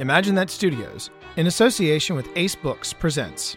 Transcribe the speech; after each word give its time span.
Imagine 0.00 0.36
That 0.36 0.48
Studios, 0.48 1.10
in 1.36 1.48
association 1.48 2.14
with 2.14 2.28
Ace 2.36 2.54
Books, 2.54 2.92
presents 2.92 3.56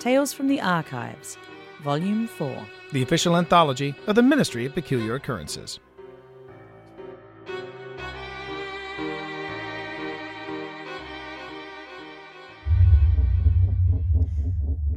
Tales 0.00 0.32
from 0.32 0.48
the 0.48 0.60
Archives, 0.60 1.38
Volume 1.84 2.26
4. 2.26 2.66
the 2.90 3.00
official 3.00 3.36
anthology 3.36 3.94
of 4.08 4.16
the 4.16 4.22
Ministry 4.22 4.66
of 4.66 4.74
Peculiar 4.74 5.14
Occurrences. 5.14 5.78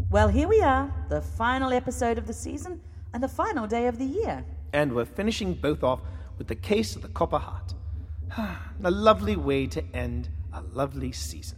Well, 0.10 0.30
here 0.30 0.48
we 0.48 0.60
are, 0.62 0.92
the 1.10 1.22
final 1.22 1.72
episode 1.72 2.18
of 2.18 2.26
the 2.26 2.34
season 2.34 2.82
and 3.14 3.22
the 3.22 3.28
final 3.28 3.68
day 3.68 3.86
of 3.86 4.00
the 4.00 4.06
year. 4.06 4.44
And 4.74 4.94
we're 4.94 5.06
finishing 5.06 5.54
both 5.54 5.84
off 5.84 6.02
with 6.40 6.48
the 6.48 6.56
case 6.56 6.96
of 6.96 7.04
the 7.04 7.10
Copper 7.10 7.38
Heart. 7.38 7.76
a 8.84 8.92
lovely 8.92 9.36
way 9.36 9.68
to 9.68 9.84
end 9.94 10.30
a 10.54 10.62
lovely 10.62 11.12
season. 11.12 11.58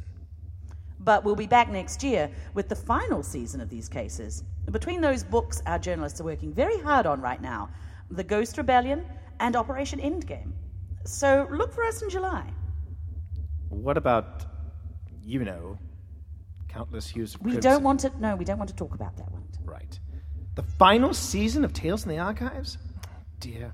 But 0.99 1.23
we'll 1.23 1.35
be 1.35 1.47
back 1.47 1.69
next 1.69 2.03
year 2.03 2.29
with 2.53 2.67
the 2.67 2.75
final 2.75 3.23
season 3.23 3.61
of 3.61 3.69
these 3.69 3.87
cases. 3.87 4.43
Between 4.69 5.01
those 5.01 5.23
books, 5.23 5.61
our 5.65 5.79
journalists 5.79 6.19
are 6.19 6.25
working 6.25 6.53
very 6.53 6.77
hard 6.79 7.05
on 7.05 7.21
right 7.21 7.41
now 7.41 7.69
The 8.11 8.23
Ghost 8.23 8.57
Rebellion 8.57 9.05
and 9.39 9.55
Operation 9.55 9.99
Endgame. 9.99 10.51
So 11.05 11.47
look 11.49 11.73
for 11.73 11.83
us 11.85 12.01
in 12.01 12.09
July. 12.09 12.45
What 13.69 13.97
about, 13.97 14.45
you 15.23 15.45
know, 15.45 15.77
countless 16.67 17.07
hues 17.07 17.35
of 17.35 17.41
We 17.41 17.51
crimson? 17.51 17.71
don't 17.71 17.83
want 17.83 17.99
to, 18.01 18.11
no, 18.19 18.35
we 18.35 18.43
don't 18.45 18.57
want 18.57 18.69
to 18.69 18.75
talk 18.75 18.93
about 18.93 19.15
that 19.17 19.31
one. 19.31 19.43
Right. 19.63 19.99
The 20.55 20.63
final 20.63 21.13
season 21.13 21.63
of 21.63 21.71
Tales 21.71 22.03
from 22.03 22.11
the 22.11 22.19
Archives? 22.19 22.77
Oh, 23.07 23.11
dear. 23.39 23.73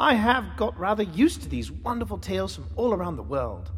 I 0.00 0.14
have 0.14 0.56
got 0.56 0.78
rather 0.78 1.02
used 1.02 1.42
to 1.42 1.48
these 1.50 1.70
wonderful 1.70 2.16
tales 2.16 2.54
from 2.54 2.64
all 2.74 2.94
around 2.94 3.16
the 3.16 3.22
world. 3.22 3.70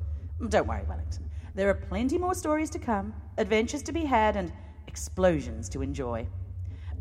Don't 0.51 0.69
worry, 0.69 0.85
Wellington. 0.89 1.29
There 1.57 1.69
are 1.69 1.75
plenty 1.75 2.17
more 2.17 2.33
stories 2.33 2.71
to 2.71 2.79
come, 2.79 3.13
adventures 3.39 3.83
to 3.83 3.93
be 3.93 4.05
had, 4.05 4.37
and 4.37 4.53
explosions 4.87 5.69
to 5.71 5.83
enjoy. 5.83 6.29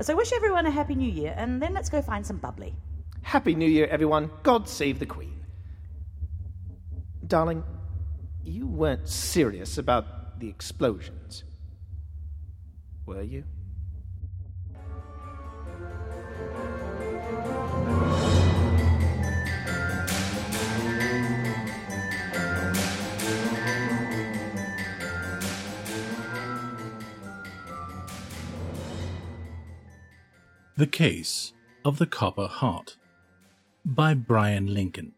So 0.01 0.15
wish 0.15 0.33
everyone 0.33 0.65
a 0.65 0.71
happy 0.71 0.95
new 0.95 1.07
year, 1.07 1.35
and 1.37 1.61
then 1.61 1.71
let's 1.71 1.87
go 1.87 2.01
find 2.01 2.25
some 2.25 2.37
bubbly. 2.37 2.73
Happy 3.21 3.53
New 3.53 3.69
Year, 3.69 3.85
everyone. 3.91 4.31
God 4.41 4.67
save 4.67 4.97
the 4.97 5.05
Queen. 5.05 5.45
Darling, 7.27 7.63
you 8.43 8.65
weren't 8.65 9.07
serious 9.07 9.77
about 9.77 10.39
the 10.39 10.49
explosions. 10.49 11.43
Were 13.05 13.21
you? 13.21 13.43
The 30.81 30.87
Case 30.87 31.53
of 31.85 31.99
the 31.99 32.07
Copper 32.07 32.47
Heart 32.47 32.97
by 33.85 34.15
Brian 34.15 34.73
Lincoln. 34.73 35.13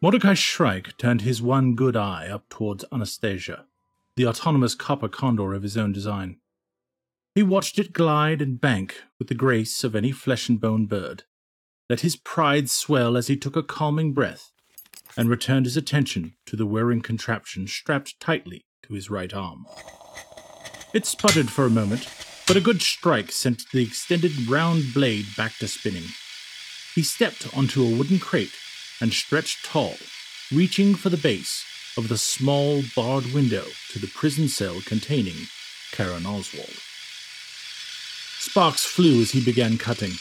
Mordecai 0.00 0.34
Shrike 0.34 0.96
turned 0.98 1.22
his 1.22 1.42
one 1.42 1.74
good 1.74 1.96
eye 1.96 2.28
up 2.28 2.48
towards 2.48 2.84
Anastasia, 2.92 3.66
the 4.14 4.28
autonomous 4.28 4.76
copper 4.76 5.08
condor 5.08 5.52
of 5.52 5.64
his 5.64 5.76
own 5.76 5.90
design. 5.90 6.36
He 7.34 7.42
watched 7.42 7.76
it 7.80 7.92
glide 7.92 8.40
and 8.40 8.60
bank 8.60 9.02
with 9.18 9.26
the 9.26 9.34
grace 9.34 9.82
of 9.82 9.96
any 9.96 10.12
flesh 10.12 10.48
and 10.48 10.60
bone 10.60 10.86
bird, 10.86 11.24
let 11.90 12.02
his 12.02 12.14
pride 12.14 12.70
swell 12.70 13.16
as 13.16 13.26
he 13.26 13.36
took 13.36 13.56
a 13.56 13.64
calming 13.64 14.12
breath, 14.12 14.52
and 15.16 15.28
returned 15.28 15.66
his 15.66 15.76
attention 15.76 16.36
to 16.46 16.54
the 16.54 16.66
whirring 16.66 17.00
contraption 17.00 17.66
strapped 17.66 18.20
tightly 18.20 18.64
to 18.84 18.94
his 18.94 19.10
right 19.10 19.34
arm. 19.34 19.66
It 20.92 21.04
sputtered 21.04 21.50
for 21.50 21.66
a 21.66 21.70
moment, 21.70 22.06
but 22.46 22.56
a 22.56 22.60
good 22.60 22.82
strike 22.82 23.32
sent 23.32 23.70
the 23.70 23.82
extended 23.82 24.48
round 24.48 24.92
blade 24.92 25.26
back 25.36 25.56
to 25.58 25.68
spinning. 25.68 26.04
He 26.94 27.02
stepped 27.02 27.56
onto 27.56 27.82
a 27.82 27.96
wooden 27.96 28.18
crate 28.18 28.52
and 29.00 29.12
stretched 29.12 29.64
tall, 29.64 29.96
reaching 30.52 30.94
for 30.94 31.08
the 31.08 31.16
base 31.16 31.64
of 31.96 32.08
the 32.08 32.18
small 32.18 32.82
barred 32.94 33.32
window 33.32 33.64
to 33.90 33.98
the 33.98 34.08
prison 34.08 34.48
cell 34.48 34.80
containing 34.84 35.48
Karen 35.92 36.26
Oswald. 36.26 36.74
Sparks 38.38 38.84
flew 38.84 39.22
as 39.22 39.30
he 39.30 39.42
began 39.42 39.78
cutting. 39.78 40.12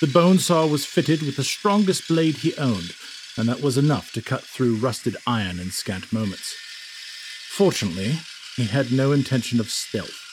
The 0.00 0.06
bone 0.06 0.38
saw 0.38 0.66
was 0.66 0.84
fitted 0.84 1.22
with 1.22 1.36
the 1.36 1.44
strongest 1.44 2.08
blade 2.08 2.38
he 2.38 2.54
owned, 2.56 2.92
and 3.38 3.48
that 3.48 3.62
was 3.62 3.78
enough 3.78 4.12
to 4.12 4.22
cut 4.22 4.42
through 4.42 4.76
rusted 4.76 5.16
iron 5.26 5.58
in 5.58 5.70
scant 5.70 6.12
moments. 6.12 6.54
Fortunately, 7.48 8.18
he 8.56 8.64
had 8.64 8.92
no 8.92 9.12
intention 9.12 9.60
of 9.60 9.70
stealth. 9.70 10.23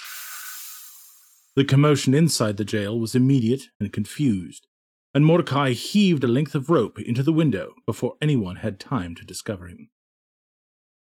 The 1.62 1.68
commotion 1.68 2.16
inside 2.16 2.58
the 2.58 2.66
jail 2.66 3.00
was 3.00 3.14
immediate 3.14 3.66
and 3.80 3.94
confused, 3.94 4.66
and 5.14 5.24
Mordecai 5.24 5.74
heaved 5.74 6.24
a 6.24 6.28
length 6.28 6.56
of 6.56 6.72
rope 6.72 7.00
into 7.00 7.22
the 7.22 7.32
window 7.32 7.76
before 7.86 8.16
anyone 8.20 8.56
had 8.56 8.80
time 8.80 9.14
to 9.14 9.24
discover 9.24 9.68
him. 9.68 9.92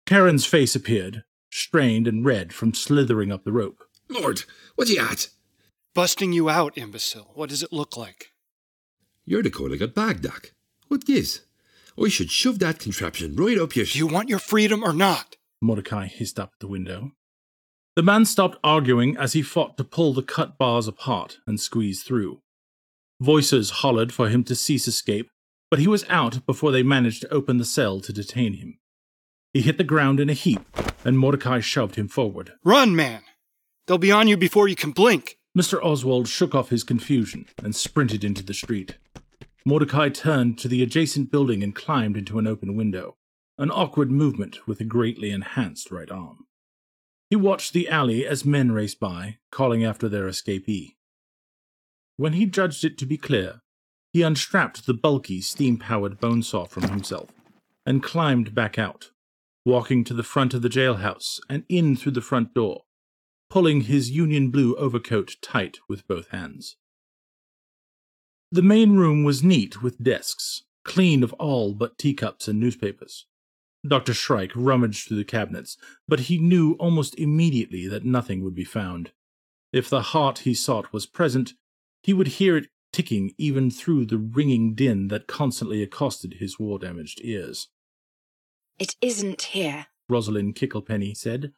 Karen's 0.06 0.47
face 0.47 0.76
appeared, 0.76 1.25
strained 1.50 2.06
and 2.06 2.25
red 2.25 2.53
from 2.53 2.72
slithering 2.72 3.32
up 3.32 3.43
the 3.43 3.50
rope. 3.50 3.82
Lord, 4.09 4.44
what 4.76 4.88
you 4.88 5.00
at? 5.00 5.26
Busting 5.93 6.32
you 6.32 6.48
out, 6.48 6.78
imbecile. 6.78 7.32
What 7.34 7.48
does 7.48 7.64
it 7.64 7.72
look 7.72 7.97
like? 7.97 8.31
You're 9.25 9.43
the 9.43 9.50
code 9.50 9.72
I 9.72 9.76
got 9.76 9.93
bagged, 9.93 10.22
Doc. 10.22 10.53
What 10.87 11.04
gives? 11.04 11.41
I 12.00 12.09
should 12.09 12.31
shove 12.31 12.60
that 12.60 12.78
contraption 12.78 13.34
right 13.34 13.59
up 13.59 13.75
your. 13.75 13.87
Do 13.87 13.98
you 13.98 14.06
want 14.06 14.28
your 14.28 14.38
freedom 14.38 14.84
or 14.84 14.93
not? 14.93 15.37
Mordecai 15.60 16.06
hissed 16.06 16.38
up 16.38 16.50
at 16.54 16.60
the 16.60 16.69
window. 16.69 17.10
The 17.97 18.03
man 18.03 18.25
stopped 18.25 18.59
arguing 18.65 19.16
as 19.16 19.34
he 19.34 19.43
fought 19.43 19.77
to 19.77 19.84
pull 19.84 20.15
the 20.15 20.22
cut 20.22 20.59
bars 20.59 20.88
apart 20.88 21.38
and 21.47 21.60
squeeze 21.60 22.03
through. 22.03 22.41
Voices 23.21 23.71
hollered 23.71 24.12
for 24.12 24.28
him 24.28 24.43
to 24.44 24.56
cease 24.56 24.88
escape, 24.88 25.31
but 25.71 25.78
he 25.78 25.87
was 25.87 26.05
out 26.09 26.44
before 26.44 26.72
they 26.72 26.82
managed 26.82 27.22
to 27.22 27.32
open 27.32 27.59
the 27.59 27.65
cell 27.65 28.00
to 28.00 28.12
detain 28.12 28.55
him. 28.55 28.78
He 29.53 29.62
hit 29.62 29.78
the 29.78 29.84
ground 29.84 30.19
in 30.19 30.28
a 30.28 30.32
heap, 30.32 30.62
and 31.05 31.16
Mordecai 31.16 31.60
shoved 31.60 31.94
him 31.94 32.09
forward. 32.09 32.55
Run, 32.65 32.97
man! 32.97 33.22
They'll 33.87 33.99
be 33.99 34.11
on 34.11 34.26
you 34.26 34.37
before 34.37 34.66
you 34.66 34.75
can 34.75 34.91
blink. 34.91 35.38
Mr. 35.56 35.81
Oswald 35.81 36.26
shook 36.26 36.53
off 36.53 36.71
his 36.71 36.82
confusion 36.82 37.47
and 37.62 37.76
sprinted 37.76 38.25
into 38.25 38.43
the 38.43 38.55
street. 38.55 38.97
Mordecai 39.65 40.09
turned 40.09 40.59
to 40.59 40.66
the 40.69 40.82
adjacent 40.82 41.31
building 41.31 41.62
and 41.62 41.76
climbed 41.76 42.16
into 42.16 42.41
an 42.41 42.49
open 42.49 42.76
window, 42.76 43.16
an 43.56 43.71
awkward 43.71 44.11
movement 44.11 44.66
with 44.66 44.81
a 44.81 44.84
greatly 44.84 45.31
enhanced 45.31 45.93
right 45.93 46.11
arm. 46.11 46.47
He 47.31 47.37
watched 47.37 47.73
the 47.73 47.89
alley 47.89 48.27
as 48.27 48.45
men 48.45 48.73
raced 48.73 49.01
by, 49.01 49.39
calling 49.51 49.85
after 49.85 50.09
their 50.09 50.27
escapee. 50.27 50.97
When 52.17 52.35
he 52.35 52.47
judged 52.47 52.85
it 52.85 52.97
to 52.99 53.07
be 53.07 53.17
clear, 53.17 53.62
he 54.12 54.23
unstrapped 54.23 54.87
the 54.87 54.95
bulky 54.95 55.41
steam 55.41 55.79
powered 55.79 56.21
bone 56.21 56.43
saw 56.43 56.65
from 56.65 56.89
himself 56.89 57.31
and 57.85 58.03
climbed 58.03 58.55
back 58.55 58.79
out, 58.79 59.11
walking 59.65 60.05
to 60.05 60.15
the 60.15 60.23
front 60.23 60.55
of 60.55 60.62
the 60.62 60.69
jailhouse 60.69 61.41
and 61.49 61.65
in 61.69 61.97
through 61.97 62.12
the 62.12 62.21
front 62.21 62.55
door, 62.55 62.83
pulling 63.51 63.83
his 63.83 64.11
union 64.11 64.51
blue 64.51 64.77
overcoat 64.77 65.37
tight 65.43 65.79
with 65.89 66.06
both 66.06 66.29
hands. 66.29 66.77
The 68.53 68.62
main 68.62 68.97
room 68.97 69.25
was 69.25 69.43
neat 69.43 69.83
with 69.83 70.03
desks, 70.03 70.62
clean 70.85 71.25
of 71.25 71.33
all 71.35 71.75
but 71.75 71.99
teacups 71.99 72.47
and 72.47 72.61
newspapers. 72.61 73.27
Dr. 73.87 74.15
Shrike 74.15 74.53
rummaged 74.55 75.06
through 75.06 75.19
the 75.19 75.25
cabinets, 75.25 75.77
but 76.09 76.21
he 76.21 76.39
knew 76.39 76.72
almost 76.78 77.19
immediately 77.19 77.87
that 77.89 78.05
nothing 78.05 78.43
would 78.43 78.55
be 78.55 78.65
found. 78.65 79.12
If 79.72 79.91
the 79.91 80.03
heart 80.03 80.41
he 80.41 80.55
sought 80.55 80.93
was 80.93 81.06
present, 81.06 81.55
he 82.03 82.12
would 82.12 82.28
hear 82.28 82.56
it 82.56 82.69
ticking 82.93 83.33
even 83.39 83.71
through 83.71 84.06
the 84.06 84.19
ringing 84.19 84.75
din 84.75 85.08
that 85.08 85.26
constantly 85.26 85.82
accosted 85.82 86.35
his 86.35 86.58
war 86.58 86.79
damaged 86.79 87.20
ears. 87.23 87.69
It 88.79 88.97
isn't 89.00 89.43
here. 89.43 89.87
Rosalind 90.08 90.55
Kicklepenny 90.55 91.17
said, 91.17 91.53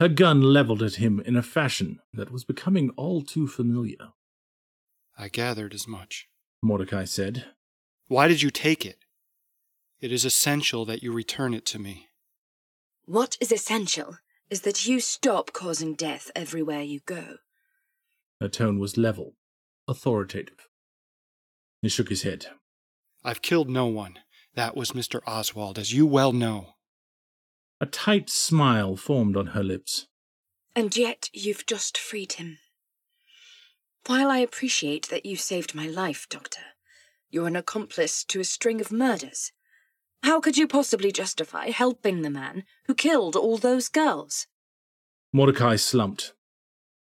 her 0.00 0.08
gun 0.08 0.40
leveled 0.40 0.82
at 0.82 0.94
him 0.94 1.20
in 1.20 1.36
a 1.36 1.42
fashion 1.42 2.00
that 2.14 2.30
was 2.30 2.42
becoming 2.42 2.88
all 2.96 3.20
too 3.20 3.46
familiar. 3.46 4.12
I 5.18 5.28
gathered 5.28 5.74
as 5.74 5.86
much. 5.86 6.26
Mordecai 6.62 7.04
said. 7.04 7.44
Why 8.08 8.26
did 8.26 8.40
you 8.40 8.50
take 8.50 8.86
it? 8.86 9.04
It 10.00 10.12
is 10.12 10.24
essential 10.24 10.86
that 10.86 11.02
you 11.02 11.12
return 11.12 11.52
it 11.52 11.66
to 11.66 11.78
me. 11.78 12.08
What 13.04 13.36
is 13.40 13.52
essential 13.52 14.16
is 14.48 14.62
that 14.62 14.86
you 14.86 14.98
stop 14.98 15.52
causing 15.52 15.94
death 15.94 16.30
everywhere 16.34 16.82
you 16.82 17.00
go. 17.04 17.36
Her 18.40 18.48
tone 18.48 18.78
was 18.78 18.96
level, 18.96 19.34
authoritative. 19.86 20.68
He 21.82 21.88
shook 21.88 22.08
his 22.08 22.22
head. 22.22 22.46
I've 23.22 23.42
killed 23.42 23.68
no 23.68 23.86
one. 23.86 24.18
That 24.54 24.74
was 24.76 24.92
Mr. 24.92 25.20
Oswald, 25.26 25.78
as 25.78 25.92
you 25.92 26.06
well 26.06 26.32
know. 26.32 26.74
A 27.80 27.86
tight 27.86 28.30
smile 28.30 28.96
formed 28.96 29.36
on 29.36 29.48
her 29.48 29.62
lips. 29.62 30.06
And 30.74 30.96
yet 30.96 31.28
you've 31.32 31.66
just 31.66 31.98
freed 31.98 32.34
him. 32.34 32.58
While 34.06 34.30
I 34.30 34.38
appreciate 34.38 35.08
that 35.10 35.26
you 35.26 35.36
saved 35.36 35.74
my 35.74 35.86
life, 35.86 36.26
Doctor, 36.30 36.62
you're 37.30 37.46
an 37.46 37.56
accomplice 37.56 38.24
to 38.24 38.40
a 38.40 38.44
string 38.44 38.80
of 38.80 38.90
murders. 38.90 39.52
How 40.22 40.40
could 40.40 40.56
you 40.56 40.66
possibly 40.66 41.12
justify 41.12 41.70
helping 41.70 42.22
the 42.22 42.30
man 42.30 42.64
who 42.86 42.94
killed 42.94 43.36
all 43.36 43.56
those 43.56 43.88
girls? 43.88 44.46
Mordecai 45.32 45.76
slumped. 45.76 46.34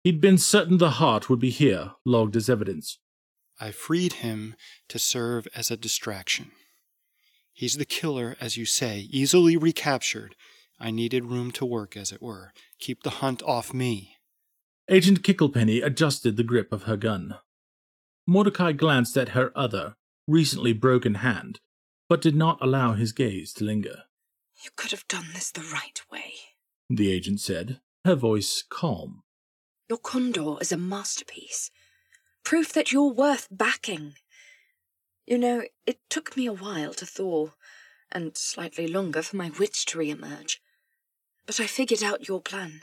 He'd 0.04 0.20
been 0.20 0.38
certain 0.38 0.78
the 0.78 0.93
heart 0.93 1.31
would 1.31 1.38
be 1.40 1.50
here, 1.50 1.93
logged 2.04 2.37
as 2.37 2.50
evidence. 2.50 2.99
I 3.60 3.70
freed 3.70 4.14
him 4.14 4.56
to 4.88 4.99
serve 4.99 5.46
as 5.54 5.70
a 5.70 5.76
distraction. 5.76 6.50
He's 7.52 7.76
the 7.76 7.84
killer, 7.84 8.37
as 8.40 8.56
you 8.56 8.64
say, 8.64 9.06
easily 9.10 9.56
recaptured. 9.56 10.34
I 10.81 10.90
needed 10.90 11.26
room 11.26 11.52
to 11.52 11.64
work, 11.64 11.96
as 11.96 12.10
it 12.10 12.22
were. 12.22 12.52
Keep 12.81 13.02
the 13.02 13.10
hunt 13.10 13.43
off 13.44 13.72
me. 13.72 14.16
Agent 14.88 15.22
Kicklepenny 15.22 15.84
adjusted 15.84 16.37
the 16.37 16.43
grip 16.43 16.72
of 16.72 16.84
her 16.84 16.96
gun. 16.96 17.37
Mordecai 18.26 18.72
glanced 18.72 19.16
at 19.16 19.31
her 19.31 19.56
other, 19.56 19.94
recently 20.26 20.72
broken 20.72 21.16
hand, 21.16 21.60
but 22.12 22.20
did 22.20 22.36
not 22.36 22.58
allow 22.60 22.92
his 22.92 23.10
gaze 23.10 23.54
to 23.54 23.64
linger. 23.64 24.02
You 24.62 24.68
could 24.76 24.90
have 24.90 25.08
done 25.08 25.28
this 25.32 25.50
the 25.50 25.62
right 25.62 25.98
way. 26.12 26.34
The 26.90 27.10
agent 27.10 27.40
said, 27.40 27.80
her 28.04 28.14
voice 28.14 28.62
calm. 28.68 29.22
Your 29.88 29.96
condor 29.96 30.56
is 30.60 30.72
a 30.72 30.76
masterpiece. 30.76 31.70
Proof 32.44 32.70
that 32.74 32.92
you're 32.92 33.14
worth 33.14 33.48
backing. 33.50 34.16
You 35.24 35.38
know, 35.38 35.62
it 35.86 36.00
took 36.10 36.36
me 36.36 36.44
a 36.44 36.52
while 36.52 36.92
to 36.92 37.06
thaw, 37.06 37.52
and 38.10 38.36
slightly 38.36 38.86
longer 38.86 39.22
for 39.22 39.36
my 39.36 39.50
wits 39.58 39.82
to 39.86 39.98
re-emerge. 39.98 40.60
But 41.46 41.60
I 41.60 41.66
figured 41.66 42.02
out 42.02 42.28
your 42.28 42.42
plan. 42.42 42.82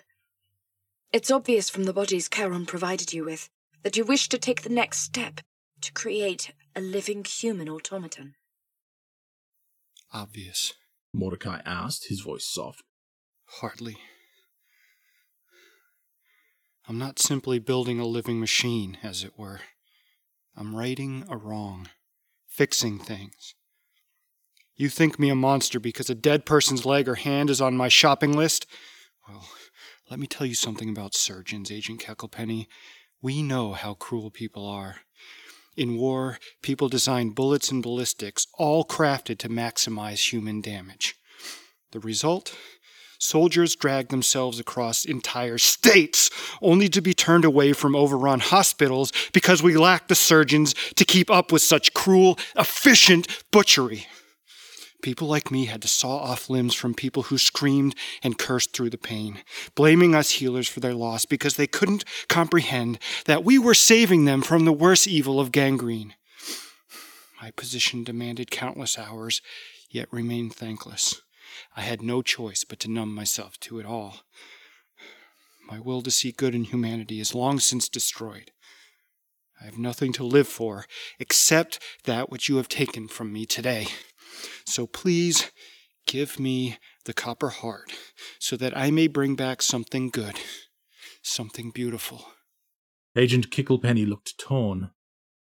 It's 1.14 1.30
obvious 1.30 1.70
from 1.70 1.84
the 1.84 1.94
bodies 1.94 2.30
Charon 2.30 2.66
provided 2.66 3.14
you 3.14 3.26
with 3.26 3.52
that 3.84 3.96
you 3.96 4.06
wish 4.06 4.28
to 4.30 4.40
take 4.40 4.64
the 4.64 4.70
next 4.70 5.02
step 5.02 5.42
to 5.82 5.94
create 5.94 6.52
a 6.76 6.82
living 6.82 7.24
human 7.24 7.70
automaton. 7.70 8.34
Obvious. 10.12 10.74
Mordecai 11.14 11.62
asked, 11.66 12.08
his 12.10 12.22
voice 12.22 12.46
soft. 12.46 12.84
Hardly. 13.46 13.98
I'm 16.88 16.98
not 16.98 17.20
simply 17.20 17.60
building 17.60 18.00
a 18.00 18.06
living 18.06 18.40
machine, 18.40 18.98
as 19.04 19.24
it 19.24 19.38
were. 19.38 19.60
I'm 20.58 20.76
righting 20.76 21.26
a 21.30 21.38
wrong, 21.38 21.90
fixing 22.48 22.98
things. 22.98 23.54
You 24.76 24.90
think 24.90 25.20
me 25.20 25.30
a 25.30 25.36
monster 25.36 25.80
because 25.80 26.10
a 26.10 26.16
dead 26.16 26.46
person's 26.46 26.86
leg 26.86 27.08
or 27.08 27.16
hand 27.16 27.50
is 27.50 27.62
on 27.62 27.78
my 27.78 27.90
shopping 27.90 28.34
list? 28.34 28.66
Well, 29.28 29.48
let 30.10 30.20
me 30.20 30.26
tell 30.26 30.48
you 30.48 30.56
something 30.56 30.90
about 30.90 31.14
surgeons, 31.14 31.72
Agent 31.72 32.02
Kicklepenny. 32.02 32.68
We 33.22 33.44
know 33.44 33.74
how 33.74 33.94
cruel 33.94 34.32
people 34.32 34.66
are. 34.66 35.02
In 35.76 35.96
war, 35.96 36.40
people 36.62 36.90
design 36.90 37.30
bullets 37.30 37.72
and 37.72 37.82
ballistics, 37.82 38.48
all 38.56 38.84
crafted 38.84 39.38
to 39.40 39.50
maximize 39.50 40.32
human 40.32 40.62
damage. 40.62 41.16
The 41.92 42.00
result? 42.00 42.56
Soldiers 43.22 43.76
drag 43.76 44.10
themselves 44.10 44.60
across 44.60 45.04
entire 45.04 45.58
states, 45.58 46.30
only 46.62 46.88
to 46.90 47.02
be 47.02 47.14
turned 47.14 47.44
away 47.44 47.74
from 47.74 47.96
overrun 47.96 48.40
hospitals 48.40 49.12
because 49.34 49.62
we 49.62 49.76
lack 49.76 50.08
the 50.08 50.16
surgeons 50.16 50.74
to 50.96 51.04
keep 51.04 51.30
up 51.30 51.52
with 51.52 51.62
such 51.62 51.94
cruel, 51.94 52.40
efficient 52.56 53.28
butchery. 53.52 54.08
People 55.02 55.28
like 55.28 55.50
me 55.50 55.66
had 55.66 55.82
to 55.82 55.88
saw 55.88 56.18
off 56.18 56.50
limbs 56.50 56.76
from 56.76 56.94
people 56.94 57.24
who 57.24 57.38
screamed 57.38 57.96
and 58.22 58.38
cursed 58.38 58.74
through 58.74 58.90
the 58.90 58.98
pain, 58.98 59.40
blaming 59.74 60.14
us 60.14 60.32
healers 60.32 60.68
for 60.68 60.82
their 60.82 60.94
loss 60.94 61.26
because 61.26 61.56
they 61.56 61.68
couldn't 61.68 62.04
comprehend 62.28 63.00
that 63.26 63.46
we 63.46 63.58
were 63.58 63.74
saving 63.74 64.26
them 64.26 64.42
from 64.42 64.66
the 64.66 64.74
worst 64.74 65.08
evil 65.08 65.40
of 65.40 65.54
gangrene. 65.54 66.16
My 67.42 67.52
position 67.52 68.04
demanded 68.04 68.52
countless 68.52 69.00
hours, 69.00 69.42
yet 69.90 70.12
remained 70.12 70.54
thankless. 70.54 71.22
I 71.76 71.82
had 71.82 72.02
no 72.02 72.22
choice 72.22 72.66
but 72.66 72.80
to 72.80 72.92
numb 72.92 73.16
myself 73.16 73.58
to 73.62 73.80
it 73.80 73.86
all. 73.86 74.18
My 75.66 75.80
will 75.80 76.02
to 76.02 76.12
see 76.12 76.32
good 76.32 76.54
in 76.54 76.66
humanity 76.66 77.22
is 77.22 77.34
long 77.34 77.60
since 77.60 77.88
destroyed. 77.88 78.52
I 79.62 79.66
have 79.66 79.78
nothing 79.78 80.12
to 80.14 80.24
live 80.24 80.48
for 80.48 80.86
except 81.20 81.80
that 82.06 82.30
which 82.30 82.50
you 82.50 82.58
have 82.58 82.68
taken 82.68 83.08
from 83.08 83.32
me 83.32 83.46
today. 83.46 83.88
So 84.66 84.88
please 84.88 85.52
give 86.08 86.40
me 86.40 86.78
the 87.06 87.14
copper 87.14 87.50
heart 87.50 87.92
so 88.40 88.56
that 88.58 88.76
I 88.76 88.92
may 88.92 89.08
bring 89.08 89.36
back 89.36 89.62
something 89.62 90.10
good, 90.10 90.36
something 91.22 91.72
beautiful. 91.72 92.26
Agent 93.16 93.50
Kicklepenny 93.50 94.08
looked 94.08 94.38
torn. 94.38 94.92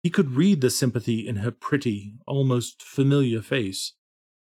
He 0.03 0.09
could 0.09 0.31
read 0.31 0.61
the 0.61 0.69
sympathy 0.69 1.27
in 1.27 1.37
her 1.37 1.51
pretty, 1.51 2.15
almost 2.25 2.81
familiar 2.81 3.41
face. 3.41 3.93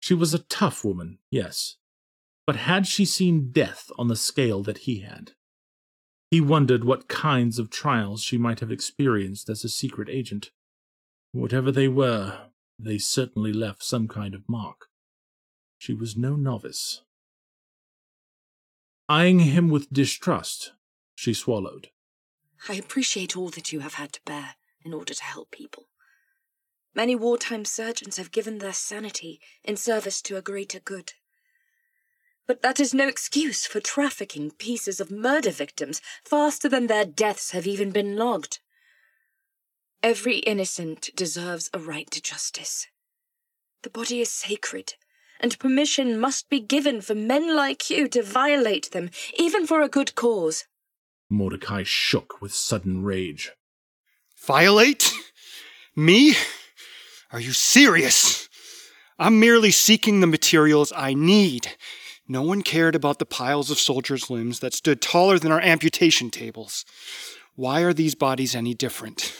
She 0.00 0.14
was 0.14 0.34
a 0.34 0.40
tough 0.40 0.84
woman, 0.84 1.18
yes, 1.30 1.76
but 2.46 2.56
had 2.56 2.86
she 2.86 3.04
seen 3.04 3.50
death 3.50 3.90
on 3.98 4.08
the 4.08 4.16
scale 4.16 4.62
that 4.64 4.78
he 4.78 5.00
had? 5.00 5.32
He 6.30 6.40
wondered 6.40 6.84
what 6.84 7.08
kinds 7.08 7.58
of 7.58 7.70
trials 7.70 8.22
she 8.22 8.38
might 8.38 8.60
have 8.60 8.72
experienced 8.72 9.48
as 9.48 9.64
a 9.64 9.68
secret 9.68 10.08
agent. 10.08 10.50
Whatever 11.32 11.70
they 11.70 11.88
were, 11.88 12.50
they 12.78 12.98
certainly 12.98 13.52
left 13.52 13.82
some 13.82 14.08
kind 14.08 14.34
of 14.34 14.48
mark. 14.48 14.86
She 15.78 15.94
was 15.94 16.16
no 16.16 16.36
novice. 16.36 17.02
Eyeing 19.08 19.40
him 19.40 19.68
with 19.68 19.92
distrust, 19.92 20.72
she 21.14 21.32
swallowed. 21.32 21.90
I 22.68 22.74
appreciate 22.74 23.36
all 23.36 23.50
that 23.50 23.72
you 23.72 23.80
have 23.80 23.94
had 23.94 24.12
to 24.14 24.20
bear 24.24 24.56
in 24.84 24.92
order 24.92 25.14
to 25.14 25.24
help 25.24 25.50
people. 25.50 25.88
Many 26.94 27.14
wartime 27.14 27.64
surgeons 27.64 28.16
have 28.16 28.32
given 28.32 28.58
their 28.58 28.72
sanity 28.72 29.40
in 29.62 29.76
service 29.76 30.22
to 30.22 30.36
a 30.36 30.42
greater 30.42 30.80
good. 30.80 31.12
But 32.46 32.62
that 32.62 32.80
is 32.80 32.94
no 32.94 33.06
excuse 33.06 33.66
for 33.66 33.80
trafficking 33.80 34.50
pieces 34.52 35.00
of 35.00 35.10
murder 35.10 35.50
victims 35.50 36.00
faster 36.24 36.68
than 36.68 36.86
their 36.86 37.04
deaths 37.04 37.50
have 37.50 37.66
even 37.66 37.90
been 37.90 38.16
logged. 38.16 38.60
Every 40.02 40.38
innocent 40.38 41.10
deserves 41.16 41.70
a 41.72 41.78
right 41.78 42.10
to 42.10 42.22
justice. 42.22 42.86
The 43.82 43.90
body 43.90 44.20
is 44.20 44.30
sacred, 44.30 44.94
and 45.40 45.58
permission 45.58 46.18
must 46.18 46.48
be 46.48 46.60
given 46.60 47.00
for 47.00 47.14
men 47.14 47.54
like 47.54 47.90
you 47.90 48.08
to 48.08 48.22
violate 48.22 48.90
them, 48.92 49.10
even 49.38 49.66
for 49.66 49.82
a 49.82 49.88
good 49.88 50.14
cause. 50.14 50.64
Mordecai 51.28 51.82
shook 51.84 52.40
with 52.40 52.54
sudden 52.54 53.02
rage. 53.02 53.52
Violate? 54.36 55.12
Me? 55.96 56.34
Are 57.32 57.40
you 57.40 57.52
serious? 57.52 58.48
I'm 59.18 59.40
merely 59.40 59.70
seeking 59.70 60.20
the 60.20 60.26
materials 60.26 60.92
I 60.94 61.14
need. 61.14 61.72
No 62.28 62.42
one 62.42 62.62
cared 62.62 62.94
about 62.94 63.18
the 63.18 63.26
piles 63.26 63.70
of 63.70 63.78
soldiers' 63.78 64.30
limbs 64.30 64.60
that 64.60 64.74
stood 64.74 65.00
taller 65.00 65.38
than 65.38 65.52
our 65.52 65.60
amputation 65.60 66.30
tables. 66.30 66.84
Why 67.54 67.80
are 67.80 67.94
these 67.94 68.14
bodies 68.14 68.54
any 68.54 68.74
different? 68.74 69.32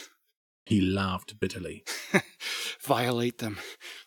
He 0.67 0.81
laughed 0.81 1.39
bitterly. 1.39 1.85
Violate 2.81 3.37
them. 3.37 3.57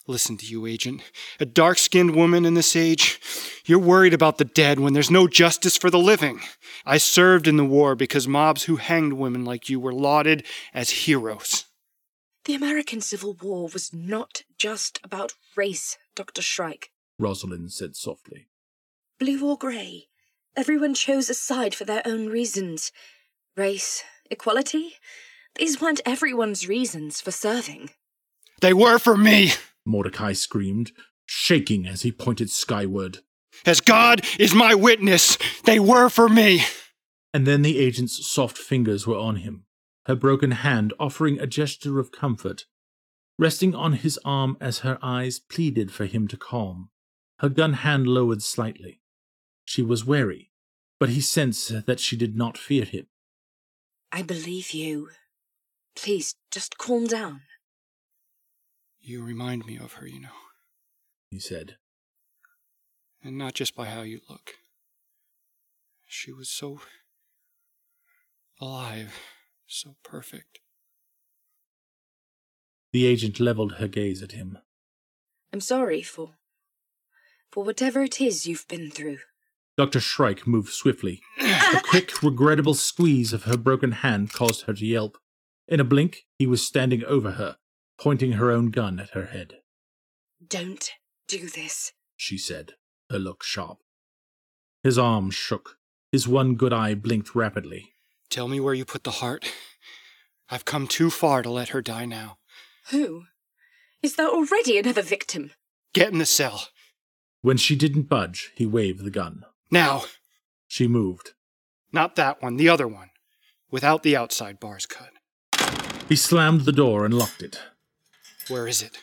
Listen 0.07 0.37
to 0.37 0.45
you, 0.45 0.67
agent. 0.67 1.01
A 1.41 1.47
dark 1.47 1.79
skinned 1.79 2.15
woman 2.15 2.45
in 2.45 2.53
this 2.53 2.77
age. 2.77 3.19
You're 3.65 3.79
worried 3.79 4.13
about 4.13 4.37
the 4.37 4.45
dead 4.45 4.79
when 4.79 4.93
there's 4.93 5.11
no 5.11 5.27
justice 5.27 5.79
for 5.79 5.89
the 5.89 5.99
living. 5.99 6.43
I 6.85 6.99
served 6.99 7.49
in 7.49 7.57
the 7.57 7.65
war 7.65 7.95
because 7.95 8.29
mobs 8.29 8.65
who 8.65 8.77
hanged 8.77 9.15
women 9.15 9.43
like 9.43 9.71
you 9.71 9.81
were 9.81 9.95
lauded 9.95 10.45
as 10.75 10.91
heroes. 10.91 11.65
The 12.45 12.57
American 12.57 13.01
Civil 13.01 13.39
War 13.41 13.71
was 13.73 13.95
not 13.95 14.43
just 14.59 15.01
about 15.03 15.33
race, 15.57 15.97
Dr. 16.15 16.43
Shrike. 16.43 16.91
Rosalind 17.19 17.73
said 17.73 17.97
softly. 17.97 18.49
Blue 19.19 19.49
or 19.49 19.57
grey, 19.57 20.09
everyone 20.55 20.93
chose 20.93 21.31
a 21.31 21.35
side 21.35 21.75
for 21.75 21.87
their 21.87 22.03
own 22.05 22.27
reasons. 22.27 22.93
Race, 23.57 24.03
equality, 24.31 24.97
these 25.57 25.81
weren't 25.81 26.01
everyone's 26.07 26.69
reasons 26.69 27.21
for 27.21 27.31
serving. 27.31 27.91
They 28.61 28.73
were 28.73 28.99
for 28.99 29.17
me! 29.17 29.53
Mordecai 29.85 30.33
screamed, 30.33 30.93
shaking 31.27 31.87
as 31.87 32.03
he 32.03 32.13
pointed 32.13 32.51
skyward. 32.51 33.19
As 33.67 33.81
God 33.81 34.25
is 34.39 34.55
my 34.55 34.75
witness, 34.75 35.37
they 35.65 35.79
were 35.79 36.09
for 36.09 36.29
me! 36.29 36.63
And 37.33 37.47
then 37.47 37.63
the 37.63 37.79
agent's 37.79 38.27
soft 38.29 38.59
fingers 38.59 39.07
were 39.07 39.17
on 39.17 39.37
him, 39.37 39.65
her 40.07 40.15
broken 40.15 40.51
hand 40.51 40.93
offering 40.99 41.39
a 41.39 41.47
gesture 41.47 41.99
of 41.99 42.13
comfort, 42.13 42.67
resting 43.39 43.75
on 43.75 43.95
his 43.95 44.19
arm 44.25 44.57
as 44.61 44.81
her 44.81 44.99
eyes 45.03 45.39
pleaded 45.39 45.93
for 45.93 46.07
him 46.07 46.29
to 46.29 46.37
calm, 46.37 46.91
her 47.39 47.49
gun 47.49 47.75
hand 47.75 48.07
lowered 48.07 48.43
slightly. 48.43 49.01
She 49.65 49.83
was 49.83 50.05
wary, 50.05 50.51
but 50.99 51.11
he 51.11 51.21
sensed 51.21 51.87
that 51.87 52.01
she 52.01 52.17
did 52.17 52.37
not 52.37 52.59
fear 52.59 52.85
him. 52.85 53.07
I 54.13 54.23
believe 54.23 54.73
you. 54.73 55.11
Please, 55.97 56.35
just 56.51 56.79
calm 56.79 57.07
down. 57.07 57.43
You 59.01 59.25
remind 59.25 59.67
me 59.67 59.77
of 59.79 59.95
her, 59.95 60.07
you 60.07 60.21
know. 60.21 60.29
He 61.31 61.39
said. 61.39 61.77
And 63.23 63.37
not 63.37 63.55
just 63.55 63.75
by 63.75 63.87
how 63.87 64.03
you 64.03 64.21
look. 64.29 64.55
She 66.07 66.33
was 66.33 66.49
so 66.49 66.81
alive, 68.61 69.15
so 69.67 69.97
perfect. 70.03 70.61
The 72.93 73.07
agent 73.07 73.39
leveled 73.39 73.75
her 73.75 73.87
gaze 73.89 74.23
at 74.23 74.33
him. 74.33 74.59
I'm 75.53 75.61
sorry 75.61 76.03
for 76.03 76.35
for 77.51 77.65
whatever 77.65 78.03
it 78.03 78.21
is 78.21 78.47
you've 78.47 78.69
been 78.69 78.91
through. 78.91 79.19
Dr. 79.77 80.01
Shrike 80.01 80.47
moved 80.47 80.73
swiftly. 80.73 81.21
A 81.41 81.81
quick, 81.83 82.23
regrettable 82.23 82.75
squeeze 82.75 83.33
of 83.33 83.45
her 83.45 83.57
broken 83.57 83.93
hand 83.93 84.33
caused 84.33 84.63
her 84.63 84.75
to 84.75 84.87
yelp. 84.87 85.19
In 85.71 85.79
a 85.79 85.85
blink, 85.85 86.27
he 86.37 86.49
was 86.49 86.67
standing 86.67 87.05
over 87.05 87.33
her, 87.33 87.57
pointing 87.97 88.33
her 88.33 88.51
own 88.51 88.71
gun 88.71 88.99
at 88.99 89.11
her 89.11 89.27
head. 89.27 89.59
Don't 90.45 90.91
do 91.29 91.49
this, 91.49 91.93
she 92.17 92.37
said, 92.37 92.73
her 93.09 93.21
look 93.21 93.45
sharp. 93.45 93.79
His 94.83 94.99
arms 94.99 95.37
shook. 95.37 95.77
His 96.11 96.27
one 96.27 96.57
good 96.57 96.73
eye 96.73 96.95
blinked 96.95 97.37
rapidly. 97.37 97.93
Tell 98.31 98.49
me 98.49 98.59
where 98.59 98.75
you 98.75 98.85
put 98.85 99.05
the 99.05 99.13
heart. 99.13 99.53
I've 100.49 100.65
come 100.65 100.89
too 100.89 101.09
far 101.09 101.43
to 101.43 101.51
let 101.51 101.69
her 101.69 101.81
die 101.81 102.05
now. 102.05 102.39
Who? 102.91 103.27
Is 104.03 104.17
there 104.17 104.29
already 104.29 104.77
another 104.77 105.03
victim? 105.03 105.53
Get 105.95 106.11
in 106.11 106.19
the 106.19 106.27
cell. 106.27 106.67
When 107.43 107.57
she 107.57 107.77
didn't 107.77 108.09
budge, 108.09 108.51
he 108.57 108.67
waved 108.67 109.05
the 109.05 109.11
gun. 109.11 109.45
Now! 109.71 110.03
She 110.67 110.89
moved. 110.89 111.35
Not 111.93 112.17
that 112.17 112.43
one, 112.43 112.57
the 112.57 112.69
other 112.69 112.89
one. 112.89 113.11
Without 113.71 114.03
the 114.03 114.17
outside 114.17 114.59
bars 114.59 114.87
cut. 114.87 115.11
He 116.11 116.17
slammed 116.17 116.63
the 116.63 116.73
door 116.73 117.05
and 117.05 117.15
locked 117.15 117.41
it. 117.41 117.61
Where 118.49 118.67
is 118.67 118.83
it? 118.83 118.99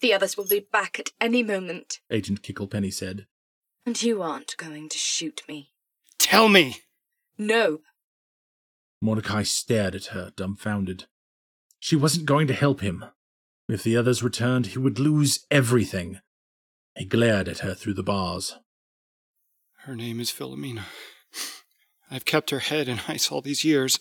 The 0.00 0.14
others 0.14 0.36
will 0.36 0.46
be 0.46 0.60
back 0.60 1.00
at 1.00 1.10
any 1.20 1.42
moment. 1.42 1.98
Agent 2.08 2.40
Kicklepenny 2.40 2.92
said. 2.92 3.26
And 3.84 4.00
you 4.00 4.22
aren't 4.22 4.56
going 4.56 4.88
to 4.90 4.96
shoot 4.96 5.42
me. 5.48 5.72
Tell 6.20 6.48
me! 6.48 6.76
No. 7.36 7.80
Mordecai 9.00 9.42
stared 9.42 9.96
at 9.96 10.06
her, 10.06 10.30
dumbfounded. 10.36 11.06
She 11.80 11.96
wasn't 11.96 12.26
going 12.26 12.46
to 12.46 12.54
help 12.54 12.80
him. 12.80 13.06
If 13.68 13.82
the 13.82 13.96
others 13.96 14.22
returned, 14.22 14.66
he 14.66 14.78
would 14.78 15.00
lose 15.00 15.44
everything. 15.50 16.20
He 16.96 17.06
glared 17.06 17.48
at 17.48 17.58
her 17.58 17.74
through 17.74 17.94
the 17.94 18.04
bars. 18.04 18.56
Her 19.78 19.96
name 19.96 20.20
is 20.20 20.30
Philomena. 20.30 20.84
I've 22.10 22.24
kept 22.24 22.50
her 22.50 22.60
head 22.60 22.88
in 22.88 23.00
ice 23.08 23.30
all 23.30 23.40
these 23.40 23.64
years, 23.64 23.98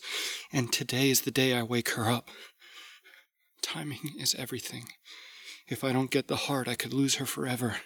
and 0.52 0.72
today 0.72 1.10
is 1.10 1.22
the 1.22 1.32
day 1.32 1.54
I 1.54 1.64
wake 1.64 1.90
her 1.92 2.10
up. 2.10 2.30
Timing 3.62 4.14
is 4.20 4.36
everything. 4.36 4.86
If 5.68 5.84
I 5.84 5.94
don't 5.94 6.12
get 6.12 6.28
the 6.28 6.36
heart, 6.36 6.68
I 6.68 6.76
could 6.76 6.94
lose 6.94 7.16
her 7.16 7.26
forever. 7.26 7.78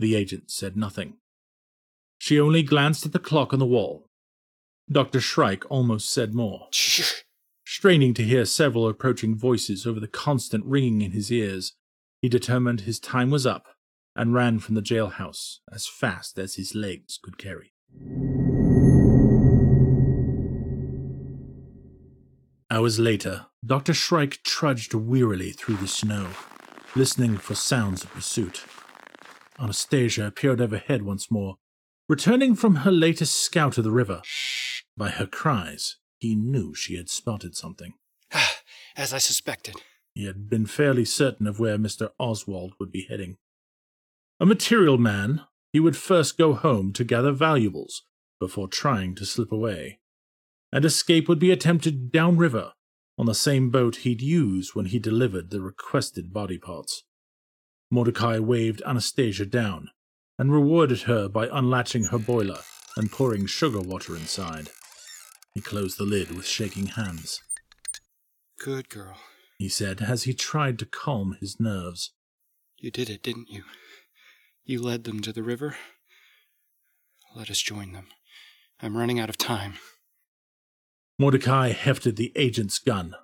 The 0.00 0.14
agent 0.14 0.50
said 0.50 0.76
nothing. 0.76 1.14
She 2.18 2.38
only 2.38 2.62
glanced 2.62 3.06
at 3.06 3.12
the 3.12 3.18
clock 3.18 3.52
on 3.52 3.58
the 3.58 3.66
wall. 3.66 4.08
Dr. 4.90 5.20
Shrike 5.20 5.64
almost 5.70 6.10
said 6.10 6.34
more. 6.34 6.68
Straining 7.64 8.14
to 8.14 8.24
hear 8.24 8.44
several 8.44 8.88
approaching 8.88 9.36
voices 9.36 9.86
over 9.86 10.00
the 10.00 10.08
constant 10.08 10.64
ringing 10.64 11.02
in 11.02 11.12
his 11.12 11.30
ears, 11.30 11.74
he 12.20 12.28
determined 12.28 12.82
his 12.82 12.98
time 12.98 13.30
was 13.30 13.46
up 13.46 13.66
and 14.16 14.34
ran 14.34 14.58
from 14.58 14.74
the 14.74 14.82
jailhouse 14.82 15.58
as 15.72 15.86
fast 15.86 16.38
as 16.38 16.56
his 16.56 16.74
legs 16.74 17.18
could 17.22 17.38
carry. 17.38 17.72
Hours 22.78 23.00
later, 23.00 23.46
Dr. 23.66 23.92
Shrike 23.92 24.38
trudged 24.44 24.94
wearily 24.94 25.50
through 25.50 25.78
the 25.78 25.88
snow, 25.88 26.28
listening 26.94 27.36
for 27.36 27.56
sounds 27.56 28.04
of 28.04 28.12
pursuit. 28.12 28.64
Anastasia 29.58 30.24
appeared 30.28 30.60
overhead 30.60 31.02
once 31.02 31.28
more, 31.28 31.56
returning 32.08 32.54
from 32.54 32.76
her 32.76 32.92
latest 32.92 33.34
scout 33.34 33.78
of 33.78 33.84
the 33.84 33.90
river. 33.90 34.22
By 34.96 35.08
her 35.08 35.26
cries, 35.26 35.96
he 36.20 36.36
knew 36.36 36.72
she 36.72 36.94
had 36.94 37.10
spotted 37.10 37.56
something. 37.56 37.94
As 38.96 39.12
I 39.12 39.18
suspected. 39.18 39.74
He 40.14 40.26
had 40.26 40.48
been 40.48 40.66
fairly 40.66 41.04
certain 41.04 41.48
of 41.48 41.58
where 41.58 41.78
Mr. 41.78 42.10
Oswald 42.20 42.74
would 42.78 42.92
be 42.92 43.08
heading. 43.08 43.38
A 44.38 44.46
material 44.46 44.98
man, 44.98 45.42
he 45.72 45.80
would 45.80 45.96
first 45.96 46.38
go 46.38 46.54
home 46.54 46.92
to 46.92 47.02
gather 47.02 47.32
valuables 47.32 48.04
before 48.38 48.68
trying 48.68 49.16
to 49.16 49.26
slip 49.26 49.50
away. 49.50 49.98
And 50.72 50.84
escape 50.84 51.28
would 51.28 51.38
be 51.38 51.50
attempted 51.50 52.12
downriver 52.12 52.72
on 53.16 53.26
the 53.26 53.34
same 53.34 53.70
boat 53.70 53.96
he'd 53.96 54.20
used 54.22 54.74
when 54.74 54.86
he 54.86 54.98
delivered 54.98 55.50
the 55.50 55.60
requested 55.60 56.32
body 56.32 56.58
parts. 56.58 57.04
Mordecai 57.90 58.38
waved 58.38 58.82
Anastasia 58.86 59.46
down 59.46 59.88
and 60.38 60.52
rewarded 60.52 61.02
her 61.02 61.28
by 61.28 61.48
unlatching 61.50 62.04
her 62.04 62.18
boiler 62.18 62.60
and 62.96 63.10
pouring 63.10 63.46
sugar 63.46 63.80
water 63.80 64.14
inside. 64.14 64.68
He 65.54 65.60
closed 65.60 65.98
the 65.98 66.04
lid 66.04 66.30
with 66.30 66.46
shaking 66.46 66.86
hands. 66.86 67.40
Good 68.60 68.88
girl, 68.88 69.16
he 69.58 69.68
said 69.68 70.02
as 70.02 70.24
he 70.24 70.34
tried 70.34 70.78
to 70.80 70.86
calm 70.86 71.36
his 71.40 71.58
nerves. 71.58 72.12
You 72.76 72.90
did 72.90 73.10
it, 73.10 73.22
didn't 73.22 73.50
you? 73.50 73.64
You 74.64 74.82
led 74.82 75.04
them 75.04 75.20
to 75.22 75.32
the 75.32 75.42
river. 75.42 75.76
Let 77.34 77.50
us 77.50 77.60
join 77.60 77.92
them. 77.92 78.08
I'm 78.80 78.96
running 78.96 79.18
out 79.18 79.30
of 79.30 79.38
time. 79.38 79.74
Mordecai 81.18 81.70
hefted 81.70 82.16
the 82.16 82.32
agent's 82.36 82.78
gun, 82.78 83.16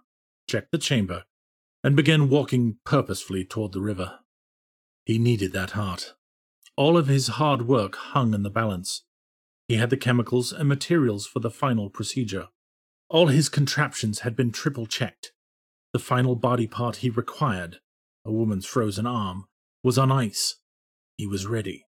checked 0.49 0.73
the 0.73 0.79
chamber, 0.79 1.25
and 1.85 1.95
began 1.95 2.29
walking 2.29 2.79
purposefully 2.85 3.45
toward 3.45 3.73
the 3.73 3.81
river. 3.81 4.19
He 5.07 5.19
needed 5.19 5.53
that 5.53 5.73
heart. 5.73 6.15
All 6.77 6.97
of 6.97 7.07
his 7.07 7.29
hard 7.29 7.69
work 7.69 7.95
hung 7.95 8.35
in 8.35 8.43
the 8.43 8.51
balance. 8.51 9.05
He 9.69 9.77
had 9.77 9.91
the 9.91 9.97
chemicals 9.97 10.53
and 10.53 10.69
materials 10.69 11.27
for 11.27 11.39
the 11.39 11.51
final 11.51 11.89
procedure. 11.89 12.49
All 13.09 13.29
his 13.29 13.49
contraptions 13.49 14.21
had 14.21 14.35
been 14.35 14.51
triple 14.51 14.87
checked. 14.87 15.33
The 15.93 16.01
final 16.01 16.35
body 16.35 16.67
part 16.67 16.97
he 16.97 17.11
required, 17.11 17.79
a 18.25 18.33
woman's 18.33 18.67
frozen 18.67 19.07
arm, 19.07 19.45
was 19.85 19.99
on 19.99 20.11
ice. 20.11 20.57
He 21.17 21.27
was 21.27 21.47
ready. 21.47 21.87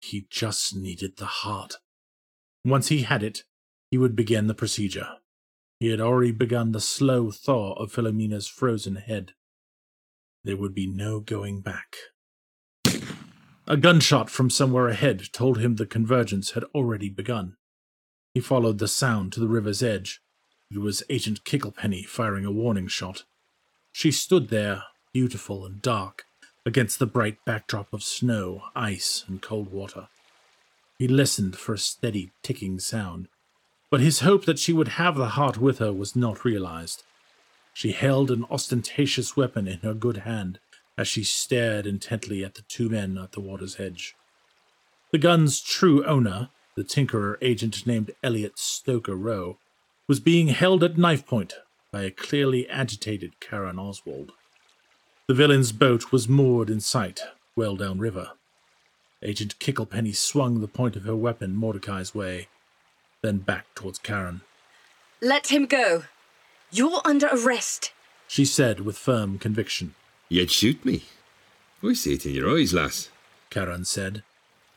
He 0.00 0.26
just 0.30 0.74
needed 0.74 1.18
the 1.18 1.26
heart. 1.26 1.74
Once 2.64 2.88
he 2.88 3.02
had 3.02 3.22
it, 3.22 3.42
he 3.90 3.98
would 3.98 4.16
begin 4.16 4.46
the 4.46 4.54
procedure. 4.54 5.08
He 5.84 5.90
had 5.90 6.00
already 6.00 6.32
begun 6.32 6.72
the 6.72 6.80
slow 6.80 7.30
thaw 7.30 7.74
of 7.74 7.92
Philomena's 7.92 8.48
frozen 8.48 8.96
head. 8.96 9.32
There 10.42 10.56
would 10.56 10.74
be 10.74 10.86
no 10.86 11.20
going 11.20 11.60
back. 11.60 11.96
A 13.66 13.76
gunshot 13.76 14.30
from 14.30 14.48
somewhere 14.48 14.88
ahead 14.88 15.30
told 15.34 15.58
him 15.58 15.76
the 15.76 15.84
convergence 15.84 16.52
had 16.52 16.64
already 16.74 17.10
begun. 17.10 17.58
He 18.32 18.40
followed 18.40 18.78
the 18.78 18.88
sound 18.88 19.34
to 19.34 19.40
the 19.40 19.46
river's 19.46 19.82
edge. 19.82 20.22
It 20.70 20.78
was 20.78 21.02
Agent 21.10 21.44
Kicklepenny 21.44 22.06
firing 22.06 22.46
a 22.46 22.50
warning 22.50 22.88
shot. 22.88 23.24
She 23.92 24.10
stood 24.10 24.48
there, 24.48 24.84
beautiful 25.12 25.66
and 25.66 25.82
dark, 25.82 26.24
against 26.64 26.98
the 26.98 27.04
bright 27.04 27.44
backdrop 27.44 27.92
of 27.92 28.02
snow, 28.02 28.62
ice, 28.74 29.22
and 29.28 29.42
cold 29.42 29.70
water. 29.70 30.08
He 30.98 31.08
listened 31.08 31.56
for 31.56 31.74
a 31.74 31.78
steady 31.78 32.30
ticking 32.42 32.78
sound, 32.78 33.28
but 33.94 34.00
his 34.00 34.22
hope 34.22 34.44
that 34.44 34.58
she 34.58 34.72
would 34.72 34.88
have 34.88 35.14
the 35.14 35.28
heart 35.38 35.58
with 35.58 35.78
her 35.78 35.92
was 35.92 36.16
not 36.16 36.44
realized. 36.44 37.04
She 37.72 37.92
held 37.92 38.28
an 38.28 38.44
ostentatious 38.50 39.36
weapon 39.36 39.68
in 39.68 39.78
her 39.82 39.94
good 39.94 40.16
hand, 40.26 40.58
as 40.98 41.06
she 41.06 41.22
stared 41.22 41.86
intently 41.86 42.42
at 42.42 42.56
the 42.56 42.62
two 42.62 42.88
men 42.88 43.16
at 43.16 43.30
the 43.30 43.40
water's 43.40 43.78
edge. 43.78 44.16
The 45.12 45.18
gun's 45.18 45.60
true 45.60 46.04
owner, 46.06 46.48
the 46.74 46.82
tinkerer 46.82 47.36
agent 47.40 47.86
named 47.86 48.10
Elliot 48.20 48.58
Stoker 48.58 49.14
Rowe, 49.14 49.58
was 50.08 50.18
being 50.18 50.48
held 50.48 50.82
at 50.82 50.98
knife 50.98 51.24
point 51.24 51.54
by 51.92 52.02
a 52.02 52.10
clearly 52.10 52.68
agitated 52.68 53.38
Karen 53.38 53.78
Oswald. 53.78 54.32
The 55.28 55.34
villain's 55.34 55.70
boat 55.70 56.10
was 56.10 56.28
moored 56.28 56.68
in 56.68 56.80
sight, 56.80 57.20
well 57.54 57.76
downriver. 57.76 58.32
Agent 59.22 59.56
Kicklepenny 59.60 60.16
swung 60.16 60.60
the 60.60 60.66
point 60.66 60.96
of 60.96 61.04
her 61.04 61.14
weapon 61.14 61.54
Mordecai's 61.54 62.12
way, 62.12 62.48
then 63.24 63.38
back 63.38 63.66
towards 63.74 63.98
Karen. 63.98 64.42
Let 65.20 65.50
him 65.50 65.66
go. 65.66 66.04
You're 66.70 67.00
under 67.04 67.28
arrest, 67.28 67.92
she 68.28 68.44
said 68.44 68.80
with 68.80 68.98
firm 68.98 69.38
conviction. 69.38 69.94
You'd 70.28 70.50
shoot 70.50 70.84
me. 70.84 71.04
I 71.82 71.94
see 71.94 72.14
it 72.14 72.26
in 72.26 72.34
your 72.34 72.50
eyes, 72.56 72.74
lass, 72.74 73.08
Karen 73.50 73.84
said. 73.84 74.22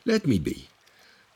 Let 0.04 0.26
me 0.26 0.38
be. 0.38 0.68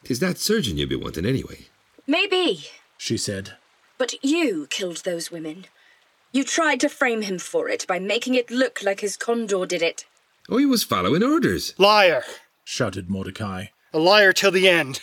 Tis 0.04 0.20
that 0.20 0.38
surgeon 0.38 0.78
you 0.78 0.86
be 0.86 0.96
wanting 0.96 1.26
anyway. 1.26 1.66
Maybe, 2.06 2.66
she 2.96 3.16
said. 3.16 3.56
But 3.98 4.14
you 4.24 4.66
killed 4.70 4.98
those 4.98 5.30
women. 5.30 5.66
You 6.32 6.44
tried 6.44 6.80
to 6.80 6.88
frame 6.88 7.22
him 7.22 7.38
for 7.38 7.68
it 7.68 7.86
by 7.86 7.98
making 7.98 8.34
it 8.34 8.50
look 8.50 8.82
like 8.82 9.00
his 9.00 9.16
condor 9.16 9.66
did 9.66 9.82
it. 9.82 10.06
Oh, 10.48 10.58
I 10.58 10.64
was 10.64 10.82
following 10.82 11.22
orders. 11.22 11.74
Liar! 11.78 12.24
shouted 12.64 13.10
Mordecai. 13.10 13.66
A 13.92 13.98
liar 13.98 14.32
till 14.32 14.50
the 14.50 14.68
end. 14.68 15.00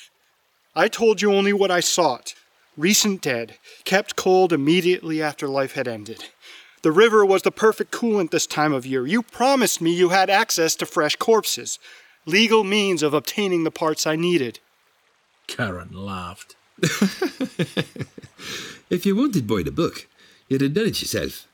I 0.76 0.88
told 0.88 1.22
you 1.22 1.34
only 1.34 1.54
what 1.54 1.72
I 1.72 1.80
sought. 1.80 2.34
Recent 2.78 3.22
dead, 3.22 3.58
kept 3.84 4.16
cold 4.16 4.54
immediately 4.54 5.22
after 5.22 5.48
life 5.48 5.74
had 5.74 5.88
ended. 5.88 6.26
The 6.82 6.92
river 6.92 7.26
was 7.26 7.42
the 7.42 7.52
perfect 7.52 7.92
coolant 7.92 8.32
this 8.32 8.48
time 8.48 8.72
of 8.72 8.86
year. 8.86 9.06
You 9.06 9.22
promised 9.22 9.82
me 9.82 9.94
you 9.94 10.10
had 10.10 10.30
access 10.30 10.76
to 10.76 10.86
fresh 10.86 11.18
corpses, 11.18 11.78
legal 12.26 12.64
means 12.64 13.04
of 13.04 13.14
obtaining 13.14 13.66
the 13.66 13.72
parts 13.72 14.08
I 14.08 14.16
needed. 14.16 14.60
Karen 15.48 15.90
laughed. 15.92 16.56
if 18.90 19.06
you 19.06 19.16
wanted 19.16 19.46
by 19.46 19.64
the 19.64 19.72
book, 19.72 20.08
you'd 20.48 20.62
have 20.62 20.74
done 20.74 20.86
it 20.86 21.02
yourself. 21.02 21.48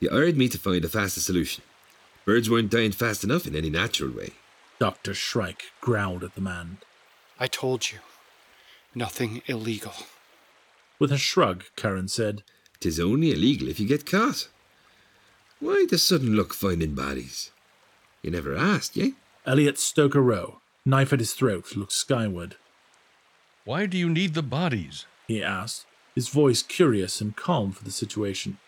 You 0.00 0.10
hired 0.10 0.36
me 0.36 0.48
to 0.48 0.58
find 0.58 0.84
a 0.84 0.88
faster 0.88 1.20
solution. 1.20 1.62
Birds 2.24 2.50
weren't 2.50 2.70
dying 2.70 2.92
fast 2.92 3.22
enough 3.22 3.46
in 3.46 3.54
any 3.54 3.70
natural 3.70 4.10
way. 4.10 4.30
Dr. 4.80 5.14
Shrike 5.14 5.70
growled 5.80 6.24
at 6.24 6.34
the 6.34 6.40
man. 6.40 6.78
I 7.38 7.46
told 7.46 7.92
you. 7.92 7.98
Nothing 8.94 9.42
illegal. 9.46 9.92
With 10.98 11.12
a 11.12 11.18
shrug, 11.18 11.64
Karen 11.76 12.08
said, 12.08 12.42
Tis 12.80 12.98
only 12.98 13.32
illegal 13.32 13.68
if 13.68 13.78
you 13.78 13.86
get 13.86 14.06
caught. 14.06 14.48
Why 15.60 15.86
the 15.88 15.98
sudden 15.98 16.34
look 16.34 16.54
finding 16.54 16.94
bodies? 16.94 17.50
You 18.22 18.30
never 18.30 18.56
asked, 18.56 18.96
eh? 18.96 19.10
Elliot 19.46 19.78
Stoker 19.78 20.22
Rowe, 20.22 20.60
knife 20.84 21.12
at 21.12 21.20
his 21.20 21.32
throat, 21.32 21.76
looked 21.76 21.92
skyward. 21.92 22.56
Why 23.64 23.86
do 23.86 23.98
you 23.98 24.08
need 24.08 24.34
the 24.34 24.42
bodies? 24.42 25.06
He 25.26 25.42
asked, 25.42 25.86
his 26.14 26.28
voice 26.28 26.62
curious 26.62 27.20
and 27.20 27.36
calm 27.36 27.72
for 27.72 27.84
the 27.84 27.90
situation. 27.90 28.58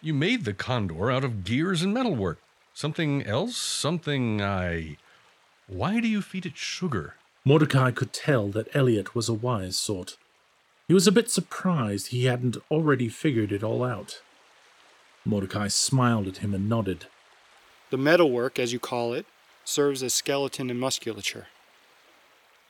You 0.00 0.14
made 0.14 0.44
the 0.44 0.52
condor 0.52 1.10
out 1.10 1.24
of 1.24 1.44
gears 1.44 1.82
and 1.82 1.94
metalwork. 1.94 2.38
Something 2.74 3.22
else? 3.22 3.56
Something 3.56 4.42
I. 4.42 4.96
Why 5.68 6.00
do 6.00 6.08
you 6.08 6.22
feed 6.22 6.44
it 6.44 6.56
sugar? 6.56 7.14
Mordecai 7.44 7.90
could 7.90 8.12
tell 8.12 8.48
that 8.48 8.74
Elliot 8.74 9.16
was 9.16 9.28
a 9.28 9.34
wise 9.34 9.76
sort. 9.76 10.16
He 10.86 10.94
was 10.94 11.08
a 11.08 11.12
bit 11.12 11.28
surprised 11.28 12.08
he 12.08 12.26
hadn't 12.26 12.56
already 12.70 13.08
figured 13.08 13.50
it 13.50 13.64
all 13.64 13.82
out. 13.82 14.22
Mordecai 15.24 15.66
smiled 15.66 16.28
at 16.28 16.36
him 16.38 16.54
and 16.54 16.68
nodded. 16.68 17.06
The 17.90 17.96
metalwork, 17.96 18.60
as 18.60 18.72
you 18.72 18.78
call 18.78 19.12
it, 19.12 19.26
serves 19.64 20.04
as 20.04 20.14
skeleton 20.14 20.70
and 20.70 20.78
musculature. 20.78 21.48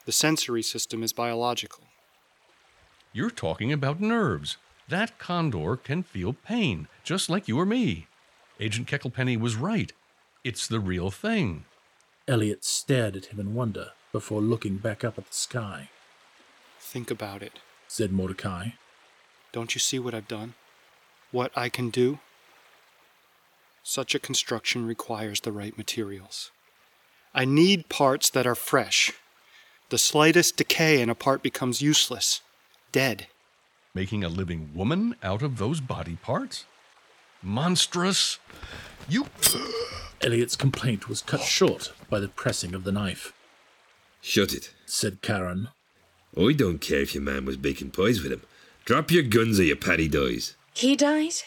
The 0.05 0.11
sensory 0.11 0.63
system 0.63 1.03
is 1.03 1.13
biological. 1.13 1.83
You're 3.13 3.29
talking 3.29 3.71
about 3.71 4.01
nerves. 4.01 4.57
That 4.89 5.19
condor 5.19 5.77
can 5.77 6.01
feel 6.01 6.33
pain, 6.33 6.87
just 7.03 7.29
like 7.29 7.47
you 7.47 7.59
or 7.59 7.65
me. 7.65 8.07
Agent 8.59 8.87
Kicklepenny 8.87 9.39
was 9.39 9.55
right. 9.55 9.93
It's 10.43 10.67
the 10.67 10.79
real 10.79 11.11
thing. 11.11 11.65
Elliot 12.27 12.65
stared 12.65 13.15
at 13.15 13.25
him 13.25 13.39
in 13.39 13.53
wonder 13.53 13.91
before 14.13 14.39
looking 14.39 14.77
back 14.77 15.03
up 15.03 15.17
at 15.17 15.27
the 15.27 15.35
sky. 15.35 15.89
Think 16.79 17.11
about 17.11 17.41
it, 17.41 17.59
said 17.87 18.13
Mordecai. 18.13 18.69
Don't 19.51 19.75
you 19.75 19.79
see 19.79 19.99
what 19.99 20.13
I've 20.13 20.27
done? 20.27 20.53
What 21.31 21.51
I 21.55 21.67
can 21.67 21.89
do? 21.89 22.19
Such 23.81 24.15
a 24.15 24.19
construction 24.19 24.87
requires 24.87 25.41
the 25.41 25.51
right 25.51 25.77
materials. 25.77 26.51
I 27.33 27.43
need 27.43 27.89
parts 27.89 28.29
that 28.29 28.47
are 28.47 28.55
fresh. 28.55 29.11
The 29.89 29.97
slightest 29.97 30.57
decay 30.57 31.01
in 31.01 31.09
a 31.09 31.15
part 31.15 31.41
becomes 31.41 31.81
useless, 31.81 32.41
dead. 32.91 33.27
Making 33.95 34.23
a 34.23 34.29
living 34.29 34.69
woman 34.75 35.15
out 35.23 35.41
of 35.41 35.57
those 35.57 35.81
body 35.81 36.17
parts? 36.21 36.65
Monstrous! 37.41 38.39
You. 39.09 39.25
Elliot's 40.21 40.55
complaint 40.55 41.09
was 41.09 41.21
cut 41.21 41.41
short 41.41 41.91
by 42.09 42.19
the 42.19 42.29
pressing 42.29 42.73
of 42.73 42.83
the 42.83 42.91
knife. 42.91 43.33
Shut 44.25 44.53
it, 44.53 44.73
said 44.85 45.21
Karen. 45.21 45.67
I 46.35 46.53
don't 46.53 46.79
care 46.79 47.01
if 47.01 47.13
your 47.13 47.21
man 47.21 47.43
was 47.43 47.57
baking 47.57 47.91
pies 47.91 48.23
with 48.23 48.31
him. 48.31 48.41
Drop 48.85 49.11
your 49.11 49.21
guns 49.21 49.59
or 49.59 49.63
your 49.63 49.75
paddy 49.75 50.07
dies. 50.07 50.55
He 50.73 50.95
dies? 50.95 51.43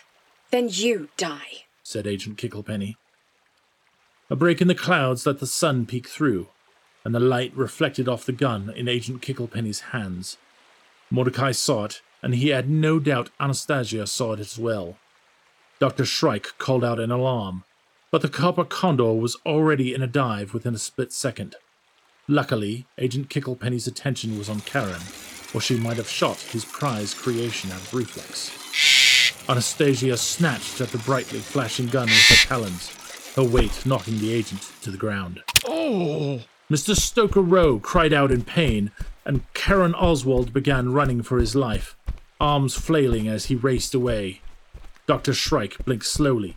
Then 0.50 0.68
you 0.70 1.08
die, 1.16 1.64
said 1.82 2.06
Agent 2.06 2.36
Kicklepenny. 2.36 2.96
A 4.28 4.36
break 4.36 4.60
in 4.60 4.68
the 4.68 4.74
clouds 4.74 5.24
let 5.24 5.40
the 5.40 5.46
sun 5.46 5.86
peek 5.86 6.06
through, 6.06 6.48
and 7.02 7.14
the 7.14 7.18
light 7.18 7.56
reflected 7.56 8.08
off 8.08 8.26
the 8.26 8.32
gun 8.32 8.70
in 8.76 8.88
Agent 8.88 9.22
Kicklepenny's 9.22 9.80
hands. 9.92 10.36
Mordecai 11.10 11.52
saw 11.52 11.86
it, 11.86 12.02
and 12.22 12.34
he 12.34 12.50
had 12.50 12.68
no 12.68 12.98
doubt 12.98 13.30
Anastasia 13.40 14.06
saw 14.06 14.34
it 14.34 14.40
as 14.40 14.58
well. 14.58 14.98
Dr. 15.80 16.04
Shrike 16.04 16.58
called 16.58 16.84
out 16.84 17.00
an 17.00 17.10
alarm, 17.10 17.64
but 18.10 18.20
the 18.20 18.28
copper 18.28 18.64
condor 18.64 19.14
was 19.14 19.36
already 19.46 19.94
in 19.94 20.02
a 20.02 20.06
dive 20.06 20.52
within 20.52 20.74
a 20.74 20.78
split 20.78 21.10
second. 21.10 21.56
Luckily, 22.28 22.86
Agent 22.98 23.28
Kicklepenny's 23.28 23.86
attention 23.86 24.36
was 24.36 24.48
on 24.48 24.60
Karen, 24.62 25.02
or 25.54 25.60
she 25.60 25.76
might 25.76 25.96
have 25.96 26.08
shot 26.08 26.38
his 26.38 26.64
prize 26.64 27.14
creation 27.14 27.70
out 27.70 27.80
of 27.80 27.94
reflex. 27.94 28.50
Anastasia 29.48 30.16
snatched 30.16 30.80
at 30.80 30.88
the 30.88 30.98
brightly 30.98 31.38
flashing 31.38 31.86
gun 31.86 32.08
with 32.08 32.28
her 32.28 32.48
talons, 32.48 32.90
her 33.36 33.44
weight 33.44 33.86
knocking 33.86 34.18
the 34.18 34.32
agent 34.32 34.72
to 34.82 34.90
the 34.90 34.96
ground. 34.96 35.40
Oh! 35.64 36.40
Mr. 36.68 36.96
Stoker 36.96 37.42
Rowe 37.42 37.78
cried 37.78 38.12
out 38.12 38.32
in 38.32 38.42
pain, 38.42 38.90
and 39.24 39.44
Karen 39.54 39.94
Oswald 39.94 40.52
began 40.52 40.92
running 40.92 41.22
for 41.22 41.38
his 41.38 41.54
life, 41.54 41.96
arms 42.40 42.74
flailing 42.74 43.28
as 43.28 43.44
he 43.44 43.54
raced 43.54 43.94
away. 43.94 44.40
Dr. 45.06 45.32
Shrike 45.32 45.78
blinked 45.84 46.06
slowly, 46.06 46.56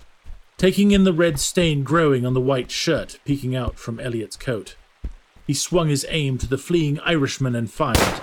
taking 0.58 0.90
in 0.90 1.04
the 1.04 1.14
red 1.14 1.40
stain 1.40 1.84
growing 1.84 2.26
on 2.26 2.34
the 2.34 2.42
white 2.42 2.72
shirt 2.72 3.20
peeking 3.24 3.56
out 3.56 3.78
from 3.78 4.00
Elliot's 4.00 4.36
coat. 4.36 4.76
He 5.50 5.56
swung 5.56 5.90
his 5.90 6.06
aim 6.10 6.38
to 6.38 6.48
the 6.48 6.60
fleeing 6.60 7.00
Irishman 7.00 7.56
and 7.56 7.72
fired. 7.72 8.22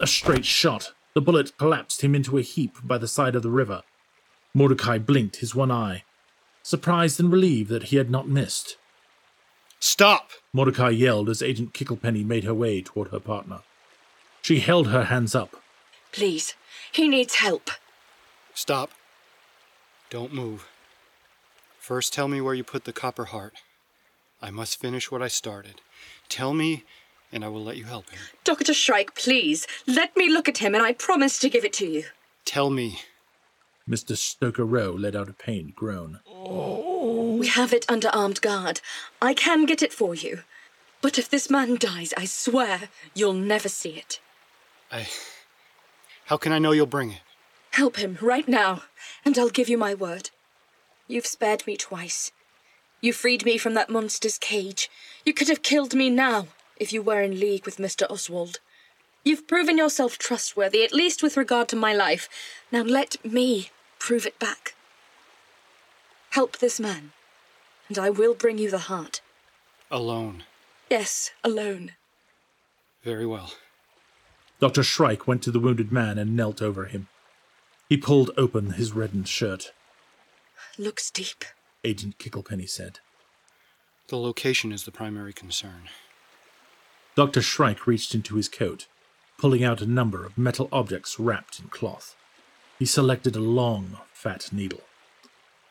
A 0.00 0.06
straight 0.06 0.46
shot. 0.46 0.94
The 1.12 1.20
bullet 1.20 1.54
collapsed 1.58 2.00
him 2.00 2.14
into 2.14 2.38
a 2.38 2.40
heap 2.40 2.78
by 2.82 2.96
the 2.96 3.06
side 3.06 3.34
of 3.34 3.42
the 3.42 3.50
river. 3.50 3.82
Mordecai 4.54 4.96
blinked 4.96 5.36
his 5.36 5.54
one 5.54 5.70
eye, 5.70 6.04
surprised 6.62 7.20
and 7.20 7.30
relieved 7.30 7.68
that 7.68 7.82
he 7.82 7.96
had 7.96 8.10
not 8.10 8.26
missed. 8.26 8.78
Stop! 9.80 10.30
Mordecai 10.54 10.88
yelled 10.88 11.28
as 11.28 11.42
Agent 11.42 11.74
Kicklepenny 11.74 12.24
made 12.24 12.44
her 12.44 12.54
way 12.54 12.80
toward 12.80 13.08
her 13.08 13.20
partner. 13.20 13.58
She 14.40 14.60
held 14.60 14.86
her 14.88 15.04
hands 15.04 15.34
up. 15.34 15.62
Please, 16.10 16.54
he 16.90 17.06
needs 17.06 17.34
help. 17.34 17.68
Stop. 18.54 18.92
Don't 20.08 20.32
move. 20.32 20.70
First, 21.78 22.14
tell 22.14 22.28
me 22.28 22.40
where 22.40 22.54
you 22.54 22.64
put 22.64 22.86
the 22.86 22.94
copper 22.94 23.26
heart. 23.26 23.56
I 24.40 24.50
must 24.50 24.80
finish 24.80 25.10
what 25.10 25.20
I 25.20 25.28
started. 25.28 25.82
Tell 26.32 26.54
me, 26.54 26.82
and 27.30 27.44
I 27.44 27.48
will 27.48 27.62
let 27.62 27.76
you 27.76 27.84
help 27.84 28.08
him. 28.08 28.18
Dr. 28.42 28.72
Shrike, 28.72 29.14
please, 29.14 29.66
let 29.86 30.16
me 30.16 30.30
look 30.30 30.48
at 30.48 30.56
him, 30.56 30.74
and 30.74 30.82
I 30.82 30.94
promise 30.94 31.38
to 31.40 31.50
give 31.50 31.62
it 31.62 31.74
to 31.74 31.86
you. 31.86 32.04
Tell 32.46 32.70
me. 32.70 33.00
Mr. 33.86 34.16
Stoker 34.16 34.64
Rowe 34.64 34.92
let 34.92 35.14
out 35.14 35.28
a 35.28 35.34
pained 35.34 35.74
groan. 35.76 36.20
Oh. 36.26 37.36
We 37.36 37.48
have 37.48 37.74
it 37.74 37.84
under 37.86 38.08
armed 38.08 38.40
guard. 38.40 38.80
I 39.20 39.34
can 39.34 39.66
get 39.66 39.82
it 39.82 39.92
for 39.92 40.14
you. 40.14 40.40
But 41.02 41.18
if 41.18 41.28
this 41.28 41.50
man 41.50 41.76
dies, 41.76 42.14
I 42.16 42.24
swear 42.24 42.88
you'll 43.12 43.34
never 43.34 43.68
see 43.68 43.90
it. 43.90 44.18
I. 44.90 45.08
How 46.24 46.38
can 46.38 46.50
I 46.50 46.58
know 46.58 46.72
you'll 46.72 46.86
bring 46.86 47.10
it? 47.10 47.20
Help 47.72 47.96
him 47.96 48.16
right 48.22 48.48
now, 48.48 48.84
and 49.22 49.36
I'll 49.38 49.50
give 49.50 49.68
you 49.68 49.76
my 49.76 49.92
word. 49.92 50.30
You've 51.06 51.26
spared 51.26 51.66
me 51.66 51.76
twice. 51.76 52.32
You 53.02 53.12
freed 53.12 53.44
me 53.44 53.58
from 53.58 53.74
that 53.74 53.90
monster's 53.90 54.38
cage. 54.38 54.88
You 55.26 55.34
could 55.34 55.48
have 55.48 55.62
killed 55.62 55.92
me 55.92 56.08
now 56.08 56.46
if 56.76 56.92
you 56.92 57.02
were 57.02 57.20
in 57.20 57.38
league 57.40 57.66
with 57.66 57.78
Mr. 57.78 58.08
Oswald. 58.08 58.60
You've 59.24 59.48
proven 59.48 59.76
yourself 59.76 60.18
trustworthy, 60.18 60.84
at 60.84 60.94
least 60.94 61.22
with 61.22 61.36
regard 61.36 61.68
to 61.68 61.76
my 61.76 61.92
life. 61.92 62.28
Now 62.70 62.82
let 62.82 63.16
me 63.24 63.70
prove 63.98 64.24
it 64.24 64.38
back. 64.38 64.74
Help 66.30 66.58
this 66.58 66.78
man, 66.78 67.12
and 67.88 67.98
I 67.98 68.08
will 68.08 68.34
bring 68.34 68.58
you 68.58 68.70
the 68.70 68.78
heart. 68.78 69.20
Alone. 69.90 70.44
Yes, 70.88 71.32
alone. 71.42 71.92
Very 73.02 73.26
well. 73.26 73.52
Dr. 74.60 74.84
Shrike 74.84 75.26
went 75.26 75.42
to 75.42 75.50
the 75.50 75.58
wounded 75.58 75.90
man 75.90 76.18
and 76.18 76.36
knelt 76.36 76.62
over 76.62 76.84
him. 76.84 77.08
He 77.88 77.96
pulled 77.96 78.30
open 78.36 78.72
his 78.72 78.92
reddened 78.92 79.26
shirt. 79.28 79.72
Looks 80.78 81.10
deep, 81.10 81.44
Agent 81.84 82.18
Kicklepenny 82.18 82.68
said. 82.68 83.00
The 84.08 84.16
location 84.16 84.72
is 84.72 84.84
the 84.84 84.92
primary 84.92 85.32
concern. 85.32 85.88
Dr. 87.16 87.42
Shrike 87.42 87.86
reached 87.86 88.14
into 88.14 88.36
his 88.36 88.48
coat, 88.48 88.86
pulling 89.36 89.64
out 89.64 89.82
a 89.82 89.86
number 89.86 90.24
of 90.24 90.38
metal 90.38 90.68
objects 90.72 91.18
wrapped 91.18 91.58
in 91.58 91.68
cloth. 91.68 92.14
He 92.78 92.86
selected 92.86 93.36
a 93.36 93.40
long, 93.40 93.98
fat 94.12 94.52
needle. 94.52 94.82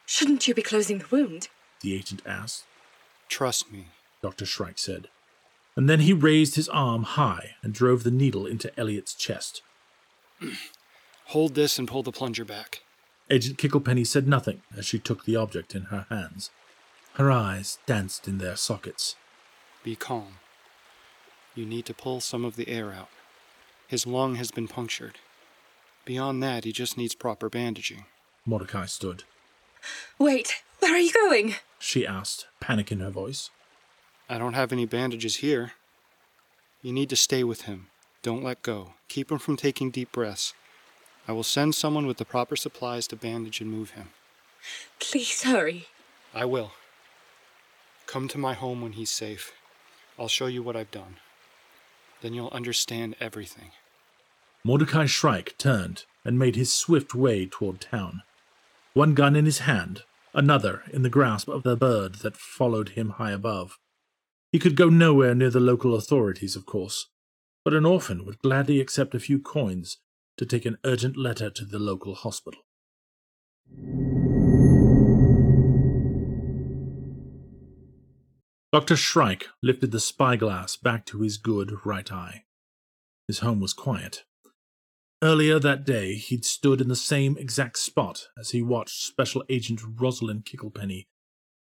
Shouldn't 0.05 0.47
you 0.47 0.53
be 0.53 0.61
closing 0.61 0.99
the 0.99 1.07
wound? 1.09 1.47
The 1.81 1.95
agent 1.95 2.21
asked. 2.25 2.65
Trust 3.29 3.71
me, 3.71 3.87
Dr. 4.21 4.45
Shrike 4.45 4.77
said. 4.77 5.07
And 5.75 5.89
then 5.89 6.01
he 6.01 6.11
raised 6.11 6.55
his 6.55 6.67
arm 6.69 7.03
high 7.03 7.51
and 7.63 7.73
drove 7.73 8.03
the 8.03 8.11
needle 8.11 8.45
into 8.45 8.77
Elliot's 8.77 9.13
chest. 9.13 9.61
Hold 11.27 11.55
this 11.55 11.79
and 11.79 11.87
pull 11.87 12.03
the 12.03 12.11
plunger 12.11 12.43
back. 12.43 12.81
Agent 13.31 13.57
Kicklepenny 13.57 14.05
said 14.05 14.27
nothing 14.27 14.61
as 14.77 14.85
she 14.85 14.99
took 14.99 15.23
the 15.23 15.37
object 15.37 15.73
in 15.73 15.83
her 15.83 16.05
hands. 16.09 16.51
Her 17.13 17.31
eyes 17.31 17.79
danced 17.85 18.27
in 18.27 18.39
their 18.39 18.57
sockets. 18.57 19.15
Be 19.85 19.95
calm. 19.95 20.39
You 21.55 21.65
need 21.65 21.85
to 21.85 21.93
pull 21.93 22.19
some 22.19 22.43
of 22.43 22.57
the 22.57 22.67
air 22.67 22.91
out. 22.91 23.07
His 23.87 24.05
lung 24.05 24.35
has 24.35 24.51
been 24.51 24.67
punctured. 24.67 25.19
Beyond 26.03 26.43
that, 26.43 26.65
he 26.65 26.73
just 26.73 26.97
needs 26.97 27.15
proper 27.15 27.47
bandaging. 27.49 28.03
Mordecai 28.45 28.85
stood. 28.85 29.23
Wait, 30.19 30.55
where 30.79 30.93
are 30.93 30.99
you 30.99 31.13
going? 31.13 31.55
She 31.79 32.05
asked, 32.05 32.47
panic 32.59 32.91
in 32.91 32.99
her 32.99 33.09
voice. 33.09 33.49
I 34.29 34.39
don't 34.39 34.55
have 34.55 34.73
any 34.73 34.85
bandages 34.85 35.37
here. 35.37 35.71
You 36.81 36.91
need 36.91 37.09
to 37.09 37.15
stay 37.15 37.45
with 37.45 37.61
him. 37.61 37.87
Don't 38.23 38.43
let 38.43 38.61
go. 38.61 38.95
Keep 39.07 39.31
him 39.31 39.39
from 39.39 39.55
taking 39.55 39.89
deep 39.89 40.11
breaths. 40.11 40.53
I 41.31 41.33
will 41.33 41.43
send 41.43 41.75
someone 41.75 42.07
with 42.07 42.17
the 42.17 42.25
proper 42.25 42.57
supplies 42.57 43.07
to 43.07 43.15
bandage 43.15 43.61
and 43.61 43.71
move 43.71 43.91
him. 43.91 44.09
Please 44.99 45.43
hurry. 45.43 45.85
I 46.33 46.43
will. 46.43 46.73
Come 48.05 48.27
to 48.27 48.37
my 48.37 48.53
home 48.53 48.81
when 48.81 48.91
he's 48.91 49.11
safe. 49.11 49.53
I'll 50.19 50.27
show 50.27 50.47
you 50.47 50.61
what 50.61 50.75
I've 50.75 50.91
done. 50.91 51.19
Then 52.19 52.33
you'll 52.33 52.49
understand 52.49 53.15
everything. 53.21 53.71
Mordecai 54.65 55.05
Shrike 55.05 55.55
turned 55.57 56.03
and 56.25 56.37
made 56.37 56.57
his 56.57 56.75
swift 56.75 57.15
way 57.15 57.45
toward 57.45 57.79
town, 57.79 58.23
one 58.93 59.13
gun 59.13 59.37
in 59.37 59.45
his 59.45 59.59
hand, 59.59 60.03
another 60.33 60.83
in 60.91 61.01
the 61.01 61.09
grasp 61.09 61.47
of 61.47 61.63
the 61.63 61.77
bird 61.77 62.15
that 62.15 62.35
followed 62.35 62.89
him 62.89 63.11
high 63.11 63.31
above. 63.31 63.79
He 64.51 64.59
could 64.59 64.75
go 64.75 64.89
nowhere 64.89 65.33
near 65.33 65.49
the 65.49 65.61
local 65.61 65.95
authorities, 65.95 66.57
of 66.57 66.65
course, 66.65 67.07
but 67.63 67.73
an 67.73 67.85
orphan 67.85 68.25
would 68.25 68.39
gladly 68.39 68.81
accept 68.81 69.15
a 69.15 69.19
few 69.21 69.39
coins 69.39 69.97
to 70.37 70.45
take 70.45 70.65
an 70.65 70.77
urgent 70.85 71.17
letter 71.17 71.49
to 71.49 71.65
the 71.65 71.79
local 71.79 72.15
hospital. 72.15 72.61
Dr. 78.73 78.95
Shrike 78.95 79.47
lifted 79.61 79.91
the 79.91 79.99
spyglass 79.99 80.77
back 80.77 81.05
to 81.07 81.21
his 81.21 81.37
good 81.37 81.85
right 81.85 82.11
eye. 82.11 82.45
His 83.27 83.39
home 83.39 83.59
was 83.59 83.73
quiet. 83.73 84.23
Earlier 85.21 85.59
that 85.59 85.85
day, 85.85 86.15
he'd 86.15 86.45
stood 86.45 86.81
in 86.81 86.87
the 86.87 86.95
same 86.95 87.37
exact 87.37 87.77
spot 87.77 88.29
as 88.39 88.51
he 88.51 88.61
watched 88.61 89.03
Special 89.03 89.43
Agent 89.49 89.81
Rosalind 89.99 90.45
Kicklepenny 90.45 91.05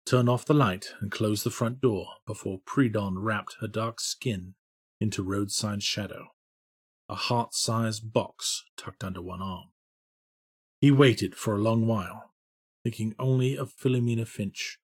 turn 0.09 0.27
off 0.27 0.47
the 0.47 0.55
light 0.55 0.95
and 1.01 1.11
close 1.11 1.43
the 1.43 1.51
front 1.51 1.83
door 1.83 2.07
before 2.27 2.61
Pre-Dawn 2.65 3.19
wrapped 3.19 3.57
her 3.61 3.67
dark 3.67 4.01
skin 4.01 4.55
into 5.01 5.23
roadside 5.23 5.83
shadow, 5.83 6.29
a 7.09 7.15
heart-sized 7.15 8.13
box 8.13 8.65
tucked 8.77 9.03
under 9.03 9.23
one 9.23 9.41
arm. 9.41 9.69
He 10.81 10.91
waited 10.91 11.35
for 11.35 11.55
a 11.55 11.61
long 11.61 11.87
while, 11.87 12.35
thinking 12.85 13.15
only 13.19 13.57
of 13.57 13.73
Philomena 13.73 14.27
Finch, 14.27 14.79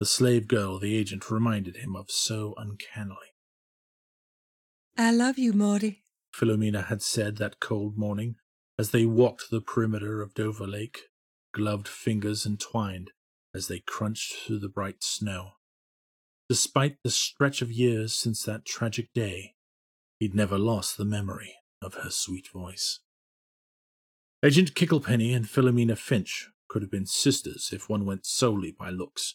the 0.00 0.06
slave 0.06 0.48
girl 0.48 0.78
the 0.78 0.96
agent 0.96 1.30
reminded 1.30 1.76
him 1.76 1.94
of 1.94 2.10
so 2.10 2.54
uncannily. 2.56 3.34
I 4.96 5.12
love 5.12 5.38
you, 5.38 5.52
Morty, 5.52 6.04
Philomena 6.34 6.86
had 6.86 7.02
said 7.02 7.36
that 7.36 7.60
cold 7.60 7.96
morning 7.96 8.36
as 8.78 8.90
they 8.90 9.06
walked 9.06 9.50
the 9.50 9.60
perimeter 9.60 10.22
of 10.22 10.34
Dover 10.34 10.66
Lake, 10.66 11.02
gloved 11.52 11.88
fingers 11.88 12.46
entwined 12.46 13.10
as 13.54 13.68
they 13.68 13.80
crunched 13.80 14.34
through 14.34 14.60
the 14.60 14.68
bright 14.68 15.02
snow. 15.02 15.52
Despite 16.48 16.96
the 17.02 17.10
stretch 17.10 17.60
of 17.60 17.70
years 17.70 18.14
since 18.14 18.42
that 18.44 18.64
tragic 18.64 19.12
day, 19.12 19.54
he'd 20.18 20.34
never 20.34 20.58
lost 20.58 20.96
the 20.96 21.04
memory 21.04 21.54
of 21.82 21.94
her 21.94 22.10
sweet 22.10 22.48
voice. 22.48 23.00
Agent 24.44 24.74
Kicklepenny 24.74 25.34
and 25.34 25.46
Philomena 25.46 25.96
Finch 25.96 26.50
could 26.68 26.82
have 26.82 26.90
been 26.90 27.06
sisters 27.06 27.70
if 27.72 27.88
one 27.88 28.04
went 28.04 28.26
solely 28.26 28.70
by 28.70 28.90
looks 28.90 29.34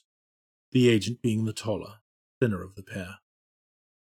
the 0.73 0.89
agent 0.89 1.21
being 1.21 1.45
the 1.45 1.53
taller, 1.53 1.99
thinner 2.41 2.63
of 2.63 2.75
the 2.75 2.83
pair. 2.83 3.19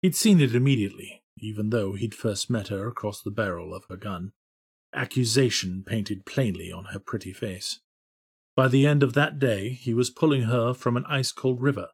He'd 0.03 0.15
seen 0.15 0.41
it 0.41 0.55
immediately, 0.55 1.23
even 1.37 1.71
though 1.71 1.93
he'd 1.95 2.15
first 2.15 2.49
met 2.49 2.69
her 2.69 2.87
across 2.87 3.21
the 3.21 3.31
barrel 3.31 3.75
of 3.75 3.85
her 3.91 3.97
gun, 3.97 4.33
accusation 4.95 5.83
painted 5.85 6.25
plainly 6.25 6.73
on 6.73 6.87
her 6.87 6.99
pretty 6.99 7.33
face. 7.33 7.81
By 8.57 8.69
the 8.69 8.87
end 8.87 9.03
of 9.03 9.15
that 9.15 9.39
day, 9.39 9.71
he 9.71 9.93
was 9.93 10.11
pulling 10.11 10.43
her 10.43 10.73
from 10.73 10.97
an 10.97 11.05
ice 11.09 11.33
cold 11.33 11.61
river 11.61 11.89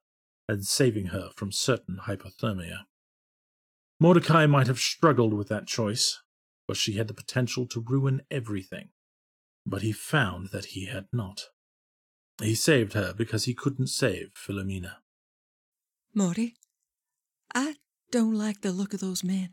and 0.48 0.64
saving 0.64 1.06
her 1.06 1.30
from 1.34 1.52
certain 1.52 2.00
hypothermia. 2.06 2.84
Mordecai 3.98 4.46
might 4.46 4.66
have 4.66 4.78
struggled 4.78 5.32
with 5.32 5.48
that 5.48 5.66
choice, 5.66 6.20
for 6.66 6.74
she 6.74 6.94
had 6.94 7.08
the 7.08 7.14
potential 7.14 7.66
to 7.66 7.80
ruin 7.80 8.22
everything, 8.30 8.88
but 9.64 9.82
he 9.82 9.92
found 9.92 10.48
that 10.48 10.66
he 10.66 10.86
had 10.86 11.06
not. 11.12 11.48
He 12.42 12.54
saved 12.54 12.92
her 12.92 13.14
because 13.16 13.44
he 13.44 13.54
couldn't 13.54 13.86
save 13.86 14.32
Philomena. 14.34 14.96
Morty, 16.14 16.56
I 17.54 17.76
don't 18.10 18.34
like 18.34 18.60
the 18.60 18.72
look 18.72 18.92
of 18.92 19.00
those 19.00 19.24
men. 19.24 19.50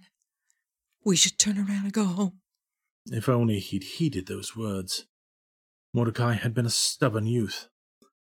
We 1.06 1.16
should 1.16 1.38
turn 1.38 1.58
around 1.58 1.86
and 1.86 1.94
go 1.94 2.06
home. 2.06 2.40
If 3.06 3.28
only 3.28 3.60
he'd 3.60 3.84
heeded 3.84 4.28
those 4.28 4.56
words. 4.56 5.06
Mordecai 5.94 6.34
had 6.34 6.54
been 6.54 6.66
a 6.66 6.72
stubborn 6.72 7.28
youth. 7.28 7.68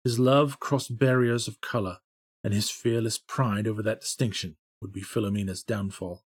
His 0.04 0.20
love 0.20 0.60
crossed 0.60 0.98
barriers 0.98 1.48
of 1.48 1.62
color, 1.62 2.00
and 2.44 2.54
his 2.54 2.70
fearless 2.70 3.18
pride 3.18 3.68
over 3.68 3.82
that 3.82 4.02
distinction 4.02 4.58
would 4.82 4.94
be 4.94 5.02
Philomena's 5.02 5.64
downfall. 5.64 6.24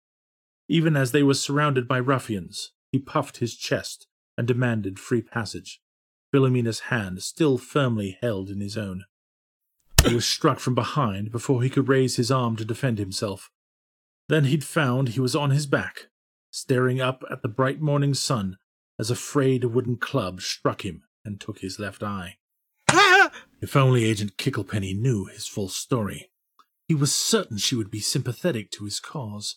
Even 0.69 0.97
as 0.97 1.13
they 1.13 1.23
were 1.23 1.35
surrounded 1.35 1.89
by 1.89 1.99
ruffians, 1.99 2.73
he 2.93 2.99
puffed 2.99 3.39
his 3.39 3.57
chest 3.57 4.07
and 4.37 4.47
demanded 4.47 4.99
free 4.99 5.23
passage. 5.23 5.81
Philomena's 6.31 6.81
hand 6.81 7.23
still 7.23 7.57
firmly 7.57 8.19
held 8.21 8.51
in 8.51 8.61
his 8.61 8.77
own. 8.77 9.05
He 10.07 10.15
was 10.15 10.27
struck 10.27 10.61
from 10.61 10.75
behind 10.75 11.33
before 11.33 11.63
he 11.63 11.71
could 11.71 11.89
raise 11.89 12.17
his 12.17 12.31
arm 12.31 12.57
to 12.57 12.65
defend 12.65 12.99
himself. 12.99 13.51
Then 14.29 14.45
he'd 14.45 14.65
found 14.65 15.09
he 15.09 15.21
was 15.21 15.35
on 15.35 15.51
his 15.51 15.67
back, 15.67 16.09
staring 16.51 17.01
up 17.01 17.25
at 17.31 17.43
the 17.43 17.49
bright 17.49 17.81
morning 17.81 18.15
sun 18.15 18.59
as 18.99 19.11
a 19.11 19.17
frayed 19.17 19.65
wooden 19.65 19.97
club 19.97 20.41
struck 20.41 20.85
him 20.85 21.03
and 21.25 21.41
took 21.41 21.61
his 21.61 21.79
left 21.79 22.03
eye. 22.03 22.37
if 23.61 23.75
only 23.75 24.05
Agent 24.05 24.37
Kicklepenny 24.37 24.99
knew 24.99 25.25
his 25.27 25.47
full 25.47 25.69
story. 25.69 26.31
He 26.87 26.95
was 26.95 27.15
certain 27.15 27.59
she 27.59 27.75
would 27.75 27.91
be 27.91 28.01
sympathetic 28.01 28.71
to 28.73 28.85
his 28.85 29.01
cause. 29.01 29.57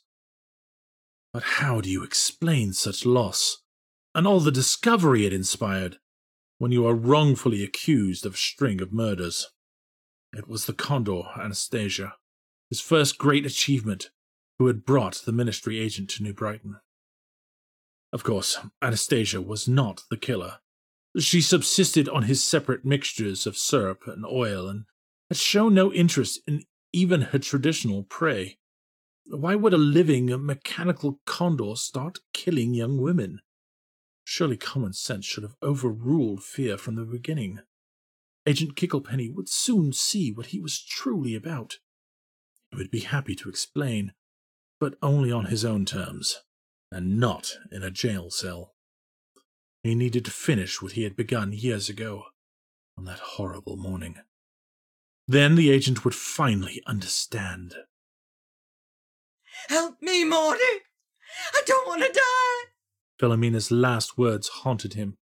But 1.33 1.43
how 1.43 1.81
do 1.81 1.89
you 1.89 2.03
explain 2.03 2.73
such 2.73 3.05
loss, 3.05 3.61
and 4.13 4.27
all 4.27 4.39
the 4.39 4.51
discovery 4.51 5.25
it 5.25 5.33
inspired? 5.33 5.97
when 6.61 6.71
you 6.71 6.85
are 6.85 6.93
wrongfully 6.93 7.63
accused 7.63 8.23
of 8.23 8.35
a 8.35 8.37
string 8.37 8.83
of 8.83 8.93
murders. 8.93 9.47
It 10.31 10.47
was 10.47 10.67
the 10.67 10.73
Condor, 10.73 11.23
Anastasia, 11.35 12.13
his 12.69 12.79
first 12.79 13.17
great 13.17 13.47
achievement, 13.47 14.11
who 14.59 14.67
had 14.67 14.85
brought 14.85 15.23
the 15.25 15.31
ministry 15.31 15.79
agent 15.79 16.11
to 16.11 16.23
New 16.23 16.35
Brighton. 16.35 16.75
Of 18.13 18.23
course, 18.23 18.59
Anastasia 18.79 19.41
was 19.41 19.67
not 19.67 20.03
the 20.11 20.17
killer. 20.17 20.59
She 21.17 21.41
subsisted 21.41 22.07
on 22.07 22.23
his 22.23 22.43
separate 22.43 22.85
mixtures 22.85 23.47
of 23.47 23.57
syrup 23.57 24.03
and 24.05 24.23
oil 24.23 24.69
and 24.69 24.83
had 25.31 25.39
shown 25.39 25.73
no 25.73 25.91
interest 25.91 26.41
in 26.45 26.61
even 26.93 27.21
her 27.21 27.39
traditional 27.39 28.03
prey. 28.03 28.59
Why 29.33 29.55
would 29.55 29.73
a 29.73 29.77
living, 29.77 30.27
mechanical 30.45 31.21
condor 31.25 31.77
start 31.77 32.19
killing 32.33 32.73
young 32.73 32.99
women? 32.99 33.39
Surely 34.25 34.57
common 34.57 34.91
sense 34.91 35.25
should 35.25 35.43
have 35.43 35.55
overruled 35.63 36.43
fear 36.43 36.77
from 36.77 36.95
the 36.95 37.05
beginning. 37.05 37.59
Agent 38.45 38.75
Kicklepenny 38.75 39.33
would 39.33 39.47
soon 39.47 39.93
see 39.93 40.33
what 40.33 40.47
he 40.47 40.59
was 40.59 40.83
truly 40.83 41.33
about. 41.33 41.79
He 42.71 42.77
would 42.77 42.91
be 42.91 42.99
happy 43.01 43.33
to 43.35 43.47
explain, 43.47 44.13
but 44.81 44.95
only 45.01 45.31
on 45.31 45.45
his 45.45 45.63
own 45.63 45.85
terms, 45.85 46.41
and 46.91 47.17
not 47.17 47.53
in 47.71 47.83
a 47.83 47.91
jail 47.91 48.31
cell. 48.31 48.75
He 49.81 49.95
needed 49.95 50.25
to 50.25 50.31
finish 50.31 50.81
what 50.81 50.93
he 50.93 51.03
had 51.03 51.15
begun 51.15 51.53
years 51.53 51.87
ago, 51.87 52.25
on 52.97 53.05
that 53.05 53.19
horrible 53.19 53.77
morning. 53.77 54.17
Then 55.25 55.55
the 55.55 55.71
agent 55.71 56.03
would 56.03 56.15
finally 56.15 56.83
understand. 56.85 57.75
Help 59.69 60.01
me, 60.01 60.23
Morty! 60.23 60.59
I 61.53 61.61
don't 61.65 61.87
want 61.87 62.01
to 62.03 62.11
die! 62.11 62.71
Philomena's 63.19 63.71
last 63.71 64.17
words 64.17 64.47
haunted 64.47 64.93
him, 64.93 65.17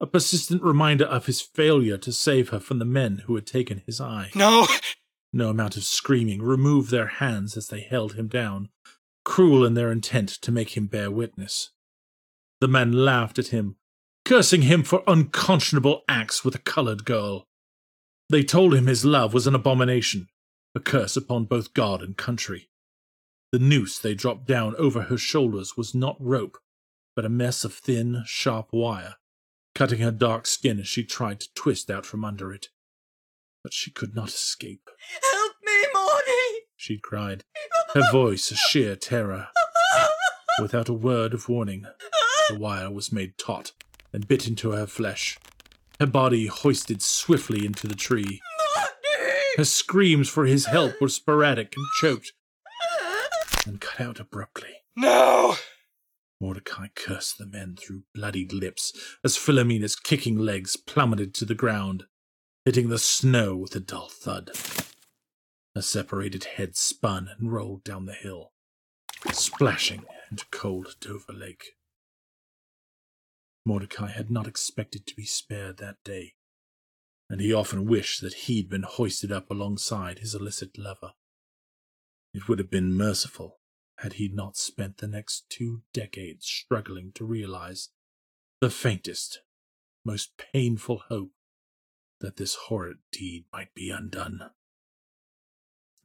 a 0.00 0.06
persistent 0.06 0.62
reminder 0.62 1.04
of 1.04 1.26
his 1.26 1.40
failure 1.40 1.98
to 1.98 2.12
save 2.12 2.50
her 2.50 2.60
from 2.60 2.78
the 2.78 2.84
men 2.84 3.22
who 3.26 3.34
had 3.34 3.46
taken 3.46 3.82
his 3.86 4.00
eye. 4.00 4.30
No! 4.34 4.66
No 5.32 5.50
amount 5.50 5.76
of 5.76 5.84
screaming 5.84 6.42
removed 6.42 6.90
their 6.90 7.06
hands 7.06 7.56
as 7.56 7.68
they 7.68 7.80
held 7.80 8.14
him 8.14 8.28
down, 8.28 8.70
cruel 9.24 9.64
in 9.64 9.74
their 9.74 9.92
intent 9.92 10.28
to 10.28 10.50
make 10.50 10.76
him 10.76 10.86
bear 10.86 11.10
witness. 11.10 11.70
The 12.60 12.68
men 12.68 12.92
laughed 12.92 13.38
at 13.38 13.48
him, 13.48 13.76
cursing 14.24 14.62
him 14.62 14.82
for 14.82 15.02
unconscionable 15.06 16.02
acts 16.08 16.44
with 16.44 16.54
a 16.54 16.58
colored 16.58 17.04
girl. 17.04 17.46
They 18.28 18.42
told 18.42 18.74
him 18.74 18.86
his 18.86 19.04
love 19.04 19.32
was 19.34 19.46
an 19.46 19.54
abomination, 19.54 20.28
a 20.74 20.80
curse 20.80 21.16
upon 21.16 21.44
both 21.44 21.74
God 21.74 22.02
and 22.02 22.16
country. 22.16 22.69
The 23.52 23.58
noose 23.58 23.98
they 23.98 24.14
dropped 24.14 24.46
down 24.46 24.76
over 24.76 25.02
her 25.02 25.18
shoulders 25.18 25.76
was 25.76 25.94
not 25.94 26.16
rope, 26.20 26.58
but 27.16 27.24
a 27.24 27.28
mess 27.28 27.64
of 27.64 27.74
thin, 27.74 28.22
sharp 28.24 28.68
wire, 28.72 29.16
cutting 29.74 29.98
her 30.00 30.12
dark 30.12 30.46
skin 30.46 30.78
as 30.78 30.86
she 30.86 31.02
tried 31.02 31.40
to 31.40 31.54
twist 31.54 31.90
out 31.90 32.06
from 32.06 32.24
under 32.24 32.52
it. 32.52 32.68
But 33.64 33.72
she 33.72 33.90
could 33.90 34.14
not 34.14 34.28
escape. 34.28 34.88
Help 35.32 35.52
me, 35.64 35.72
Morty! 35.92 36.66
she 36.76 36.98
cried, 36.98 37.44
her 37.94 38.10
voice 38.12 38.52
a 38.52 38.54
sheer 38.54 38.94
terror. 38.94 39.48
Without 40.62 40.88
a 40.88 40.94
word 40.94 41.34
of 41.34 41.48
warning, 41.48 41.86
the 42.48 42.58
wire 42.58 42.90
was 42.90 43.12
made 43.12 43.36
taut 43.36 43.72
and 44.12 44.28
bit 44.28 44.46
into 44.46 44.70
her 44.70 44.86
flesh. 44.86 45.38
Her 45.98 46.06
body 46.06 46.46
hoisted 46.46 47.02
swiftly 47.02 47.66
into 47.66 47.88
the 47.88 47.94
tree. 47.94 48.40
Morty! 48.76 49.56
Her 49.56 49.64
screams 49.64 50.28
for 50.28 50.46
his 50.46 50.66
help 50.66 51.00
were 51.00 51.08
sporadic 51.08 51.74
and 51.76 51.86
choked, 52.00 52.32
and 53.66 53.80
cut 53.80 54.00
out 54.00 54.20
abruptly. 54.20 54.82
No! 54.96 55.56
Mordecai 56.40 56.88
cursed 56.94 57.38
the 57.38 57.46
men 57.46 57.76
through 57.76 58.04
bloodied 58.14 58.52
lips 58.52 58.92
as 59.22 59.36
Philomena's 59.36 59.94
kicking 59.94 60.38
legs 60.38 60.76
plummeted 60.76 61.34
to 61.34 61.44
the 61.44 61.54
ground, 61.54 62.04
hitting 62.64 62.88
the 62.88 62.98
snow 62.98 63.56
with 63.56 63.76
a 63.76 63.80
dull 63.80 64.08
thud. 64.08 64.50
Her 65.74 65.82
separated 65.82 66.44
head 66.44 66.76
spun 66.76 67.28
and 67.38 67.52
rolled 67.52 67.84
down 67.84 68.06
the 68.06 68.14
hill, 68.14 68.52
splashing 69.32 70.04
into 70.30 70.46
cold 70.50 70.96
Dover 71.00 71.32
Lake. 71.32 71.76
Mordecai 73.66 74.08
had 74.08 74.30
not 74.30 74.46
expected 74.46 75.06
to 75.06 75.14
be 75.14 75.26
spared 75.26 75.76
that 75.76 76.02
day, 76.02 76.34
and 77.28 77.40
he 77.40 77.52
often 77.52 77.84
wished 77.84 78.22
that 78.22 78.34
he'd 78.34 78.70
been 78.70 78.82
hoisted 78.82 79.30
up 79.30 79.50
alongside 79.50 80.20
his 80.20 80.34
illicit 80.34 80.78
lover. 80.78 81.12
It 82.32 82.48
would 82.48 82.58
have 82.58 82.70
been 82.70 82.96
merciful 82.96 83.58
had 83.98 84.14
he 84.14 84.28
not 84.28 84.56
spent 84.56 84.98
the 84.98 85.08
next 85.08 85.48
two 85.50 85.82
decades 85.92 86.46
struggling 86.46 87.12
to 87.12 87.24
realize 87.24 87.90
the 88.60 88.70
faintest, 88.70 89.40
most 90.04 90.36
painful 90.36 91.02
hope 91.08 91.32
that 92.20 92.36
this 92.36 92.54
horrid 92.54 92.98
deed 93.12 93.44
might 93.52 93.74
be 93.74 93.90
undone. 93.90 94.50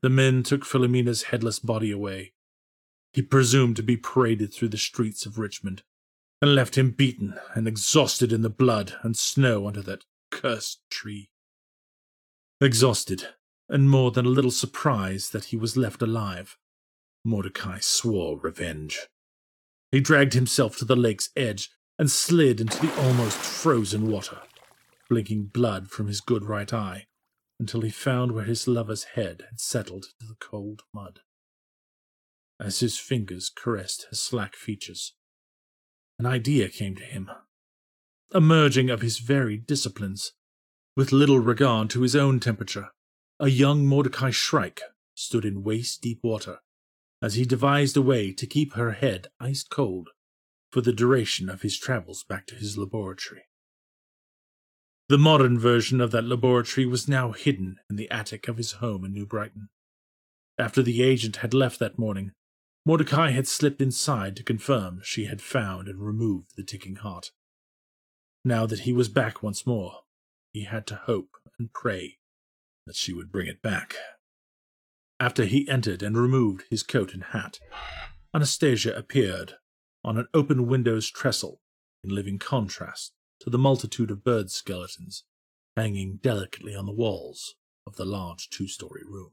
The 0.01 0.09
men 0.09 0.43
took 0.43 0.65
Philomena's 0.65 1.23
headless 1.23 1.59
body 1.59 1.91
away. 1.91 2.33
He 3.13 3.21
presumed 3.21 3.75
to 3.77 3.83
be 3.83 3.97
paraded 3.97 4.53
through 4.53 4.69
the 4.69 4.77
streets 4.77 5.25
of 5.25 5.37
Richmond, 5.37 5.83
and 6.41 6.53
left 6.53 6.77
him 6.77 6.91
beaten 6.91 7.39
and 7.53 7.67
exhausted 7.67 8.33
in 8.33 8.41
the 8.41 8.49
blood 8.49 8.95
and 9.03 9.15
snow 9.15 9.67
under 9.67 9.81
that 9.83 10.05
cursed 10.31 10.81
tree. 10.89 11.29
Exhausted, 12.59 13.29
and 13.69 13.89
more 13.89 14.11
than 14.11 14.25
a 14.25 14.29
little 14.29 14.51
surprised 14.51 15.33
that 15.33 15.45
he 15.45 15.57
was 15.57 15.77
left 15.77 16.01
alive, 16.01 16.57
Mordecai 17.23 17.79
swore 17.79 18.39
revenge. 18.39 19.07
He 19.91 19.99
dragged 19.99 20.33
himself 20.33 20.77
to 20.77 20.85
the 20.85 20.95
lake's 20.95 21.29
edge 21.35 21.71
and 21.97 22.11
slid 22.11 22.59
into 22.61 22.79
the 22.79 23.01
almost 23.01 23.37
frozen 23.37 24.11
water, 24.11 24.41
blinking 25.09 25.45
blood 25.45 25.89
from 25.89 26.07
his 26.07 26.21
good 26.21 26.45
right 26.45 26.71
eye 26.73 27.07
until 27.59 27.81
he 27.81 27.89
found 27.89 28.33
where 28.33 28.43
his 28.43 28.67
lover's 28.67 29.03
head 29.15 29.45
had 29.49 29.59
settled 29.59 30.03
to 30.19 30.27
the 30.27 30.35
cold 30.39 30.81
mud. 30.93 31.21
As 32.59 32.79
his 32.79 32.99
fingers 32.99 33.49
caressed 33.49 34.07
her 34.09 34.15
slack 34.15 34.55
features, 34.55 35.13
an 36.19 36.25
idea 36.25 36.69
came 36.69 36.95
to 36.95 37.03
him, 37.03 37.29
a 38.31 38.41
merging 38.41 38.89
of 38.89 39.01
his 39.01 39.19
varied 39.19 39.65
disciplines. 39.65 40.33
With 40.97 41.11
little 41.11 41.39
regard 41.39 41.89
to 41.89 42.03
his 42.03 42.15
own 42.15 42.39
temperature, 42.39 42.91
a 43.39 43.49
young 43.49 43.85
Mordecai 43.85 44.29
Shrike 44.29 44.81
stood 45.13 45.43
in 45.43 45.63
waist 45.63 46.01
deep 46.01 46.19
water 46.23 46.59
as 47.21 47.35
he 47.35 47.43
devised 47.43 47.97
a 47.97 48.01
way 48.01 48.31
to 48.31 48.47
keep 48.47 48.73
her 48.73 48.91
head 48.91 49.27
ice 49.39 49.63
cold 49.63 50.09
for 50.71 50.81
the 50.81 50.93
duration 50.93 51.49
of 51.49 51.61
his 51.61 51.77
travels 51.77 52.23
back 52.23 52.45
to 52.47 52.55
his 52.55 52.77
laboratory. 52.77 53.43
The 55.09 55.17
modern 55.17 55.59
version 55.59 55.99
of 55.99 56.11
that 56.11 56.23
laboratory 56.23 56.85
was 56.85 57.09
now 57.09 57.31
hidden 57.31 57.77
in 57.89 57.97
the 57.97 58.09
attic 58.09 58.47
of 58.47 58.57
his 58.57 58.73
home 58.73 59.03
in 59.03 59.11
New 59.11 59.25
Brighton. 59.25 59.69
After 60.57 60.81
the 60.81 61.03
agent 61.03 61.37
had 61.37 61.53
left 61.53 61.79
that 61.79 61.99
morning, 61.99 62.31
Mordecai 62.85 63.31
had 63.31 63.47
slipped 63.47 63.81
inside 63.81 64.35
to 64.37 64.43
confirm 64.43 65.01
she 65.03 65.25
had 65.25 65.41
found 65.41 65.87
and 65.87 65.99
removed 65.99 66.51
the 66.55 66.63
ticking 66.63 66.95
heart. 66.95 67.31
Now 68.45 68.65
that 68.65 68.81
he 68.81 68.93
was 68.93 69.09
back 69.09 69.43
once 69.43 69.65
more, 69.65 70.01
he 70.53 70.63
had 70.63 70.87
to 70.87 70.95
hope 70.95 71.31
and 71.59 71.73
pray 71.73 72.17
that 72.85 72.95
she 72.95 73.13
would 73.13 73.31
bring 73.31 73.47
it 73.47 73.61
back. 73.61 73.95
After 75.19 75.45
he 75.45 75.67
entered 75.69 76.03
and 76.03 76.17
removed 76.17 76.65
his 76.69 76.83
coat 76.83 77.13
and 77.13 77.23
hat, 77.23 77.59
Anastasia 78.33 78.95
appeared 78.95 79.53
on 80.03 80.17
an 80.17 80.27
open 80.33 80.67
window's 80.67 81.09
trestle 81.09 81.61
in 82.03 82.13
living 82.13 82.37
contrast 82.37 83.13
to 83.39 83.49
the 83.49 83.57
multitude 83.57 84.11
of 84.11 84.23
bird 84.23 84.51
skeletons 84.51 85.23
hanging 85.75 86.19
delicately 86.21 86.75
on 86.75 86.85
the 86.85 86.91
walls 86.91 87.55
of 87.87 87.95
the 87.95 88.05
large 88.05 88.49
two-story 88.49 89.03
room. 89.05 89.31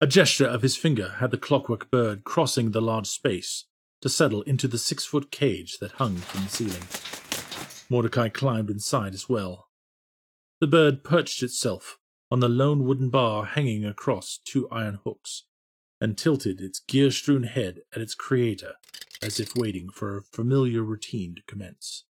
A 0.00 0.06
gesture 0.06 0.46
of 0.46 0.62
his 0.62 0.76
finger 0.76 1.16
had 1.18 1.30
the 1.30 1.38
clockwork 1.38 1.90
bird 1.90 2.22
crossing 2.24 2.70
the 2.70 2.82
large 2.82 3.06
space 3.06 3.64
to 4.02 4.08
settle 4.08 4.42
into 4.42 4.68
the 4.68 4.78
six-foot 4.78 5.30
cage 5.30 5.78
that 5.78 5.92
hung 5.92 6.16
from 6.16 6.44
the 6.44 6.50
ceiling. 6.50 6.82
Mordecai 7.88 8.28
climbed 8.28 8.68
inside 8.68 9.14
as 9.14 9.28
well. 9.28 9.68
The 10.60 10.66
bird 10.66 11.02
perched 11.02 11.42
itself 11.42 11.98
on 12.30 12.40
the 12.40 12.48
lone 12.48 12.84
wooden 12.84 13.10
bar 13.10 13.44
hanging 13.44 13.84
across 13.84 14.38
two 14.44 14.68
iron 14.70 14.98
hooks, 15.04 15.44
and 16.00 16.18
tilted 16.18 16.60
its 16.60 16.78
gear-strewn 16.80 17.44
head 17.44 17.80
at 17.94 18.02
its 18.02 18.14
creator 18.14 18.74
as 19.22 19.40
if 19.40 19.56
waiting 19.56 19.88
for 19.88 20.16
a 20.16 20.22
familiar 20.22 20.82
routine 20.82 21.34
to 21.34 21.42
commence. 21.42 22.04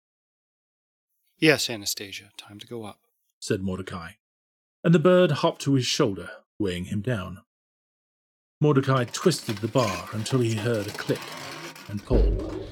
Yes, 1.38 1.69
Anastasia, 1.69 2.32
time 2.38 2.60
to 2.60 2.67
go 2.67 2.84
up, 2.84 2.99
said 3.39 3.62
Mordecai, 3.62 4.12
and 4.84 4.95
the 4.95 4.99
bird 4.99 5.32
hopped 5.32 5.62
to 5.63 5.75
his 5.75 5.86
shoulder, 5.86 6.30
weighing 6.58 6.86
him 6.86 7.01
down. 7.01 7.39
Mordecai 8.62 9.04
twisted 9.04 9.58
the 9.58 9.67
bar 9.67 10.10
until 10.13 10.39
he 10.39 10.56
heard 10.56 10.88
a 10.88 10.91
click 10.91 11.19
and 11.89 12.04
pull. 12.04 12.65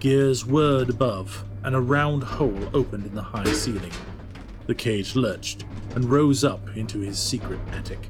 Gears 0.00 0.44
whirred 0.44 0.90
above, 0.90 1.44
and 1.62 1.74
a 1.74 1.80
round 1.80 2.22
hole 2.22 2.68
opened 2.74 3.06
in 3.06 3.14
the 3.14 3.22
high 3.22 3.52
ceiling. 3.52 3.90
The 4.66 4.74
cage 4.74 5.14
lurched 5.14 5.64
and 5.94 6.06
rose 6.06 6.42
up 6.42 6.76
into 6.76 7.00
his 7.00 7.18
secret 7.18 7.60
attic. 7.72 8.08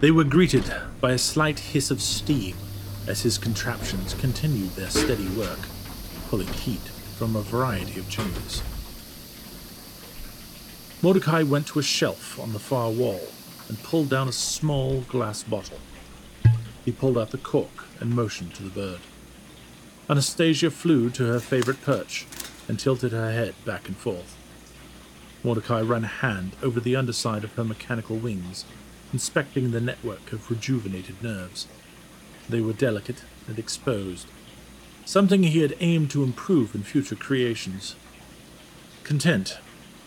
They 0.00 0.10
were 0.10 0.24
greeted 0.24 0.64
by 1.00 1.12
a 1.12 1.18
slight 1.18 1.58
hiss 1.58 1.90
of 1.90 2.00
steam 2.00 2.56
as 3.06 3.22
his 3.22 3.38
contraptions 3.38 4.14
continued 4.14 4.70
their 4.70 4.90
steady 4.90 5.28
work, 5.28 5.58
pulling 6.28 6.48
heat 6.48 6.80
from 7.18 7.36
a 7.36 7.42
variety 7.42 8.00
of 8.00 8.08
chambers. 8.08 8.62
Mordecai 11.02 11.42
went 11.42 11.66
to 11.68 11.78
a 11.78 11.82
shelf 11.82 12.38
on 12.38 12.52
the 12.52 12.58
far 12.58 12.90
wall 12.90 13.28
and 13.68 13.82
pulled 13.82 14.08
down 14.08 14.28
a 14.28 14.32
small 14.32 15.02
glass 15.02 15.42
bottle. 15.42 15.78
He 16.84 16.92
pulled 16.92 17.18
out 17.18 17.30
the 17.30 17.38
cork 17.38 17.86
and 18.00 18.10
motioned 18.10 18.54
to 18.54 18.62
the 18.62 18.70
bird. 18.70 19.00
Anastasia 20.08 20.70
flew 20.70 21.10
to 21.10 21.26
her 21.26 21.38
favorite 21.38 21.82
perch 21.82 22.26
and 22.66 22.78
tilted 22.78 23.12
her 23.12 23.30
head 23.30 23.54
back 23.64 23.88
and 23.88 23.96
forth. 23.96 24.36
Mordecai 25.44 25.80
ran 25.80 26.04
a 26.04 26.08
hand 26.08 26.52
over 26.62 26.78
the 26.78 26.94
underside 26.94 27.42
of 27.44 27.54
her 27.54 27.64
mechanical 27.64 28.16
wings, 28.16 28.64
inspecting 29.12 29.70
the 29.70 29.80
network 29.80 30.32
of 30.32 30.48
rejuvenated 30.50 31.22
nerves. 31.22 31.66
They 32.48 32.60
were 32.60 32.72
delicate 32.72 33.24
and 33.48 33.58
exposed, 33.58 34.26
something 35.04 35.42
he 35.42 35.60
had 35.60 35.76
aimed 35.80 36.10
to 36.12 36.22
improve 36.22 36.74
in 36.74 36.82
future 36.82 37.16
creations. 37.16 37.96
Content, 39.04 39.58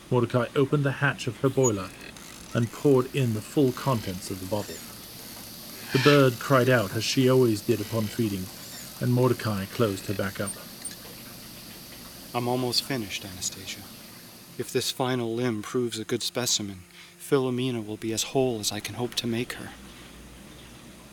Mordecai 0.09 0.45
opened 0.55 0.83
the 0.83 0.93
hatch 1.03 1.27
of 1.27 1.39
her 1.41 1.49
boiler 1.49 1.89
and 2.53 2.71
poured 2.71 3.13
in 3.13 3.33
the 3.33 3.41
full 3.41 3.73
contents 3.73 4.31
of 4.31 4.39
the 4.39 4.45
bottle. 4.45 4.75
The 5.91 5.99
bird 5.99 6.39
cried 6.39 6.69
out 6.69 6.95
as 6.95 7.03
she 7.03 7.29
always 7.29 7.61
did 7.61 7.81
upon 7.81 8.03
feeding, 8.03 8.45
and 9.01 9.13
Mordecai 9.13 9.65
closed 9.65 10.05
her 10.07 10.13
back 10.13 10.39
up. 10.39 10.51
I'm 12.33 12.47
almost 12.47 12.83
finished, 12.83 13.25
Anastasia. 13.25 13.81
If 14.57 14.71
this 14.71 14.89
final 14.89 15.35
limb 15.35 15.61
proves 15.61 15.99
a 15.99 16.05
good 16.05 16.23
specimen, 16.23 16.83
Philomena 17.19 17.85
will 17.85 17.97
be 17.97 18.13
as 18.13 18.23
whole 18.23 18.61
as 18.61 18.71
I 18.71 18.79
can 18.79 18.95
hope 18.95 19.13
to 19.15 19.27
make 19.27 19.53
her. 19.53 19.71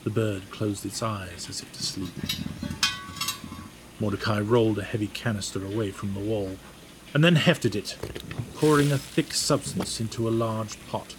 The 0.05 0.11
bird 0.11 0.51
closed 0.51 0.87
its 0.87 1.03
eyes 1.03 1.49
as 1.49 1.61
if 1.61 1.73
to 1.73 1.83
sleep. 1.83 2.15
Mordecai 3.99 4.41
rolled 4.41 4.79
a 4.79 4.85
heavy 4.85 5.09
canister 5.09 5.65
away 5.65 5.91
from 5.91 6.15
the 6.15 6.21
wall, 6.21 6.57
and 7.13 7.25
then 7.25 7.35
hefted 7.35 7.75
it, 7.75 7.97
pouring 8.55 8.93
a 8.93 8.99
thick 8.99 9.35
substance 9.35 10.01
into 10.01 10.29
a 10.29 10.31
large 10.31 10.79
pot. 10.87 11.17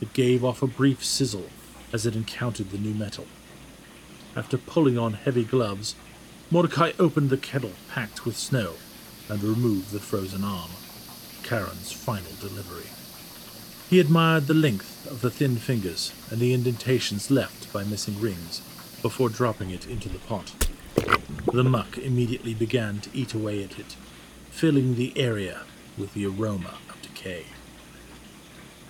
It 0.00 0.12
gave 0.14 0.44
off 0.44 0.62
a 0.62 0.66
brief 0.66 1.04
sizzle 1.04 1.46
as 1.92 2.06
it 2.06 2.16
encountered 2.16 2.70
the 2.70 2.78
new 2.78 2.94
metal. 2.94 3.26
After 4.34 4.58
pulling 4.58 4.98
on 4.98 5.12
heavy 5.12 5.44
gloves, 5.44 5.94
Mordecai 6.50 6.92
opened 6.98 7.30
the 7.30 7.36
kettle 7.36 7.72
packed 7.88 8.24
with 8.24 8.36
snow 8.36 8.74
and 9.28 9.42
removed 9.42 9.92
the 9.92 10.00
frozen 10.00 10.42
arm, 10.42 10.70
Charon's 11.46 11.92
final 11.92 12.32
delivery. 12.40 12.90
He 13.88 14.00
admired 14.00 14.48
the 14.48 14.54
length 14.54 15.08
of 15.08 15.20
the 15.20 15.30
thin 15.30 15.58
fingers 15.58 16.12
and 16.28 16.40
the 16.40 16.52
indentations 16.52 17.30
left 17.30 17.72
by 17.72 17.84
missing 17.84 18.20
rings 18.20 18.60
before 19.00 19.28
dropping 19.28 19.70
it 19.70 19.86
into 19.86 20.08
the 20.08 20.18
pot. 20.18 20.68
The 21.52 21.62
muck 21.62 21.98
immediately 21.98 22.52
began 22.52 22.98
to 22.98 23.10
eat 23.16 23.32
away 23.32 23.62
at 23.62 23.78
it, 23.78 23.94
filling 24.50 24.96
the 24.96 25.16
area 25.16 25.60
with 25.96 26.14
the 26.14 26.26
aroma 26.26 26.78
of 26.88 27.00
decay. 27.00 27.44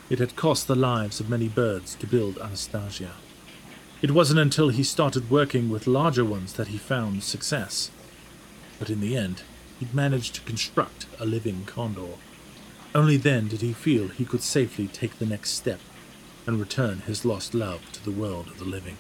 It 0.08 0.18
had 0.18 0.34
cost 0.34 0.66
the 0.66 0.74
lives 0.74 1.20
of 1.20 1.28
many 1.28 1.48
birds 1.48 1.94
to 1.96 2.06
build 2.06 2.38
Anastasia. 2.38 3.12
It 4.00 4.12
wasn't 4.12 4.40
until 4.40 4.70
he 4.70 4.82
started 4.82 5.30
working 5.30 5.68
with 5.68 5.86
larger 5.86 6.24
ones 6.24 6.54
that 6.54 6.68
he 6.68 6.78
found 6.78 7.22
success. 7.22 7.90
But 8.78 8.88
in 8.88 9.00
the 9.00 9.14
end, 9.14 9.42
he'd 9.78 9.92
managed 9.92 10.34
to 10.36 10.40
construct 10.40 11.04
a 11.20 11.26
living 11.26 11.64
condor. 11.66 12.14
Only 12.96 13.18
then 13.18 13.48
did 13.48 13.60
he 13.60 13.74
feel 13.74 14.08
he 14.08 14.24
could 14.24 14.42
safely 14.42 14.86
take 14.86 15.18
the 15.18 15.26
next 15.26 15.50
step 15.50 15.80
and 16.46 16.58
return 16.58 17.00
his 17.00 17.26
lost 17.26 17.52
love 17.52 17.92
to 17.92 18.02
the 18.02 18.10
world 18.10 18.46
of 18.46 18.58
the 18.58 18.64
living. 18.64 18.96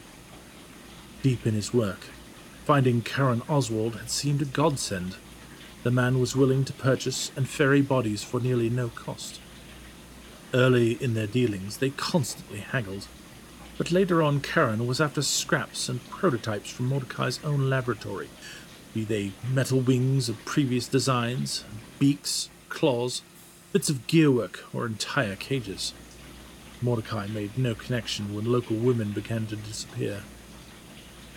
Deep 1.22 1.46
in 1.46 1.54
his 1.54 1.72
work, 1.72 2.00
finding 2.66 3.00
Karen 3.00 3.40
Oswald 3.48 3.96
had 3.96 4.10
seemed 4.10 4.42
a 4.42 4.44
godsend. 4.44 5.16
The 5.82 5.90
man 5.90 6.20
was 6.20 6.36
willing 6.36 6.62
to 6.66 6.74
purchase 6.74 7.32
and 7.36 7.48
ferry 7.48 7.80
bodies 7.80 8.22
for 8.22 8.38
nearly 8.38 8.68
no 8.68 8.90
cost. 8.90 9.40
Early 10.52 11.02
in 11.02 11.14
their 11.14 11.26
dealings, 11.26 11.78
they 11.78 11.88
constantly 11.88 12.58
haggled, 12.58 13.06
but 13.78 13.90
later 13.90 14.22
on, 14.22 14.42
Karen 14.42 14.86
was 14.86 15.00
after 15.00 15.22
scraps 15.22 15.88
and 15.88 16.06
prototypes 16.10 16.68
from 16.68 16.88
Mordecai's 16.88 17.40
own 17.42 17.70
laboratory, 17.70 18.28
be 18.92 19.04
they 19.04 19.32
metal 19.50 19.80
wings 19.80 20.28
of 20.28 20.44
previous 20.44 20.86
designs, 20.86 21.64
beaks, 21.98 22.50
claws, 22.68 23.22
bits 23.76 23.90
of 23.90 24.06
gearwork, 24.06 24.60
or 24.72 24.86
entire 24.86 25.36
cages. 25.36 25.92
Mordecai 26.80 27.26
made 27.26 27.58
no 27.58 27.74
connection 27.74 28.34
when 28.34 28.50
local 28.50 28.74
women 28.74 29.12
began 29.12 29.46
to 29.46 29.54
disappear. 29.54 30.22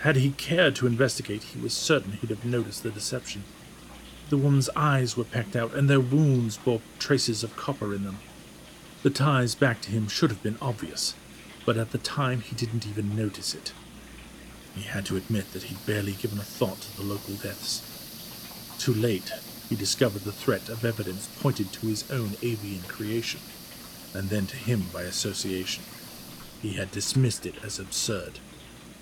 Had 0.04 0.15
he 0.15 0.32
cared 0.32 0.73
to 0.78 0.88
investigate, 0.88 1.43
he 1.43 1.60
was 1.60 1.73
certain 1.73 2.13
he'd 2.13 2.30
have 2.30 2.45
noticed 2.45 2.84
the 2.84 2.91
deception. 2.91 3.43
The 4.30 4.38
woman's 4.38 4.69
eyes 4.73 5.17
were 5.17 5.25
pecked 5.25 5.58
out, 5.58 5.73
and 5.73 5.89
their 5.89 5.99
wounds 5.99 6.56
bore 6.56 6.80
traces 6.97 7.43
of 7.43 7.58
copper 7.58 7.93
in 7.93 8.06
them. 8.06 8.19
The 9.04 9.10
ties 9.10 9.54
back 9.54 9.82
to 9.82 9.91
him 9.91 10.08
should 10.08 10.30
have 10.30 10.41
been 10.41 10.58
obvious, 10.62 11.15
but 11.65 11.75
at 11.75 11.91
the 11.91 11.97
time 11.97 12.39
he 12.39 12.56
didn't 12.56 12.88
even 12.88 13.17
notice 13.17 13.54
it. 13.54 13.73
He 14.75 14.84
had 14.84 15.06
to 15.08 15.17
admit 15.17 15.52
that 15.52 15.63
he'd 15.63 15.86
barely 15.86 16.13
given 16.13 16.38
a 16.38 16.43
thought 16.43 16.80
to 16.80 16.95
the 16.95 17.04
local 17.04 17.34
deaths. 17.34 17.84
Too 18.80 18.93
late, 18.93 19.30
he 19.69 19.75
discovered 19.75 20.23
the 20.23 20.32
threat 20.32 20.67
of 20.67 20.84
evidence 20.84 21.29
pointed 21.39 21.71
to 21.71 21.88
his 21.88 22.10
own 22.12 22.32
avian 22.41 22.82
creation, 22.88 23.39
and 24.13 24.29
then 24.29 24.47
to 24.47 24.55
him 24.55 24.86
by 24.91 25.03
association. 25.03 25.84
He 26.62 26.73
had 26.73 26.91
dismissed 26.91 27.45
it 27.45 27.63
as 27.63 27.79
absurd, 27.79 28.39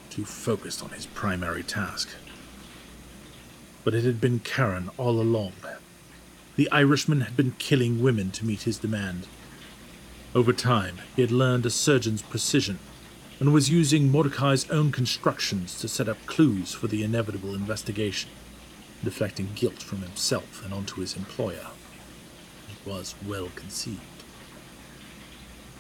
too 0.10 0.26
focused 0.26 0.84
on 0.84 0.90
his 0.90 1.06
primary 1.06 1.64
task. 1.64 2.10
But 3.84 3.96
it 3.96 4.04
had 4.04 4.20
been 4.20 4.40
Karen 4.40 4.90
all 4.98 5.22
along. 5.22 5.54
The 6.58 6.70
Irishman 6.72 7.22
had 7.22 7.38
been 7.38 7.56
killing 7.60 8.02
women 8.02 8.32
to 8.32 8.46
meet 8.46 8.64
his 8.64 8.78
demand. 8.78 9.28
Over 10.36 10.52
time, 10.52 10.98
he 11.16 11.22
had 11.22 11.32
learned 11.32 11.66
a 11.66 11.70
surgeon's 11.70 12.22
precision 12.22 12.80
and 13.40 13.54
was 13.54 13.70
using 13.70 14.12
Mordecai's 14.12 14.70
own 14.70 14.92
constructions 14.92 15.80
to 15.80 15.88
set 15.88 16.10
up 16.10 16.18
clues 16.26 16.74
for 16.74 16.88
the 16.88 17.04
inevitable 17.04 17.54
investigation, 17.54 18.30
deflecting 19.04 19.50
guilt 19.56 19.82
from 19.82 20.02
himself 20.02 20.64
and 20.64 20.74
onto 20.74 21.02
his 21.02 21.16
employer. 21.16 21.68
It 22.70 22.90
was 22.90 23.16
well 23.26 23.50
conceived. 23.56 24.02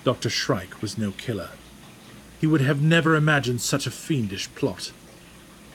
Dr. 0.04 0.30
Shrike 0.30 0.82
was 0.82 0.98
no 0.98 1.12
killer. 1.12 1.50
He 2.40 2.48
would 2.48 2.62
have 2.62 2.82
never 2.82 3.16
imagined 3.16 3.62
such 3.62 3.88
a 3.88 3.92
fiendish 3.92 4.54
plot. 4.56 4.92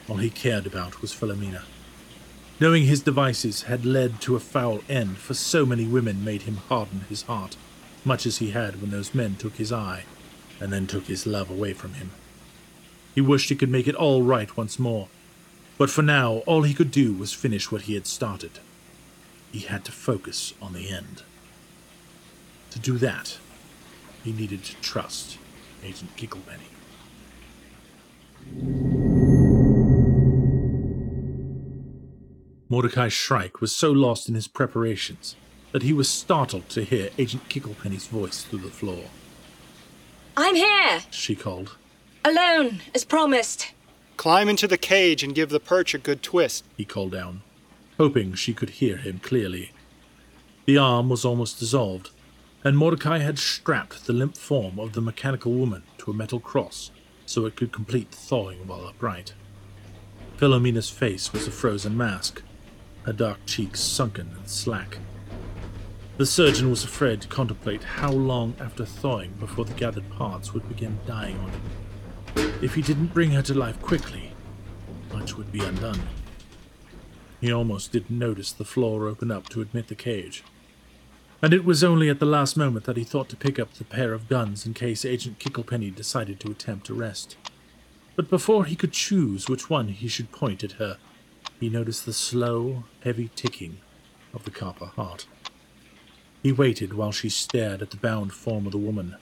All 0.09 0.17
he 0.17 0.31
cared 0.31 0.67
about 0.67 1.03
was 1.03 1.13
Philomena. 1.13 1.63
Knowing 2.61 2.85
his 2.85 3.03
devices 3.03 3.63
had 3.63 3.85
led 3.85 4.21
to 4.21 4.37
a 4.37 4.41
foul 4.41 4.81
end 4.89 5.19
for 5.19 5.35
so 5.35 5.67
many 5.67 5.87
women 5.87 6.25
made 6.25 6.43
him 6.43 6.59
harden 6.69 7.01
his 7.09 7.23
heart, 7.23 7.57
much 8.05 8.25
as 8.25 8.39
he 8.39 8.51
had 8.51 8.81
when 8.81 8.91
those 8.91 9.15
men 9.15 9.35
took 9.35 9.57
his 9.57 9.73
eye 9.73 10.05
and 10.61 10.73
then 10.73 10.87
took 10.87 11.07
his 11.07 11.27
love 11.27 11.51
away 11.51 11.73
from 11.73 11.95
him. 11.95 12.11
He 13.15 13.21
wished 13.21 13.49
he 13.49 13.57
could 13.57 13.69
make 13.69 13.89
it 13.89 13.97
all 13.97 14.23
right 14.23 14.57
once 14.57 14.79
more, 14.79 15.09
but 15.83 15.91
for 15.91 16.03
now 16.03 16.45
all 16.47 16.63
he 16.63 16.75
could 16.75 16.93
do 16.93 17.13
was 17.13 17.33
finish 17.33 17.73
what 17.73 17.83
he 17.83 17.95
had 17.95 18.07
started. 18.07 18.61
He 19.51 19.59
had 19.59 19.85
to 19.87 19.91
focus 19.91 20.55
on 20.63 20.75
the 20.75 20.89
end. 20.89 21.25
To 22.71 22.79
do 22.79 22.99
that, 22.99 23.37
he 24.23 24.31
needed 24.31 24.63
to 24.63 24.77
trust 24.77 25.39
Agent 25.83 26.17
Kicklepenny. 26.17 26.71
Mordecai 32.69 33.09
Shrike 33.09 33.61
was 33.61 33.75
so 33.75 33.91
lost 33.91 34.29
in 34.29 34.37
his 34.37 34.47
preparations 34.47 35.35
that 35.73 35.83
he 35.83 35.93
was 35.93 36.09
startled 36.09 36.69
to 36.69 36.85
hear 36.85 37.11
Agent 37.19 37.49
Kicklepenny's 37.49 38.07
voice 38.07 38.45
through 38.45 38.61
the 38.61 38.71
floor. 38.71 39.07
I'm 40.37 40.55
here! 40.55 41.01
She 41.11 41.35
called. 41.35 41.77
Alone, 42.25 42.83
as 42.95 43.05
promised. 43.05 43.73
Climb 44.17 44.49
into 44.49 44.69
the 44.69 44.79
cage 44.79 45.23
and 45.23 45.35
give 45.35 45.49
the 45.49 45.61
perch 45.61 45.95
a 45.95 45.99
good 45.99 46.23
twist. 46.23 46.65
He 46.77 46.85
called 46.85 47.13
down, 47.13 47.43
hoping 47.99 48.35
she 48.35 48.55
could 48.55 48.71
hear 48.71 48.97
him 48.97 49.21
clearly. 49.21 49.73
The 50.67 50.79
arm 50.79 51.09
was 51.09 51.25
almost 51.25 51.59
dissolved, 51.59 52.11
and 52.65 52.79
Mordecai 52.79 53.19
had 53.19 53.39
strapped 53.39 54.07
the 54.07 54.13
limp 54.13 54.37
form 54.37 54.79
of 54.79 54.93
the 54.93 55.01
mechanical 55.01 55.53
woman 55.53 55.83
to 55.99 56.11
a 56.11 56.15
metal 56.15 56.39
cross 56.39 56.91
so 57.27 57.47
it 57.47 57.57
could 57.57 57.73
complete 57.73 58.11
thawing 58.11 58.67
while 58.67 58.87
upright. 58.87 59.33
Philomena's 60.37 60.91
face 60.91 61.33
was 61.33 61.47
a 61.47 61.51
frozen 61.51 61.97
mask, 61.97 62.43
her 63.05 63.13
dark 63.13 63.39
cheeks 63.47 63.81
sunken 63.81 64.31
and 64.37 64.49
slack. 64.49 64.99
The 66.19 66.27
surgeon 66.27 66.71
was 66.71 66.85
afraid 66.85 67.21
to 67.23 67.29
contemplate 67.29 67.83
how 67.83 68.13
long 68.13 68.55
after 68.61 68.85
thawing 68.85 69.33
before 69.41 69.65
the 69.65 69.75
gathered 69.75 70.09
parts 70.11 70.53
would 70.53 70.69
begin 70.69 71.01
dying 71.07 71.39
on 71.39 71.51
him. 71.51 71.63
If 72.37 72.75
he 72.75 72.83
didn't 72.83 73.15
bring 73.15 73.31
her 73.31 73.43
to 73.43 73.55
life 73.55 73.81
quickly, 73.81 74.33
much 75.13 75.37
would 75.37 75.51
be 75.51 75.65
undone. 75.65 76.01
He 77.41 77.53
almost 77.53 77.91
didn't 77.93 78.19
notice 78.19 78.53
the 78.53 78.65
floor 78.65 79.09
open 79.09 79.31
up 79.31 79.49
to 79.49 79.61
admit 79.61 79.89
the 79.89 79.95
cage. 79.95 80.45
And 81.43 81.53
it 81.53 81.65
was 81.65 81.83
only 81.83 82.09
at 82.09 82.21
the 82.21 82.27
last 82.27 82.57
moment 82.57 82.85
that 82.85 82.97
he 82.97 83.03
thought 83.03 83.29
to 83.31 83.37
pick 83.37 83.59
up 83.59 83.75
the 83.75 83.85
pair 83.85 84.13
of 84.13 84.29
guns 84.29 84.65
in 84.65 84.75
case 84.75 85.05
Agent 85.05 85.41
Kicklepenny 85.41 85.93
decided 85.93 86.39
to 86.41 86.53
attempt 86.53 86.89
arrest. 86.89 87.37
But 88.15 88.31
before 88.31 88.65
he 88.65 88.77
could 88.77 88.93
choose 88.93 89.49
which 89.49 89.69
one 89.69 89.89
he 89.89 90.07
should 90.07 90.31
point 90.31 90.63
at 90.63 90.73
her, 90.73 90.99
he 91.59 91.69
noticed 91.69 92.07
the 92.07 92.13
slow, 92.13 92.85
heavy 93.03 93.31
ticking 93.35 93.79
of 94.33 94.45
the 94.45 94.51
copper 94.53 94.87
heart. 94.87 95.27
He 96.43 96.53
waited 96.53 96.95
while 96.95 97.13
she 97.13 97.29
stared 97.29 97.83
at 97.83 97.91
the 97.91 97.97
bound 97.97 98.33
form 98.33 98.67
of 98.67 98.73
the 98.73 98.79
woman, 98.79 99.17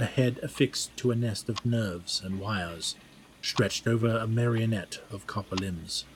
a 0.00 0.06
head 0.06 0.40
affixed 0.42 0.96
to 0.96 1.10
a 1.10 1.14
nest 1.14 1.48
of 1.50 1.66
nerves 1.66 2.22
and 2.24 2.40
wires, 2.40 2.96
stretched 3.42 3.86
over 3.86 4.16
a 4.16 4.26
marionette 4.26 4.98
of 5.10 5.26
copper 5.26 5.56
limbs. 5.56 6.06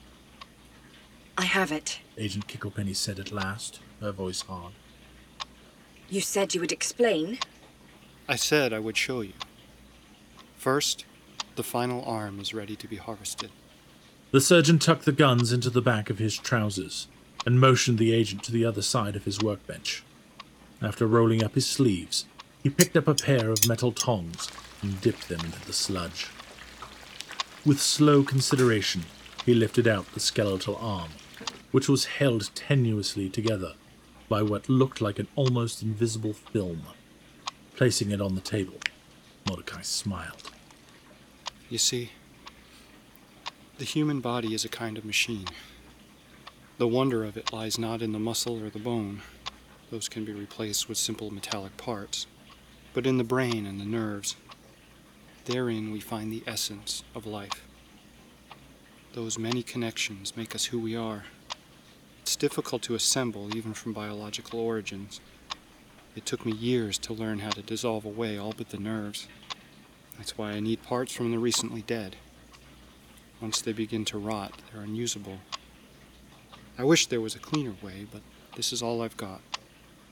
I 1.37 1.44
have 1.44 1.70
it. 1.70 2.01
Agent 2.16 2.47
Kicklepenny 2.47 2.97
said 2.97 3.18
at 3.18 3.31
last, 3.31 3.81
her 4.01 4.11
voice 4.11 4.40
hard. 4.40 4.73
You 6.09 6.23
said 6.23 6.55
you 6.55 6.61
would 6.62 6.73
explain? 6.73 7.38
I 8.27 8.37
said 8.37 8.73
I 8.73 8.79
would 8.79 8.97
show 8.97 9.20
you. 9.20 9.35
First, 10.57 11.05
the 11.57 11.62
final 11.62 12.03
arm 12.05 12.40
is 12.40 12.55
ready 12.55 12.77
to 12.77 12.88
be 12.88 12.97
harvested. 12.97 13.51
The 14.31 14.40
surgeon 14.40 14.79
tucked 14.79 15.05
the 15.05 15.12
guns 15.12 15.53
into 15.53 15.68
the 15.68 15.83
back 15.83 16.09
of 16.09 16.18
his 16.18 16.37
trousers 16.38 17.09
and 17.44 17.61
motioned 17.61 17.99
the 17.99 18.14
agent 18.14 18.42
to 18.44 18.53
the 18.53 18.64
other 18.64 18.83
side 18.83 19.14
of 19.14 19.25
his 19.25 19.42
workbench. 19.42 20.03
After 20.81 21.07
rolling 21.07 21.44
up 21.44 21.55
his 21.55 21.66
sleeves, 21.66 22.25
he 22.64 22.70
picked 22.70 22.96
up 22.96 23.07
a 23.07 23.14
pair 23.14 23.50
of 23.50 23.68
metal 23.68 23.92
tongs 23.92 24.50
and 24.81 24.98
dipped 25.03 25.29
them 25.29 25.40
into 25.44 25.64
the 25.66 25.72
sludge. 25.72 26.29
With 27.64 27.79
slow 27.79 28.24
consideration, 28.24 29.05
he 29.44 29.55
lifted 29.55 29.87
out 29.87 30.12
the 30.14 30.20
skeletal 30.20 30.77
arm, 30.77 31.11
which 31.72 31.90
was 31.90 32.07
held 32.07 32.50
tenuously 32.55 33.31
together 33.31 33.74
by 34.31 34.40
what 34.40 34.70
looked 34.70 35.03
like 35.03 35.18
an 35.18 35.29
almost 35.37 35.83
invisible 35.83 36.33
film. 36.33 36.85
Placing 37.77 38.11
it 38.11 38.20
on 38.20 38.35
the 38.35 38.40
table, 38.40 38.79
Mordecai 39.46 39.83
smiled. 39.83 40.50
You 41.68 41.79
see, 41.79 42.12
the 43.77 43.85
human 43.85 44.20
body 44.20 44.55
is 44.55 44.64
a 44.64 44.70
kind 44.70 44.96
of 44.96 45.05
machine. 45.05 45.48
The 46.79 46.88
wonder 46.88 47.24
of 47.24 47.37
it 47.37 47.53
lies 47.53 47.79
not 47.79 48.00
in 48.00 48.12
the 48.12 48.18
muscle 48.18 48.62
or 48.64 48.70
the 48.70 48.79
bone, 48.79 49.20
those 49.90 50.09
can 50.09 50.24
be 50.24 50.33
replaced 50.33 50.88
with 50.88 50.96
simple 50.96 51.31
metallic 51.31 51.77
parts. 51.77 52.27
But 52.94 53.07
in 53.07 53.18
the 53.18 53.24
brain 53.24 53.66
and 53.66 53.80
the 53.80 53.85
nerves, 53.85 54.37
therein 55.44 55.90
we 55.90 56.00
find 56.00 56.33
the 56.33 56.44
essence 56.46 57.02
of 57.14 57.26
life. 57.26 57.66
Those 59.12 59.38
many 59.38 59.62
connections 59.62 60.37
make 60.37 60.54
us 60.54 60.66
who 60.66 60.78
we 60.78 60.96
are. 60.96 61.24
It's 62.22 62.36
difficult 62.36 62.82
to 62.82 62.95
assemble, 62.95 63.55
even 63.55 63.74
from 63.74 63.92
biological 63.92 64.61
origins. 64.61 65.20
It 66.16 66.24
took 66.24 66.47
me 66.47 66.53
years 66.53 66.97
to 66.99 67.12
learn 67.12 67.40
how 67.40 67.51
to 67.51 67.62
dissolve 67.62 68.05
away 68.05 68.38
all 68.38 68.55
but 68.57 68.70
the 68.70 68.78
nerves. 68.78 69.26
That's 70.16 70.38
why 70.38 70.53
I 70.53 70.61
need 70.61 70.82
parts 70.84 71.12
from 71.12 71.32
the 71.32 71.38
recently 71.38 71.82
dead. 71.82 72.16
Once 73.40 73.61
they 73.61 73.72
begin 73.72 74.05
to 74.07 74.18
rot, 74.18 74.62
they're 74.72 74.82
unusable. 74.82 75.40
I 76.78 76.84
wish 76.84 77.07
there 77.07 77.20
was 77.20 77.34
a 77.34 77.40
cleaner 77.40 77.74
way, 77.82 78.07
but 78.11 78.22
this 78.57 78.72
is 78.72 78.82
all 78.82 79.03
I've 79.03 79.16
got. 79.16 79.40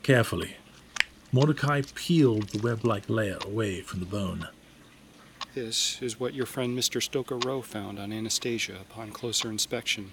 Carefully, 0.03 0.57
Mordecai 1.35 1.81
peeled 1.95 2.49
the 2.49 2.59
web 2.59 2.85
like 2.85 3.09
layer 3.09 3.39
away 3.43 3.81
from 3.81 4.01
the 4.01 4.07
bone. 4.07 4.49
This 5.55 6.01
is 6.03 6.21
what 6.21 6.35
your 6.35 6.45
friend 6.45 6.79
Mr. 6.79 7.03
Stoker 7.03 7.39
Rowe 7.39 7.63
found 7.63 7.99
on 7.99 8.13
Anastasia 8.13 8.75
upon 8.79 9.13
closer 9.13 9.49
inspection 9.49 10.13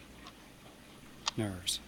nerves. 1.35 1.81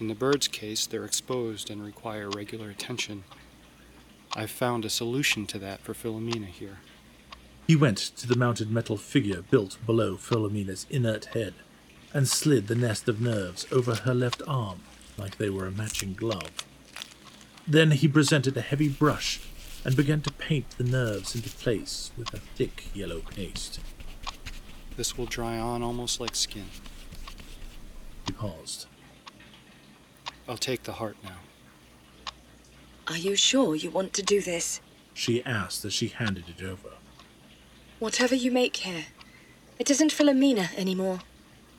In 0.00 0.08
the 0.08 0.14
bird's 0.14 0.48
case, 0.48 0.86
they're 0.86 1.04
exposed 1.04 1.68
and 1.68 1.84
require 1.84 2.30
regular 2.30 2.70
attention. 2.70 3.24
I've 4.34 4.50
found 4.50 4.86
a 4.86 4.90
solution 4.90 5.44
to 5.48 5.58
that 5.58 5.82
for 5.82 5.92
Philomena 5.92 6.46
here. 6.46 6.78
He 7.66 7.76
went 7.76 7.98
to 7.98 8.26
the 8.26 8.36
mounted 8.36 8.70
metal 8.70 8.96
figure 8.96 9.42
built 9.42 9.76
below 9.84 10.16
Philomena's 10.16 10.86
inert 10.88 11.26
head 11.26 11.52
and 12.14 12.26
slid 12.26 12.68
the 12.68 12.74
nest 12.74 13.06
of 13.06 13.20
nerves 13.20 13.66
over 13.70 13.94
her 13.94 14.14
left 14.14 14.42
arm 14.48 14.80
like 15.18 15.36
they 15.36 15.50
were 15.50 15.66
a 15.66 15.70
matching 15.70 16.14
glove. 16.14 16.64
Then 17.66 17.92
he 17.92 18.08
presented 18.08 18.56
a 18.56 18.60
heavy 18.60 18.88
brush 18.88 19.40
and 19.84 19.96
began 19.96 20.20
to 20.22 20.32
paint 20.32 20.70
the 20.76 20.84
nerves 20.84 21.34
into 21.34 21.50
place 21.50 22.10
with 22.16 22.32
a 22.34 22.38
thick 22.38 22.84
yellow 22.94 23.20
paste. 23.20 23.80
This 24.96 25.16
will 25.16 25.26
dry 25.26 25.58
on 25.58 25.82
almost 25.82 26.20
like 26.20 26.36
skin. 26.36 26.66
He 28.26 28.32
paused. 28.32 28.86
I'll 30.48 30.58
take 30.58 30.82
the 30.82 30.92
heart 30.92 31.16
now. 31.24 31.38
Are 33.08 33.16
you 33.16 33.34
sure 33.34 33.74
you 33.74 33.90
want 33.90 34.12
to 34.14 34.22
do 34.22 34.40
this? 34.40 34.80
She 35.14 35.44
asked 35.44 35.84
as 35.84 35.92
she 35.94 36.08
handed 36.08 36.44
it 36.48 36.62
over. 36.62 36.90
Whatever 37.98 38.34
you 38.34 38.50
make 38.50 38.76
here, 38.76 39.06
it 39.78 39.90
isn't 39.90 40.12
Philomena 40.12 40.74
anymore. 40.76 41.20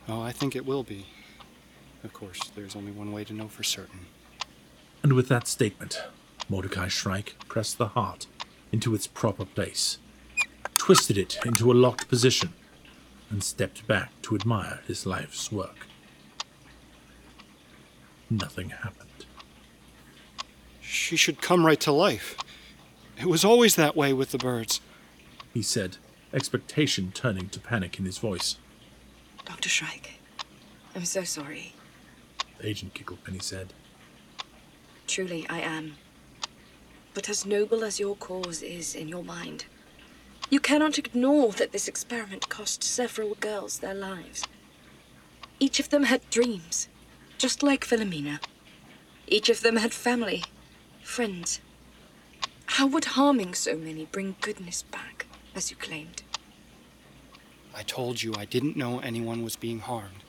Oh, 0.08 0.22
I 0.22 0.32
think 0.32 0.56
it 0.56 0.66
will 0.66 0.84
be. 0.84 1.06
Of 2.04 2.14
course, 2.14 2.40
there's 2.56 2.76
only 2.76 2.92
one 2.92 3.12
way 3.12 3.24
to 3.24 3.34
know 3.34 3.48
for 3.48 3.64
certain. 3.64 4.06
And 5.06 5.14
with 5.14 5.28
that 5.28 5.48
statement, 5.48 6.02
Mordecai 6.50 6.88
Shrike 6.88 7.36
pressed 7.48 7.78
the 7.78 7.90
heart 7.90 8.26
into 8.72 8.96
its 8.96 9.06
proper 9.06 9.46
place, 9.46 10.00
twisted 10.78 11.16
it 11.16 11.38
into 11.46 11.72
a 11.72 11.78
locked 11.78 12.08
position, 12.08 12.56
and 13.30 13.44
stepped 13.44 13.86
back 13.86 14.20
to 14.24 14.34
admire 14.34 14.82
his 14.88 15.06
life's 15.06 15.52
work. 15.52 15.86
Nothing 18.32 18.72
happened. 18.72 19.28
She 20.82 21.16
should 21.16 21.40
come 21.40 21.68
right 21.68 21.80
to 21.82 21.92
life. 21.92 22.36
It 23.16 23.28
was 23.28 23.46
always 23.46 23.76
that 23.76 23.96
way 23.96 24.12
with 24.12 24.32
the 24.32 24.40
birds. 24.40 24.82
He 25.54 25.62
said, 25.62 25.98
expectation 26.34 27.12
turning 27.14 27.50
to 27.50 27.60
panic 27.60 28.00
in 28.00 28.06
his 28.06 28.18
voice. 28.18 28.58
Dr. 29.46 29.70
Shrike, 29.70 30.20
I'm 30.96 31.06
so 31.06 31.24
sorry. 31.24 31.76
Agent 32.64 32.96
Kicklepenny 32.96 33.44
said. 33.44 33.72
Truly, 35.08 35.46
I 35.50 35.60
am. 35.60 35.96
But 37.14 37.30
as 37.30 37.46
noble 37.46 37.84
as 37.84 38.00
your 38.00 38.16
cause 38.16 38.62
is 38.62 38.96
in 38.96 39.08
your 39.08 39.24
mind, 39.24 39.66
you 40.50 40.60
cannot 40.60 40.98
ignore 40.98 41.52
that 41.54 41.72
this 41.72 41.88
experiment 41.88 42.50
cost 42.50 42.84
several 42.84 43.36
girls 43.36 43.80
their 43.80 43.94
lives. 43.94 44.44
Each 45.60 45.80
of 45.80 45.90
them 45.90 46.04
had 46.04 46.30
dreams, 46.30 46.90
just 47.38 47.64
like 47.64 47.86
Philomena. 47.86 48.40
Each 49.28 49.50
of 49.50 49.62
them 49.62 49.78
had 49.78 49.94
family, 49.94 50.44
friends. 51.02 51.62
How 52.66 52.86
would 52.88 53.06
harming 53.06 53.54
so 53.54 53.78
many 53.78 54.06
bring 54.06 54.36
goodness 54.42 54.84
back, 54.84 55.28
as 55.56 55.72
you 55.72 55.78
claimed? 55.78 56.24
I 57.74 57.84
told 57.84 58.22
you 58.22 58.34
I 58.38 58.46
didn't 58.46 58.76
know 58.76 59.00
anyone 59.00 59.44
was 59.44 59.56
being 59.56 59.80
harmed. 59.80 60.25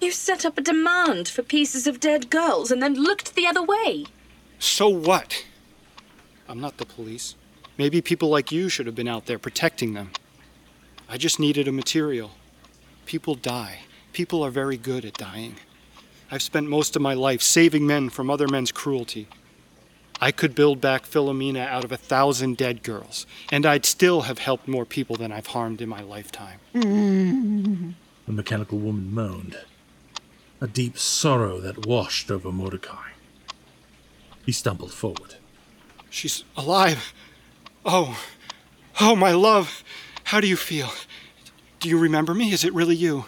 You 0.00 0.10
set 0.12 0.44
up 0.44 0.58
a 0.58 0.62
demand 0.62 1.28
for 1.28 1.42
pieces 1.42 1.86
of 1.86 2.00
dead 2.00 2.30
girls 2.30 2.70
and 2.70 2.82
then 2.82 2.94
looked 2.94 3.34
the 3.34 3.46
other 3.46 3.62
way. 3.62 4.04
So 4.58 4.88
what? 4.88 5.44
I'm 6.48 6.60
not 6.60 6.76
the 6.76 6.86
police. 6.86 7.34
Maybe 7.78 8.00
people 8.00 8.28
like 8.28 8.52
you 8.52 8.68
should 8.68 8.86
have 8.86 8.94
been 8.94 9.08
out 9.08 9.26
there 9.26 9.38
protecting 9.38 9.94
them. 9.94 10.10
I 11.08 11.16
just 11.16 11.40
needed 11.40 11.68
a 11.68 11.72
material. 11.72 12.32
People 13.04 13.34
die. 13.34 13.80
People 14.12 14.42
are 14.44 14.50
very 14.50 14.76
good 14.76 15.04
at 15.04 15.14
dying. 15.14 15.56
I've 16.30 16.42
spent 16.42 16.68
most 16.68 16.96
of 16.96 17.02
my 17.02 17.14
life 17.14 17.42
saving 17.42 17.86
men 17.86 18.10
from 18.10 18.30
other 18.30 18.48
men's 18.48 18.72
cruelty. 18.72 19.28
I 20.20 20.32
could 20.32 20.54
build 20.54 20.80
back 20.80 21.04
Philomena 21.04 21.66
out 21.68 21.84
of 21.84 21.92
a 21.92 21.96
thousand 21.96 22.56
dead 22.56 22.82
girls, 22.82 23.26
and 23.52 23.66
I'd 23.66 23.84
still 23.84 24.22
have 24.22 24.38
helped 24.38 24.66
more 24.66 24.86
people 24.86 25.16
than 25.16 25.30
I've 25.30 25.48
harmed 25.48 25.82
in 25.82 25.88
my 25.88 26.00
lifetime. 26.00 26.58
The 26.72 28.32
mechanical 28.32 28.78
woman 28.78 29.12
moaned, 29.12 29.58
a 30.60 30.66
deep 30.66 30.98
sorrow 30.98 31.60
that 31.60 31.86
washed 31.86 32.30
over 32.30 32.50
Mordecai. 32.50 33.10
He 34.44 34.52
stumbled 34.52 34.92
forward. 34.92 35.34
She's 36.08 36.44
alive. 36.56 37.12
Oh, 37.84 38.18
oh, 39.00 39.16
my 39.16 39.32
love. 39.32 39.84
How 40.24 40.40
do 40.40 40.48
you 40.48 40.56
feel? 40.56 40.90
Do 41.80 41.88
you 41.88 41.98
remember 41.98 42.34
me? 42.34 42.52
Is 42.52 42.64
it 42.64 42.74
really 42.74 42.96
you? 42.96 43.26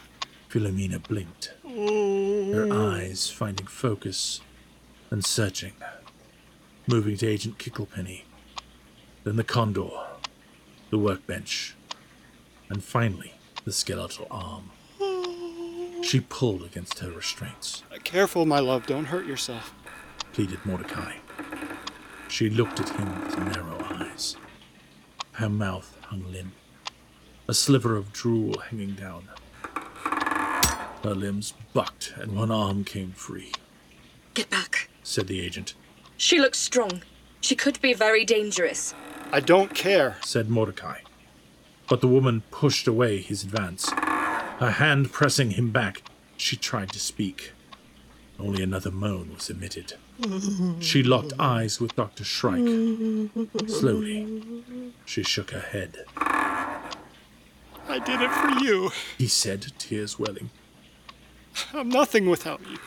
Philomena 0.49 1.07
blinked, 1.07 1.53
her 1.63 2.69
eyes 2.73 3.29
finding 3.29 3.67
focus 3.67 4.41
and 5.11 5.23
searching, 5.23 5.75
moving 6.87 7.19
to 7.19 7.27
Agent 7.27 7.59
Kicklepenny, 7.59 8.23
then 9.25 9.37
the 9.37 9.45
condor, 9.45 9.91
the 10.89 10.97
workbench, 10.99 11.77
and 12.71 12.83
finally 12.83 13.35
the 13.65 13.73
skeletal 13.73 14.27
arm. 14.31 14.71
She 16.03 16.21
pulled 16.21 16.63
against 16.63 16.99
her 17.01 17.11
restraints, 17.11 17.83
uh, 17.93 17.99
Careful, 18.05 18.47
my 18.47 18.61
love. 18.61 18.87
Don't 18.87 19.07
hurt 19.07 19.27
yourself. 19.27 19.75
pleaded 20.33 20.65
Mordecai. 20.65 21.15
She 22.29 22.49
looked 22.51 22.79
at 22.81 22.89
him 22.91 23.25
with 23.25 23.39
narrow 23.39 23.79
eyes. 23.91 24.37
Her 25.33 25.49
mouth 25.49 25.97
hung 26.03 26.31
limp, 26.31 26.53
a 27.49 27.55
sliver 27.55 27.97
of 27.97 28.13
drool 28.13 28.59
hanging 28.71 28.93
down. 28.95 29.29
Her 31.03 31.15
limbs 31.15 31.55
bucked 31.73 32.13
and 32.17 32.33
one 32.37 32.51
arm 32.51 32.85
came 32.85 33.13
free, 33.13 33.53
Get 34.35 34.51
back. 34.51 34.89
said 35.03 35.27
the 35.27 35.41
agent, 35.41 35.75
She 36.17 36.39
looks 36.39 36.59
strong. 36.59 37.03
She 37.41 37.55
could 37.57 37.81
be 37.81 37.93
very 37.95 38.25
dangerous. 38.25 38.95
I 39.33 39.41
don't 39.41 39.75
care. 39.75 40.17
said 40.25 40.49
Mordecai. 40.51 41.01
But 41.89 42.01
the 42.01 42.09
woman 42.09 42.43
pushed 42.51 42.87
away 42.89 43.21
his 43.21 43.43
advance. 43.45 43.91
Her 44.59 44.73
hand 44.73 45.13
pressing 45.13 45.53
him 45.53 45.71
back, 45.71 46.03
she 46.37 46.57
tried 46.57 46.91
to 46.93 46.99
speak. 46.99 47.53
Only 48.41 48.63
another 48.63 48.91
moan 48.91 49.33
was 49.35 49.49
emitted. 49.49 49.95
She 50.81 51.03
locked 51.03 51.33
eyes 51.39 51.81
with 51.81 51.95
Dr. 51.95 52.25
Shrike. 52.25 52.67
Slowly, 53.69 54.43
she 55.05 55.23
shook 55.23 55.53
her 55.53 55.61
head. 55.61 56.05
I 56.17 58.01
did 58.05 58.21
it 58.21 58.31
for 58.31 58.65
you. 58.65 58.91
He 59.17 59.29
said, 59.29 59.73
tears 59.79 60.19
welling. 60.19 60.51
I'm 61.73 61.89
nothing 61.89 62.29
without 62.29 62.61
you. 62.69 62.79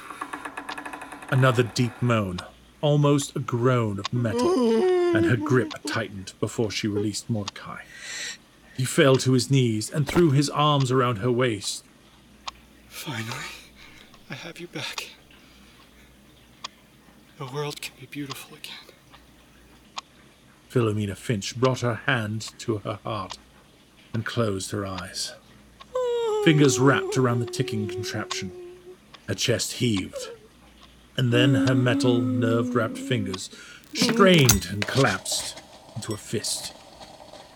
Another 1.29 1.63
deep 1.63 2.01
moan, 2.01 2.39
almost 2.81 3.35
a 3.35 3.39
groan 3.39 3.97
of 3.97 4.11
metal, 4.11 5.15
and 5.15 5.25
her 5.25 5.37
grip 5.37 5.73
tightened 5.87 6.33
before 6.41 6.69
she 6.69 6.87
released 6.87 7.29
Mordecai. 7.29 7.83
He 8.81 8.85
fell 8.85 9.15
to 9.17 9.33
his 9.33 9.51
knees 9.51 9.91
and 9.91 10.07
threw 10.07 10.31
his 10.31 10.49
arms 10.49 10.89
around 10.89 11.17
her 11.17 11.31
waist. 11.31 11.85
Finally, 12.89 13.45
I 14.27 14.33
have 14.33 14.59
you 14.59 14.65
back. 14.65 15.11
The 17.37 17.45
world 17.45 17.79
can 17.79 17.93
be 17.99 18.07
beautiful 18.07 18.57
again. 18.57 18.95
Philomena 20.67 21.15
Finch 21.15 21.55
brought 21.55 21.81
her 21.81 22.01
hand 22.07 22.57
to 22.57 22.79
her 22.79 22.97
heart 23.03 23.37
and 24.15 24.25
closed 24.25 24.71
her 24.71 24.83
eyes. 24.83 25.35
Fingers 26.43 26.79
wrapped 26.79 27.19
around 27.19 27.41
the 27.41 27.45
ticking 27.45 27.87
contraption. 27.87 28.51
Her 29.27 29.35
chest 29.35 29.73
heaved, 29.73 30.29
and 31.15 31.31
then 31.31 31.53
her 31.53 31.75
metal, 31.75 32.17
nerve 32.17 32.73
wrapped 32.73 32.97
fingers 32.97 33.51
strained 33.93 34.69
and 34.71 34.87
collapsed 34.87 35.61
into 35.95 36.15
a 36.15 36.17
fist. 36.17 36.73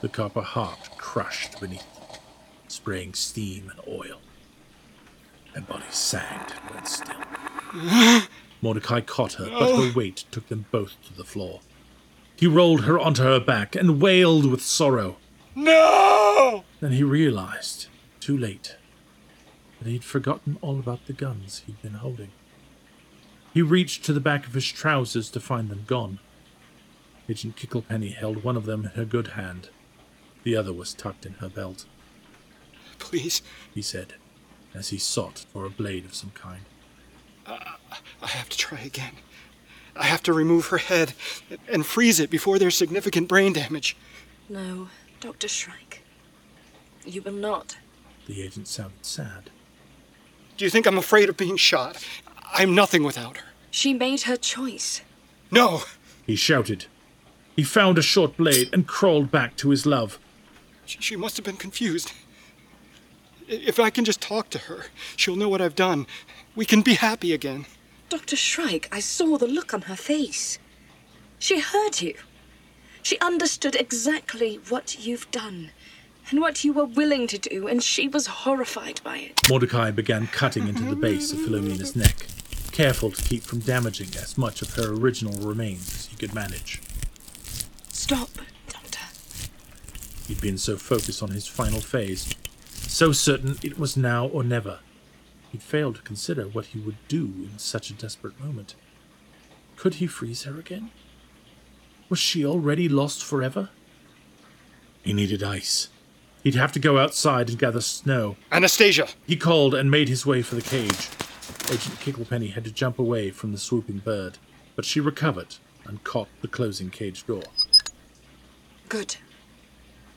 The 0.01 0.09
copper 0.09 0.43
heart 0.43 0.94
crushed 1.05 1.61
beneath, 1.61 1.85
spraying 2.67 3.13
steam 3.13 3.69
and 3.69 3.79
oil. 3.87 4.19
Her 5.53 5.61
body 5.61 5.85
sagged 5.91 6.53
and 6.59 6.73
went 6.73 6.87
still. 6.87 8.27
Mordecai 8.61 9.01
caught 9.01 9.33
her, 9.33 9.45
but 9.45 9.75
her 9.75 9.91
oh. 9.91 9.93
weight 9.95 10.25
took 10.31 10.49
them 10.49 10.65
both 10.71 10.97
to 11.05 11.13
the 11.13 11.23
floor. 11.23 11.61
He 12.35 12.47
rolled 12.47 12.85
her 12.85 12.99
onto 12.99 13.21
her 13.21 13.39
back 13.39 13.75
and 13.75 14.01
wailed 14.01 14.47
with 14.47 14.63
sorrow. 14.63 15.17
No! 15.53 16.63
Then 16.81 16.93
he 16.93 17.03
realized, 17.03 17.85
too 18.19 18.35
late, 18.35 18.75
that 19.79 19.87
he'd 19.87 20.03
forgotten 20.03 20.57
all 20.59 20.79
about 20.79 21.05
the 21.05 21.13
guns 21.13 21.61
he'd 21.67 21.81
been 21.83 21.93
holding. 21.93 22.31
He 23.53 23.61
reached 23.61 24.03
to 24.05 24.11
the 24.11 24.19
back 24.19 24.47
of 24.47 24.53
his 24.53 24.69
trousers 24.69 25.29
to 25.29 25.39
find 25.39 25.69
them 25.69 25.83
gone. 25.85 26.17
Agent 27.29 27.55
Kicklepenny 27.55 28.15
held 28.15 28.43
one 28.43 28.57
of 28.57 28.65
them 28.65 28.85
in 28.85 28.91
her 28.91 29.05
good 29.05 29.27
hand. 29.29 29.69
The 30.45 30.55
other 30.55 30.71
was 30.71 30.93
tucked 30.93 31.25
in 31.25 31.33
her 31.33 31.49
belt, 31.49 31.85
Please, 32.99 33.41
he 33.73 33.81
said, 33.81 34.13
as 34.73 34.89
he 34.89 34.97
sought 34.97 35.45
for 35.51 35.65
a 35.65 35.69
blade 35.69 36.05
of 36.05 36.15
some 36.15 36.31
kind. 36.31 36.61
Uh, 37.45 37.59
I 38.21 38.27
have 38.27 38.49
to 38.49 38.57
try 38.57 38.79
again. 38.79 39.13
I 39.95 40.05
have 40.05 40.23
to 40.23 40.33
remove 40.33 40.67
her 40.67 40.77
head 40.77 41.13
and 41.67 41.85
freeze 41.85 42.19
it 42.19 42.29
before 42.29 42.59
there's 42.59 42.75
significant 42.75 43.27
brain 43.27 43.53
damage. 43.53 43.95
No, 44.49 44.89
Dr. 45.19 45.47
Shrike. 45.47 46.03
You 47.05 47.21
will 47.21 47.33
not. 47.33 47.77
The 48.27 48.41
agent 48.41 48.67
sounded 48.67 49.05
sad. 49.05 49.49
Do 50.57 50.65
you 50.65 50.71
think 50.71 50.85
I'm 50.85 50.97
afraid 50.97 51.29
of 51.29 51.37
being 51.37 51.57
shot? 51.57 52.05
I'm 52.53 52.73
nothing 52.73 53.03
without 53.03 53.37
her. 53.37 53.45
She 53.71 53.93
made 53.93 54.21
her 54.21 54.37
choice. 54.37 55.01
No! 55.51 55.83
He 56.25 56.35
shouted. 56.35 56.85
He 57.55 57.63
found 57.63 57.97
a 57.97 58.01
short 58.01 58.37
blade 58.37 58.69
and 58.73 58.87
crawled 58.87 59.31
back 59.31 59.55
to 59.57 59.69
his 59.69 59.85
love. 59.85 60.19
She, 60.85 60.99
she 61.01 61.15
must 61.15 61.37
have 61.37 61.45
been 61.45 61.57
confused. 61.57 62.11
If 63.47 63.79
I 63.79 63.89
can 63.89 64.05
just 64.05 64.21
talk 64.21 64.49
to 64.51 64.59
her, 64.59 64.85
she'll 65.15 65.35
know 65.35 65.49
what 65.49 65.61
I've 65.61 65.75
done. 65.75 66.07
We 66.55 66.65
can 66.65 66.81
be 66.81 66.95
happy 66.95 67.33
again. 67.33 67.65
Dr. 68.09 68.35
Shrike, 68.35 68.87
I 68.91 68.99
saw 68.99 69.37
the 69.37 69.47
look 69.47 69.73
on 69.73 69.83
her 69.83 69.95
face. 69.95 70.59
She 71.39 71.59
heard 71.59 72.01
you. 72.01 72.15
She 73.03 73.19
understood 73.19 73.75
exactly 73.75 74.59
what 74.69 75.05
you've 75.05 75.29
done 75.29 75.71
and 76.31 76.41
what 76.41 76.63
you 76.63 76.73
were 76.73 76.85
willing 76.85 77.27
to 77.27 77.37
do, 77.37 77.67
and 77.67 77.83
she 77.83 78.07
was 78.07 78.25
horrified 78.27 78.99
by 79.03 79.17
it. 79.17 79.47
Mordecai 79.47 79.91
began 79.91 80.27
cutting 80.27 80.67
into 80.67 80.83
the 80.83 80.95
base 80.95 81.31
of 81.31 81.39
Philomena's 81.39 81.95
neck, 81.95 82.25
careful 82.71 83.11
to 83.11 83.21
keep 83.21 83.43
from 83.43 83.59
damaging 83.59 84.09
as 84.15 84.37
much 84.37 84.63
of 84.63 84.73
her 84.73 84.91
original 84.93 85.33
remains 85.47 85.93
as 85.93 86.05
he 86.07 86.15
could 86.15 86.33
manage. 86.33 86.81
Stop, 87.89 88.29
Doctor. 88.33 88.44
He'd 90.27 90.41
been 90.41 90.57
so 90.57 90.77
focused 90.77 91.21
on 91.21 91.29
his 91.29 91.47
final 91.47 91.81
phase, 91.81 92.33
so 92.71 93.11
certain 93.11 93.57
it 93.63 93.77
was 93.77 93.95
now 93.95 94.27
or 94.27 94.43
never. 94.43 94.79
He'd 95.51 95.61
failed 95.61 95.95
to 95.95 96.01
consider 96.01 96.47
what 96.47 96.67
he 96.67 96.79
would 96.79 96.97
do 97.07 97.25
in 97.25 97.57
such 97.57 97.89
a 97.89 97.93
desperate 97.93 98.39
moment. 98.39 98.75
Could 99.75 99.95
he 99.95 100.07
freeze 100.07 100.43
her 100.43 100.59
again? 100.59 100.91
Was 102.09 102.19
she 102.19 102.45
already 102.45 102.89
lost 102.89 103.23
forever? 103.23 103.69
He 105.03 105.13
needed 105.13 105.43
ice. 105.43 105.89
He'd 106.43 106.55
have 106.55 106.71
to 106.73 106.79
go 106.79 106.97
outside 106.97 107.49
and 107.49 107.59
gather 107.59 107.81
snow. 107.81 108.35
Anastasia! 108.51 109.07
He 109.25 109.35
called 109.35 109.73
and 109.73 109.89
made 109.89 110.09
his 110.09 110.25
way 110.25 110.41
for 110.41 110.55
the 110.55 110.61
cage. 110.61 111.09
Agent 111.69 111.99
Kicklepenny 111.99 112.53
had 112.53 112.63
to 112.63 112.71
jump 112.71 112.99
away 112.99 113.31
from 113.31 113.51
the 113.51 113.57
swooping 113.57 113.99
bird, 113.99 114.37
but 114.75 114.85
she 114.85 114.99
recovered 114.99 115.55
and 115.85 116.03
caught 116.03 116.27
the 116.41 116.47
closing 116.47 116.89
cage 116.89 117.25
door. 117.25 117.43
Good. 118.89 119.17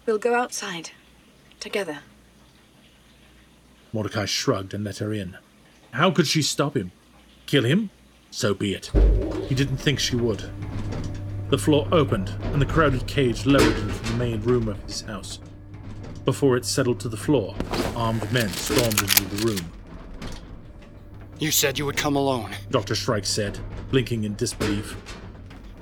We'll 0.08 0.16
go 0.16 0.34
outside. 0.34 0.92
Together. 1.60 1.98
Mordecai 3.92 4.24
shrugged 4.24 4.72
and 4.72 4.82
let 4.82 4.96
her 4.98 5.12
in. 5.12 5.36
How 5.90 6.10
could 6.10 6.26
she 6.26 6.40
stop 6.40 6.74
him? 6.74 6.92
Kill 7.44 7.64
him? 7.64 7.90
So 8.30 8.54
be 8.54 8.72
it. 8.72 8.90
He 9.50 9.54
didn't 9.54 9.76
think 9.76 9.98
she 9.98 10.16
would. 10.16 10.50
The 11.50 11.58
floor 11.58 11.86
opened, 11.92 12.30
and 12.44 12.62
the 12.62 12.64
crowded 12.64 13.06
cage 13.06 13.44
lowered 13.44 13.76
into 13.76 14.10
the 14.10 14.16
main 14.16 14.40
room 14.40 14.68
of 14.68 14.82
his 14.84 15.02
house. 15.02 15.40
Before 16.24 16.56
it 16.56 16.64
settled 16.64 17.00
to 17.00 17.10
the 17.10 17.18
floor, 17.18 17.54
armed 17.94 18.32
men 18.32 18.48
stormed 18.48 19.02
into 19.02 19.24
the 19.26 19.46
room. 19.46 19.72
You 21.38 21.50
said 21.50 21.78
you 21.78 21.84
would 21.84 21.98
come 21.98 22.16
alone. 22.16 22.56
Dr. 22.70 22.94
Shrike 22.94 23.26
said, 23.26 23.58
blinking 23.90 24.24
in 24.24 24.36
disbelief. 24.36 24.96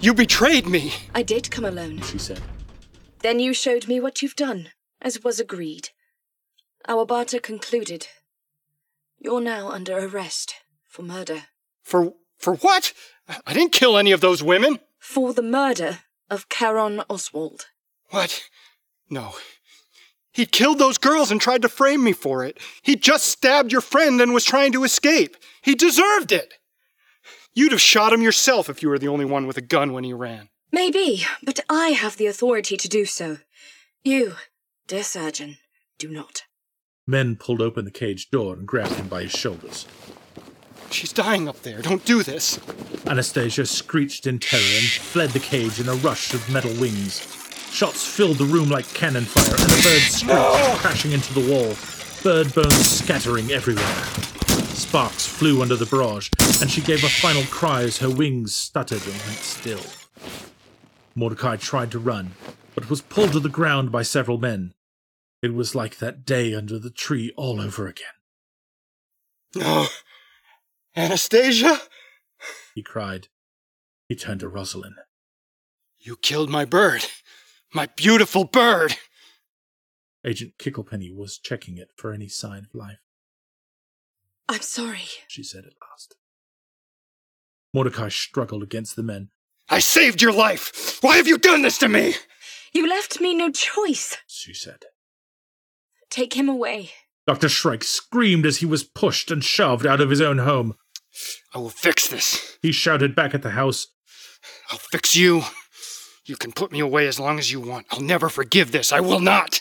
You 0.00 0.14
betrayed 0.14 0.66
me! 0.66 0.94
I 1.14 1.22
did 1.22 1.48
come 1.48 1.64
alone. 1.64 2.02
She 2.02 2.18
said. 2.18 2.40
Then 3.20 3.40
you 3.40 3.54
showed 3.54 3.88
me 3.88 4.00
what 4.00 4.22
you've 4.22 4.36
done, 4.36 4.70
as 5.00 5.24
was 5.24 5.40
agreed. 5.40 5.90
Our 6.88 7.04
barter 7.04 7.40
concluded. 7.40 8.08
You're 9.18 9.40
now 9.40 9.70
under 9.70 9.98
arrest 9.98 10.54
for 10.88 11.02
murder. 11.02 11.44
For 11.82 12.14
for 12.38 12.54
what? 12.56 12.92
I 13.46 13.52
didn't 13.54 13.72
kill 13.72 13.96
any 13.96 14.12
of 14.12 14.20
those 14.20 14.42
women. 14.42 14.78
For 14.98 15.32
the 15.32 15.42
murder 15.42 16.00
of 16.30 16.48
Charon 16.48 17.02
Oswald. 17.08 17.66
What? 18.10 18.44
No. 19.10 19.34
He 20.32 20.46
killed 20.46 20.78
those 20.78 20.98
girls 20.98 21.30
and 21.30 21.40
tried 21.40 21.62
to 21.62 21.68
frame 21.68 22.04
me 22.04 22.12
for 22.12 22.44
it. 22.44 22.58
He 22.82 22.94
just 22.94 23.24
stabbed 23.24 23.72
your 23.72 23.80
friend 23.80 24.20
and 24.20 24.34
was 24.34 24.44
trying 24.44 24.72
to 24.72 24.84
escape. 24.84 25.36
He 25.62 25.74
deserved 25.74 26.30
it. 26.30 26.54
You'd 27.54 27.72
have 27.72 27.80
shot 27.80 28.12
him 28.12 28.20
yourself 28.20 28.68
if 28.68 28.82
you 28.82 28.90
were 28.90 28.98
the 28.98 29.08
only 29.08 29.24
one 29.24 29.46
with 29.46 29.56
a 29.56 29.62
gun 29.62 29.92
when 29.94 30.04
he 30.04 30.12
ran. 30.12 30.50
Maybe, 30.76 31.24
but 31.42 31.60
I 31.70 31.88
have 31.88 32.18
the 32.18 32.26
authority 32.26 32.76
to 32.76 32.86
do 32.86 33.06
so. 33.06 33.38
You, 34.04 34.34
dear 34.86 35.04
surgeon, 35.04 35.56
do 35.98 36.06
not. 36.06 36.42
Men 37.06 37.36
pulled 37.36 37.62
open 37.62 37.86
the 37.86 37.90
cage 37.90 38.30
door 38.30 38.52
and 38.52 38.68
grabbed 38.68 38.92
him 38.92 39.08
by 39.08 39.22
his 39.22 39.32
shoulders. 39.32 39.86
She's 40.90 41.14
dying 41.14 41.48
up 41.48 41.62
there. 41.62 41.80
Don't 41.80 42.04
do 42.04 42.22
this. 42.22 42.60
Anastasia 43.06 43.64
screeched 43.64 44.26
in 44.26 44.38
terror 44.38 44.60
and 44.60 44.84
fled 44.84 45.30
the 45.30 45.40
cage 45.40 45.80
in 45.80 45.88
a 45.88 45.94
rush 45.94 46.34
of 46.34 46.46
metal 46.52 46.78
wings. 46.78 47.20
Shots 47.72 48.06
filled 48.06 48.36
the 48.36 48.44
room 48.44 48.68
like 48.68 48.86
cannon 48.92 49.24
fire, 49.24 49.54
and 49.58 49.72
a 49.72 49.82
bird 49.82 50.02
screeched, 50.02 50.80
crashing 50.82 51.12
into 51.12 51.32
the 51.32 51.50
wall, 51.50 51.74
bird 52.22 52.54
bones 52.54 52.86
scattering 52.86 53.50
everywhere. 53.50 54.04
Sparks 54.74 55.24
flew 55.24 55.62
under 55.62 55.76
the 55.76 55.86
barrage, 55.86 56.28
and 56.60 56.70
she 56.70 56.82
gave 56.82 57.02
a 57.02 57.08
final 57.08 57.44
cry 57.44 57.80
as 57.80 57.96
her 57.96 58.10
wings 58.10 58.54
stuttered 58.54 59.02
and 59.06 59.16
went 59.22 59.38
still. 59.38 59.80
Mordecai 61.18 61.56
tried 61.56 61.90
to 61.92 61.98
run, 61.98 62.32
but 62.74 62.90
was 62.90 63.00
pulled 63.00 63.32
to 63.32 63.40
the 63.40 63.48
ground 63.48 63.90
by 63.90 64.02
several 64.02 64.36
men. 64.36 64.74
It 65.42 65.54
was 65.54 65.74
like 65.74 65.96
that 65.96 66.26
day 66.26 66.54
under 66.54 66.78
the 66.78 66.90
tree 66.90 67.32
all 67.36 67.58
over 67.58 67.86
again. 67.86 68.06
No. 69.54 69.86
Anastasia? 70.94 71.80
He 72.74 72.82
cried. 72.82 73.28
He 74.08 74.14
turned 74.14 74.40
to 74.40 74.48
Rosalind. 74.48 74.96
You 75.98 76.16
killed 76.16 76.50
my 76.50 76.66
bird. 76.66 77.06
My 77.72 77.86
beautiful 77.86 78.44
bird! 78.44 78.96
Agent 80.24 80.54
Kicklepenny 80.58 81.14
was 81.14 81.38
checking 81.38 81.78
it 81.78 81.88
for 81.96 82.12
any 82.12 82.28
sign 82.28 82.64
of 82.64 82.74
life. 82.74 82.98
I'm 84.48 84.60
sorry, 84.60 85.08
she 85.28 85.42
said 85.42 85.64
at 85.64 85.72
last. 85.90 86.16
Mordecai 87.72 88.08
struggled 88.08 88.62
against 88.62 88.96
the 88.96 89.02
men. 89.02 89.30
I 89.68 89.80
saved 89.80 90.22
your 90.22 90.32
life! 90.32 90.98
Why 91.02 91.16
have 91.16 91.26
you 91.26 91.38
done 91.38 91.62
this 91.62 91.78
to 91.78 91.88
me? 91.88 92.14
You 92.72 92.88
left 92.88 93.20
me 93.20 93.34
no 93.34 93.50
choice, 93.50 94.16
she 94.26 94.54
said. 94.54 94.84
Take 96.10 96.34
him 96.34 96.48
away. 96.48 96.90
Dr. 97.26 97.48
Shrike 97.48 97.82
screamed 97.82 98.46
as 98.46 98.58
he 98.58 98.66
was 98.66 98.84
pushed 98.84 99.30
and 99.30 99.42
shoved 99.42 99.86
out 99.86 100.00
of 100.00 100.10
his 100.10 100.20
own 100.20 100.38
home. 100.38 100.74
I 101.54 101.58
will 101.58 101.70
fix 101.70 102.06
this. 102.06 102.58
He 102.62 102.72
shouted 102.72 103.16
back 103.16 103.34
at 103.34 103.42
the 103.42 103.50
house. 103.50 103.88
I'll 104.70 104.78
fix 104.78 105.16
you. 105.16 105.42
You 106.24 106.36
can 106.36 106.52
put 106.52 106.72
me 106.72 106.80
away 106.80 107.06
as 107.06 107.18
long 107.18 107.38
as 107.38 107.50
you 107.50 107.60
want. 107.60 107.86
I'll 107.90 108.00
never 108.00 108.28
forgive 108.28 108.72
this. 108.72 108.92
I 108.92 109.00
will 109.00 109.20
not. 109.20 109.60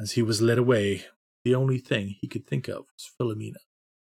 As 0.00 0.12
he 0.12 0.22
was 0.22 0.40
led 0.42 0.58
away, 0.58 1.04
the 1.44 1.54
only 1.54 1.78
thing 1.78 2.16
he 2.20 2.28
could 2.28 2.46
think 2.46 2.68
of 2.68 2.84
was 2.94 3.10
Philomena, 3.20 3.58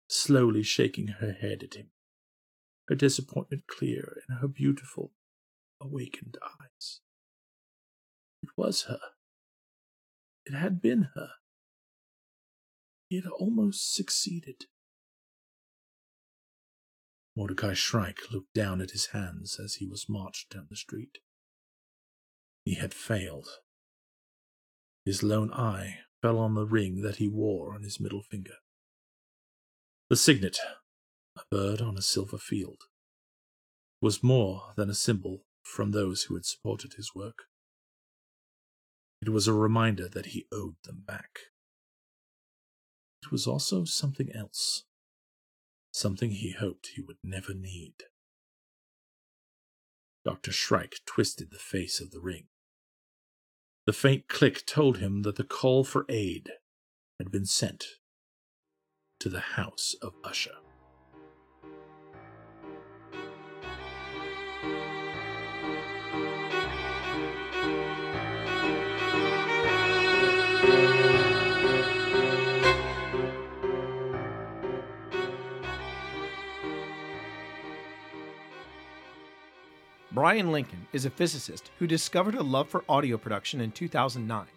slowly 0.07 0.63
shaking 0.63 1.07
her 1.19 1.33
head 1.33 1.63
at 1.63 1.75
him, 1.75 1.91
her 2.87 2.95
disappointment 2.95 3.63
clear 3.67 4.21
in 4.27 4.37
her 4.37 4.47
beautiful, 4.47 5.11
awakened 5.81 6.37
eyes. 6.43 7.01
It 8.41 8.49
was 8.55 8.83
her. 8.83 8.99
It 10.45 10.53
had 10.53 10.81
been 10.81 11.09
her. 11.15 11.29
He 13.09 13.17
had 13.17 13.25
almost 13.25 13.93
succeeded. 13.93 14.65
Mordecai 17.35 17.73
Shrike 17.73 18.31
looked 18.31 18.53
down 18.53 18.81
at 18.81 18.91
his 18.91 19.07
hands 19.07 19.59
as 19.63 19.75
he 19.75 19.87
was 19.87 20.09
marched 20.09 20.53
down 20.53 20.67
the 20.69 20.75
street. 20.75 21.19
He 22.63 22.75
had 22.75 22.93
failed. 22.93 23.47
His 25.05 25.23
lone 25.23 25.53
eye 25.53 25.99
fell 26.21 26.39
on 26.39 26.55
the 26.55 26.65
ring 26.65 27.01
that 27.01 27.17
he 27.17 27.27
wore 27.27 27.75
on 27.75 27.83
his 27.83 27.99
middle 27.99 28.23
finger. 28.23 28.55
The 30.09 30.15
signet, 30.15 30.57
a 31.37 31.55
bird 31.55 31.81
on 31.81 31.97
a 31.97 32.01
silver 32.01 32.37
field, 32.37 32.83
was 34.01 34.23
more 34.23 34.73
than 34.75 34.89
a 34.89 34.95
symbol 34.95 35.43
from 35.63 35.91
those 35.91 36.23
who 36.23 36.35
had 36.35 36.45
supported 36.45 36.93
his 36.93 37.11
work. 37.15 37.43
It 39.21 39.29
was 39.29 39.47
a 39.47 39.53
reminder 39.53 40.07
that 40.09 40.27
he 40.27 40.47
owed 40.51 40.75
them 40.83 41.03
back. 41.05 41.39
It 43.23 43.31
was 43.31 43.47
also 43.47 43.83
something 43.83 44.29
else 44.33 44.83
something 45.97 46.31
he 46.31 46.51
hoped 46.51 46.91
he 46.95 47.01
would 47.01 47.17
never 47.23 47.53
need. 47.53 47.95
Dr. 50.23 50.51
Shrike 50.51 50.99
twisted 51.05 51.51
the 51.51 51.57
face 51.57 51.99
of 51.99 52.11
the 52.11 52.19
ring. 52.19 52.45
The 53.85 53.93
faint 53.93 54.27
click 54.27 54.65
told 54.65 54.97
him 54.97 55.23
that 55.23 55.37
the 55.37 55.43
call 55.43 55.83
for 55.83 56.05
aid 56.09 56.51
had 57.17 57.31
been 57.31 57.45
sent 57.45 57.85
to 59.19 59.29
the 59.29 59.39
house 59.39 59.95
of 60.01 60.13
Usher. 60.23 60.51
Brian 80.17 80.51
Lincoln 80.51 80.87
is 80.93 81.05
a 81.05 81.11
physicist 81.11 81.69
who 81.77 81.85
discovered 81.85 82.33
a 82.33 82.41
love 82.41 82.67
for 82.67 82.83
audio 82.89 83.19
production 83.19 83.61
in 83.61 83.71
2009. 83.71 84.47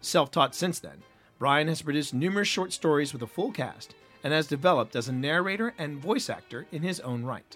Self 0.00 0.30
taught 0.30 0.54
since 0.54 0.78
then, 0.78 0.96
Brian 1.38 1.68
has 1.68 1.82
produced 1.82 2.14
numerous 2.14 2.48
short 2.48 2.72
stories 2.72 3.12
with 3.12 3.20
a 3.20 3.26
full 3.26 3.52
cast 3.52 3.94
and 4.22 4.32
has 4.32 4.46
developed 4.46 4.96
as 4.96 5.10
a 5.10 5.12
narrator 5.12 5.74
and 5.76 5.98
voice 5.98 6.30
actor 6.30 6.66
in 6.72 6.80
his 6.80 7.00
own 7.00 7.22
right. 7.22 7.54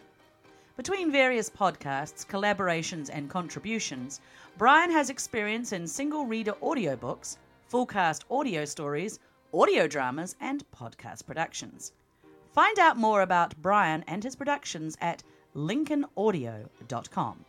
Between 0.77 1.11
various 1.11 1.49
podcasts, 1.49 2.27
collaborations, 2.27 3.09
and 3.11 3.31
contributions, 3.31 4.21
Brian 4.59 4.91
has 4.91 5.09
experience 5.09 5.73
in 5.73 5.87
single 5.87 6.27
reader 6.27 6.53
audiobooks, 6.61 7.39
full 7.67 7.87
cast 7.87 8.27
audio 8.31 8.67
stories, 8.67 9.21
audio 9.55 9.87
dramas, 9.87 10.37
and 10.43 10.65
podcast 10.71 11.25
productions. 11.25 11.93
Find 12.53 12.79
out 12.79 12.99
more 12.99 13.23
about 13.23 13.57
Brian 13.63 14.05
and 14.07 14.23
his 14.23 14.37
productions 14.37 14.99
at 15.01 15.23
lincolnaudio.com. 15.57 17.45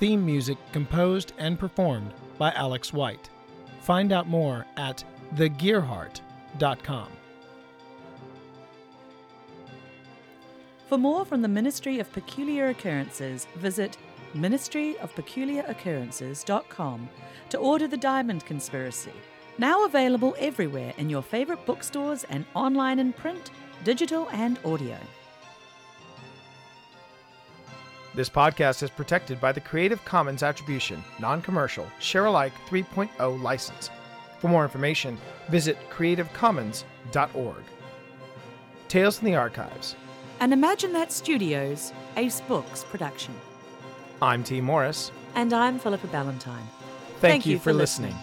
Theme 0.00 0.24
music 0.24 0.56
composed 0.72 1.34
and 1.36 1.58
performed 1.58 2.14
by 2.38 2.52
Alex 2.52 2.90
White. 2.90 3.28
Find 3.82 4.12
out 4.12 4.26
more 4.26 4.64
at 4.78 5.04
thegearheart.com. 5.34 7.19
For 10.90 10.98
more 10.98 11.24
from 11.24 11.40
the 11.40 11.46
Ministry 11.46 12.00
of 12.00 12.12
Peculiar 12.12 12.70
Occurrences, 12.70 13.46
visit 13.54 13.96
ministryofpeculiaroccurrences.com 14.34 17.08
to 17.50 17.58
order 17.58 17.86
The 17.86 17.96
Diamond 17.96 18.44
Conspiracy, 18.44 19.12
now 19.56 19.84
available 19.84 20.34
everywhere 20.36 20.92
in 20.98 21.08
your 21.08 21.22
favorite 21.22 21.64
bookstores 21.64 22.24
and 22.24 22.44
online 22.54 22.98
in 22.98 23.12
print, 23.12 23.52
digital, 23.84 24.28
and 24.32 24.58
audio. 24.64 24.98
This 28.16 28.28
podcast 28.28 28.82
is 28.82 28.90
protected 28.90 29.40
by 29.40 29.52
the 29.52 29.60
Creative 29.60 30.04
Commons 30.04 30.42
Attribution, 30.42 31.04
Non 31.20 31.40
Commercial, 31.40 31.86
Share 32.00 32.24
Alike 32.24 32.54
3.0 32.68 33.40
license. 33.40 33.90
For 34.40 34.48
more 34.48 34.64
information, 34.64 35.18
visit 35.50 35.78
creativecommons.org. 35.90 37.62
Tales 38.88 39.18
from 39.20 39.26
the 39.26 39.36
Archives. 39.36 39.94
And 40.40 40.54
Imagine 40.54 40.94
That 40.94 41.12
Studios, 41.12 41.92
Ace 42.16 42.40
Books 42.40 42.84
production. 42.84 43.34
I'm 44.22 44.42
Tee 44.42 44.62
Morris. 44.62 45.12
And 45.34 45.52
I'm 45.52 45.78
Philippa 45.78 46.06
Ballantine. 46.06 46.66
Thank, 47.20 47.44
you, 47.44 47.58
for 47.58 47.74
listening. 47.74 48.16